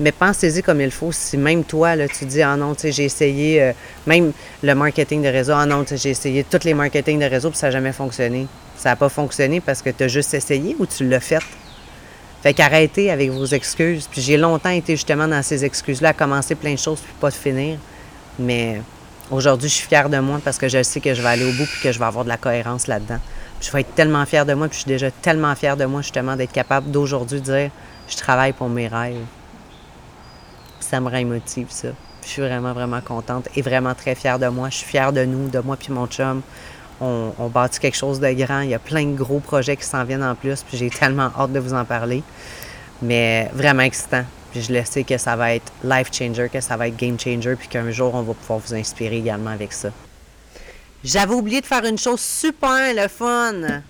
Mais 0.00 0.10
pensez-y 0.10 0.62
comme 0.62 0.80
il 0.80 0.90
faut. 0.90 1.12
Si 1.12 1.36
même 1.36 1.62
toi, 1.62 1.94
là, 1.94 2.08
tu 2.08 2.24
dis, 2.24 2.42
ah 2.42 2.56
non, 2.56 2.74
tu 2.74 2.82
sais, 2.82 2.92
j'ai 2.92 3.04
essayé, 3.04 3.62
euh, 3.62 3.72
même 4.06 4.32
le 4.62 4.74
marketing 4.74 5.22
de 5.22 5.28
réseau, 5.28 5.52
ah 5.54 5.66
non, 5.66 5.84
tu 5.84 5.90
sais, 5.90 5.96
j'ai 5.98 6.10
essayé 6.10 6.44
tous 6.44 6.64
les 6.64 6.74
marketing 6.74 7.20
de 7.20 7.26
réseau, 7.26 7.50
puis 7.50 7.58
ça 7.58 7.68
n'a 7.68 7.72
jamais 7.72 7.92
fonctionné. 7.92 8.48
Ça 8.76 8.90
n'a 8.90 8.96
pas 8.96 9.08
fonctionné 9.08 9.60
parce 9.60 9.82
que 9.82 9.90
tu 9.90 10.04
as 10.04 10.08
juste 10.08 10.34
essayé 10.34 10.74
ou 10.80 10.86
tu 10.86 11.08
l'as 11.08 11.20
fait? 11.20 11.42
Fait 12.42 12.52
qu'arrêtez 12.52 13.10
avec 13.10 13.30
vos 13.30 13.46
excuses. 13.46 14.08
Puis 14.10 14.20
j'ai 14.20 14.36
longtemps 14.36 14.70
été 14.70 14.96
justement 14.96 15.28
dans 15.28 15.42
ces 15.42 15.64
excuses-là, 15.64 16.08
à 16.08 16.12
commencer 16.12 16.56
plein 16.56 16.74
de 16.74 16.78
choses, 16.78 16.98
puis 17.00 17.14
pas 17.20 17.30
de 17.30 17.34
finir. 17.34 17.78
Mais 18.38 18.80
aujourd'hui, 19.30 19.68
je 19.68 19.74
suis 19.74 19.86
fière 19.86 20.10
de 20.10 20.18
moi 20.18 20.40
parce 20.44 20.58
que 20.58 20.68
je 20.68 20.82
sais 20.82 21.00
que 21.00 21.14
je 21.14 21.22
vais 21.22 21.28
aller 21.28 21.44
au 21.44 21.52
bout, 21.52 21.66
puis 21.66 21.80
que 21.84 21.92
je 21.92 22.00
vais 22.00 22.04
avoir 22.04 22.24
de 22.24 22.28
la 22.28 22.36
cohérence 22.36 22.88
là-dedans. 22.88 23.20
je 23.60 23.70
vais 23.70 23.82
être 23.82 23.94
tellement 23.94 24.26
fière 24.26 24.44
de 24.44 24.54
moi, 24.54 24.66
puis 24.66 24.74
je 24.74 24.82
suis 24.82 24.88
déjà 24.88 25.10
tellement 25.10 25.54
fière 25.54 25.76
de 25.76 25.84
moi, 25.84 26.02
justement, 26.02 26.34
d'être 26.34 26.52
capable 26.52 26.90
d'aujourd'hui 26.90 27.40
dire 27.40 27.70
je 28.08 28.16
travaille 28.16 28.52
pour 28.52 28.68
mes 28.68 28.88
rêves. 28.88 29.24
Ça 30.80 31.00
me 31.00 31.08
rémotive, 31.08 31.68
ça. 31.70 31.88
Je 32.22 32.28
suis 32.28 32.42
vraiment, 32.42 32.72
vraiment 32.72 33.00
contente 33.00 33.48
et 33.54 33.62
vraiment 33.62 33.94
très 33.94 34.14
fière 34.14 34.38
de 34.38 34.46
moi. 34.48 34.70
Je 34.70 34.76
suis 34.76 34.86
fière 34.86 35.12
de 35.12 35.24
nous, 35.24 35.48
de 35.48 35.58
moi 35.58 35.76
puis 35.76 35.92
mon 35.92 36.06
chum. 36.06 36.42
On, 37.00 37.32
on 37.38 37.48
bâtit 37.48 37.80
quelque 37.80 37.96
chose 37.96 38.20
de 38.20 38.32
grand. 38.32 38.60
Il 38.60 38.70
y 38.70 38.74
a 38.74 38.78
plein 38.78 39.04
de 39.04 39.16
gros 39.16 39.40
projets 39.40 39.76
qui 39.76 39.84
s'en 39.84 40.04
viennent 40.04 40.22
en 40.22 40.34
plus, 40.34 40.62
puis 40.62 40.78
j'ai 40.78 40.90
tellement 40.90 41.30
hâte 41.38 41.52
de 41.52 41.58
vous 41.58 41.74
en 41.74 41.84
parler. 41.84 42.22
Mais 43.02 43.50
vraiment 43.52 43.82
excitant. 43.82 44.24
Puis 44.52 44.62
je 44.62 44.72
le 44.72 44.84
sais 44.84 45.02
que 45.02 45.18
ça 45.18 45.34
va 45.34 45.54
être 45.54 45.72
life 45.82 46.10
changer, 46.12 46.48
que 46.48 46.60
ça 46.60 46.76
va 46.76 46.88
être 46.88 46.96
game 46.96 47.18
changer, 47.18 47.56
puis 47.56 47.68
qu'un 47.68 47.90
jour, 47.90 48.14
on 48.14 48.22
va 48.22 48.34
pouvoir 48.34 48.60
vous 48.60 48.74
inspirer 48.74 49.18
également 49.18 49.50
avec 49.50 49.72
ça. 49.72 49.90
J'avais 51.02 51.34
oublié 51.34 51.60
de 51.60 51.66
faire 51.66 51.84
une 51.84 51.98
chose 51.98 52.20
super 52.20 52.94
le 52.94 53.08
fun 53.08 53.82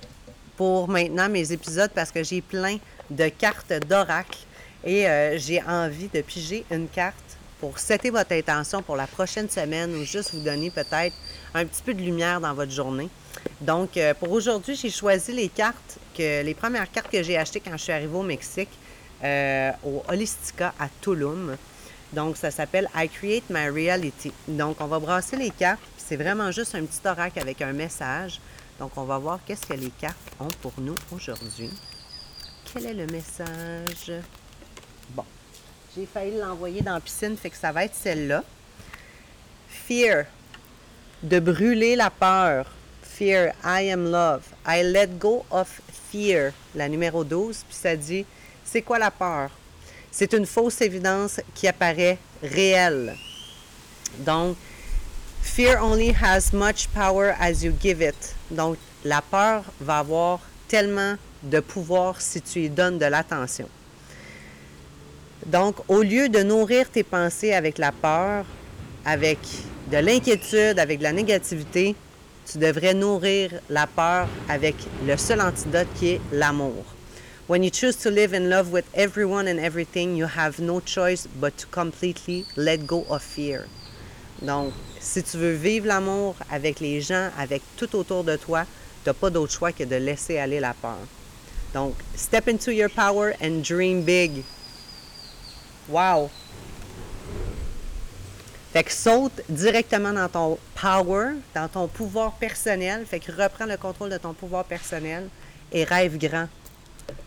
pour 0.56 0.88
maintenant 0.88 1.28
mes 1.28 1.52
épisodes 1.52 1.90
parce 1.94 2.10
que 2.10 2.24
j'ai 2.24 2.40
plein 2.40 2.78
de 3.10 3.28
cartes 3.28 3.72
d'oracle 3.88 4.38
et 4.84 5.08
euh, 5.08 5.38
j'ai 5.38 5.62
envie 5.62 6.08
de 6.08 6.20
piger 6.20 6.64
une 6.70 6.88
carte 6.88 7.16
pour 7.60 7.78
setter 7.78 8.10
votre 8.10 8.32
intention 8.32 8.82
pour 8.82 8.96
la 8.96 9.06
prochaine 9.06 9.48
semaine 9.48 9.94
ou 9.94 10.04
juste 10.04 10.34
vous 10.34 10.42
donner 10.42 10.70
peut-être 10.70 11.16
un 11.54 11.64
petit 11.64 11.82
peu 11.82 11.94
de 11.94 12.02
lumière 12.02 12.40
dans 12.40 12.52
votre 12.52 12.72
journée. 12.72 13.08
Donc, 13.60 13.96
euh, 13.96 14.12
pour 14.12 14.32
aujourd'hui, 14.32 14.76
j'ai 14.76 14.90
choisi 14.90 15.32
les 15.32 15.48
cartes, 15.48 15.98
que 16.16 16.42
les 16.42 16.54
premières 16.54 16.90
cartes 16.90 17.10
que 17.10 17.22
j'ai 17.22 17.38
achetées 17.38 17.60
quand 17.60 17.72
je 17.72 17.84
suis 17.84 17.92
arrivée 17.92 18.14
au 18.14 18.22
Mexique, 18.22 18.68
euh, 19.22 19.70
au 19.84 20.02
Holistica 20.08 20.74
à 20.78 20.88
Tulum. 21.00 21.56
Donc, 22.12 22.36
ça 22.36 22.50
s'appelle 22.50 22.88
I 22.94 23.08
Create 23.08 23.44
My 23.48 23.68
Reality. 23.68 24.32
Donc, 24.46 24.76
on 24.80 24.86
va 24.86 24.98
brasser 24.98 25.36
les 25.36 25.50
cartes. 25.50 25.80
C'est 25.96 26.16
vraiment 26.16 26.50
juste 26.50 26.74
un 26.74 26.84
petit 26.84 27.00
oracle 27.06 27.40
avec 27.40 27.62
un 27.62 27.72
message. 27.72 28.40
Donc, 28.78 28.92
on 28.96 29.04
va 29.04 29.18
voir 29.18 29.38
qu'est-ce 29.46 29.66
que 29.66 29.72
les 29.72 29.90
cartes 29.90 30.16
ont 30.38 30.48
pour 30.60 30.74
nous 30.78 30.96
aujourd'hui. 31.10 31.70
Quel 32.74 32.86
est 32.86 32.94
le 32.94 33.06
message? 33.06 34.12
Bon, 35.10 35.24
j'ai 35.94 36.06
failli 36.06 36.36
l'envoyer 36.36 36.80
dans 36.80 36.94
la 36.94 37.00
piscine, 37.00 37.36
fait 37.36 37.50
que 37.50 37.56
ça 37.56 37.70
va 37.70 37.84
être 37.84 37.94
celle-là. 37.94 38.42
Fear, 39.68 40.24
de 41.22 41.38
brûler 41.38 41.94
la 41.94 42.10
peur. 42.10 42.66
Fear, 43.02 43.52
I 43.64 43.90
am 43.92 44.10
love. 44.10 44.42
I 44.66 44.82
let 44.82 45.18
go 45.20 45.46
of 45.52 45.80
fear, 46.10 46.52
la 46.74 46.88
numéro 46.88 47.22
12. 47.22 47.64
Puis 47.68 47.76
ça 47.76 47.94
dit, 47.94 48.26
c'est 48.64 48.82
quoi 48.82 48.98
la 48.98 49.12
peur? 49.12 49.50
C'est 50.10 50.32
une 50.32 50.46
fausse 50.46 50.80
évidence 50.80 51.40
qui 51.54 51.68
apparaît 51.68 52.18
réelle. 52.42 53.14
Donc, 54.18 54.56
fear 55.42 55.80
only 55.80 56.12
has 56.12 56.52
much 56.52 56.88
power 56.88 57.34
as 57.38 57.62
you 57.62 57.72
give 57.80 58.02
it. 58.02 58.34
Donc, 58.50 58.78
la 59.04 59.22
peur 59.22 59.62
va 59.80 60.00
avoir 60.00 60.40
tellement 60.66 61.14
de 61.44 61.60
pouvoir 61.60 62.20
si 62.20 62.40
tu 62.40 62.60
y 62.60 62.68
donnes 62.68 62.98
de 62.98 63.06
l'attention. 63.06 63.68
Donc, 65.46 65.76
au 65.88 66.02
lieu 66.02 66.28
de 66.28 66.42
nourrir 66.42 66.88
tes 66.90 67.02
pensées 67.02 67.52
avec 67.52 67.78
la 67.78 67.92
peur, 67.92 68.44
avec 69.04 69.38
de 69.90 69.98
l'inquiétude, 69.98 70.78
avec 70.78 70.98
de 70.98 71.02
la 71.02 71.12
négativité, 71.12 71.94
tu 72.50 72.58
devrais 72.58 72.94
nourrir 72.94 73.50
la 73.68 73.86
peur 73.86 74.28
avec 74.48 74.74
le 75.06 75.16
seul 75.16 75.40
antidote 75.40 75.88
qui 75.96 76.08
est 76.08 76.20
l'amour. 76.32 76.84
When 77.46 77.62
you 77.62 77.70
choose 77.70 77.98
to 77.98 78.10
live 78.10 78.32
in 78.32 78.48
love 78.48 78.72
with 78.72 78.86
everyone 78.94 79.46
and 79.46 79.58
everything, 79.58 80.16
you 80.16 80.26
have 80.26 80.58
no 80.58 80.80
choice 80.80 81.26
but 81.26 81.54
to 81.58 81.66
completely 81.70 82.46
let 82.56 82.86
go 82.86 83.04
of 83.10 83.22
fear. 83.22 83.66
Donc, 84.40 84.72
si 84.98 85.22
tu 85.22 85.36
veux 85.36 85.52
vivre 85.52 85.86
l'amour 85.86 86.36
avec 86.50 86.80
les 86.80 87.02
gens, 87.02 87.28
avec 87.38 87.62
tout 87.76 87.94
autour 87.96 88.24
de 88.24 88.36
toi, 88.36 88.64
tu 89.02 89.10
n'as 89.10 89.14
pas 89.14 89.28
d'autre 89.28 89.52
choix 89.52 89.72
que 89.72 89.84
de 89.84 89.96
laisser 89.96 90.38
aller 90.38 90.58
la 90.58 90.72
peur. 90.72 90.96
Donc, 91.74 91.94
step 92.14 92.48
into 92.48 92.70
your 92.70 92.88
power 92.88 93.34
and 93.42 93.62
dream 93.62 94.02
big. 94.02 94.44
Wow! 95.88 96.30
Fait 98.72 98.84
que 98.84 98.92
saute 98.92 99.42
directement 99.48 100.12
dans 100.12 100.28
ton 100.28 100.58
power, 100.74 101.34
dans 101.54 101.68
ton 101.68 101.86
pouvoir 101.86 102.32
personnel. 102.32 103.04
Fait 103.06 103.20
que 103.20 103.30
reprends 103.30 103.66
le 103.66 103.76
contrôle 103.76 104.10
de 104.10 104.18
ton 104.18 104.32
pouvoir 104.32 104.64
personnel 104.64 105.28
et 105.70 105.84
rêve 105.84 106.16
grand. 106.16 106.48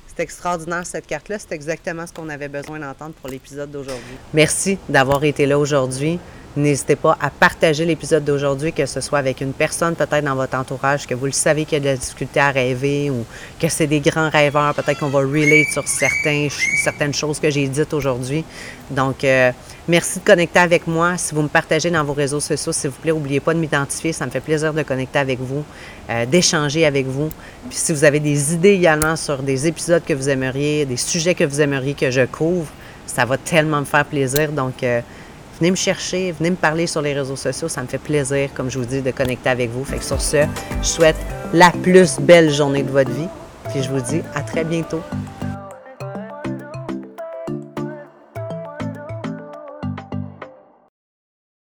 C'est 0.08 0.24
extraordinaire 0.24 0.86
cette 0.86 1.08
carte-là. 1.08 1.40
C'est 1.40 1.54
exactement 1.54 2.08
ce 2.08 2.14
qu'on 2.14 2.30
avait 2.30 2.48
besoin 2.48 2.80
d'entendre 2.80 3.14
pour 3.14 3.30
l'épisode 3.30 3.70
d'aujourd'hui. 3.70 4.18
Merci 4.34 4.78
d'avoir 4.90 5.24
été 5.24 5.46
là 5.46 5.60
aujourd'hui. 5.60 6.20
N'hésitez 6.58 6.96
pas 6.96 7.16
à 7.22 7.30
partager 7.30 7.86
l'épisode 7.86 8.26
d'aujourd'hui, 8.26 8.74
que 8.74 8.88
ce 8.88 9.00
soit 9.00 9.20
avec 9.20 9.42
une 9.42 9.54
personne 9.54 9.94
peut-être 9.94 10.26
dans 10.26 10.34
votre 10.34 10.58
entourage, 10.58 11.06
que 11.06 11.14
vous 11.14 11.28
le 11.28 11.32
savez 11.32 11.66
qu'il 11.66 11.74
y 11.74 11.78
a 11.78 11.80
de 11.82 11.86
la 11.86 11.96
difficulté 11.96 12.40
à 12.40 12.50
rêver 12.50 13.12
ou 13.12 13.26
que 13.60 13.70
c'est 13.70 13.86
des 13.86 14.00
grands 14.00 14.32
rêveurs. 14.32 14.74
Peut-être 14.74 15.00
qu'on 15.00 15.10
va 15.10 15.20
relate 15.20 15.68
sur 15.72 15.88
certains, 15.88 16.48
certaines 16.84 17.14
choses 17.14 17.40
que 17.40 17.52
j'ai 17.52 17.68
dites 17.68 17.94
aujourd'hui. 17.94 18.44
Donc, 18.90 19.24
euh, 19.24 19.52
merci 19.88 20.18
de 20.18 20.26
connecter 20.26 20.58
avec 20.58 20.88
moi. 20.88 21.16
Si 21.20 21.36
vous 21.36 21.44
me 21.44 21.48
partagez 21.48 21.92
dans 21.92 22.04
vos 22.04 22.14
réseaux 22.14 22.40
sociaux, 22.40 22.72
s'il 22.72 22.90
vous 22.90 23.00
plaît, 23.02 23.12
n'oubliez 23.12 23.40
pas 23.40 23.54
de 23.54 23.60
m'identifier. 23.60 24.12
Ça 24.12 24.26
me 24.26 24.32
fait 24.32 24.40
plaisir 24.40 24.74
de 24.74 24.82
connecter 24.82 25.20
avec 25.20 25.40
vous, 25.40 25.64
euh, 26.10 26.26
d'échanger 26.26 26.88
avec 26.88 27.06
vous. 27.06 27.30
Puis 27.70 27.78
si 27.78 27.94
vous 27.94 28.04
avez 28.04 28.20
des 28.20 28.56
idées 28.56 28.74
également 28.74 29.16
sur 29.16 29.44
des 29.44 29.68
épisodes 29.68 30.04
que 30.04 30.14
vous 30.16 30.28
aimeriez, 30.28 30.86
des 30.88 30.98
sujets 30.98 31.36
que 31.36 31.44
vous 31.44 31.62
aimeriez 31.62 31.94
que 31.94 32.10
je 32.10 32.26
couvre, 32.26 32.72
ça 33.06 33.26
va 33.26 33.38
tellement 33.38 33.82
me 33.82 33.86
faire 33.86 34.06
plaisir. 34.06 34.52
Donc, 34.52 34.82
euh, 34.82 35.02
Venez 35.60 35.72
me 35.72 35.76
chercher, 35.76 36.32
venez 36.34 36.52
me 36.52 36.56
parler 36.56 36.86
sur 36.86 37.02
les 37.02 37.14
réseaux 37.14 37.36
sociaux. 37.36 37.68
Ça 37.68 37.82
me 37.82 37.88
fait 37.88 37.98
plaisir, 37.98 38.50
comme 38.54 38.70
je 38.70 38.78
vous 38.78 38.86
dis, 38.86 39.02
de 39.02 39.10
connecter 39.10 39.50
avec 39.50 39.72
vous. 39.72 39.84
Fait 39.84 39.98
que 39.98 40.04
sur 40.04 40.22
ce, 40.22 40.46
je 40.82 40.88
souhaite 40.88 41.18
la 41.52 41.72
plus 41.72 42.20
belle 42.20 42.54
journée 42.54 42.84
de 42.84 42.92
votre 42.92 43.10
vie. 43.10 43.28
Puis 43.72 43.82
je 43.82 43.90
vous 43.90 44.02
dis 44.02 44.22
à 44.36 44.42
très 44.42 44.64
bientôt. 44.64 45.02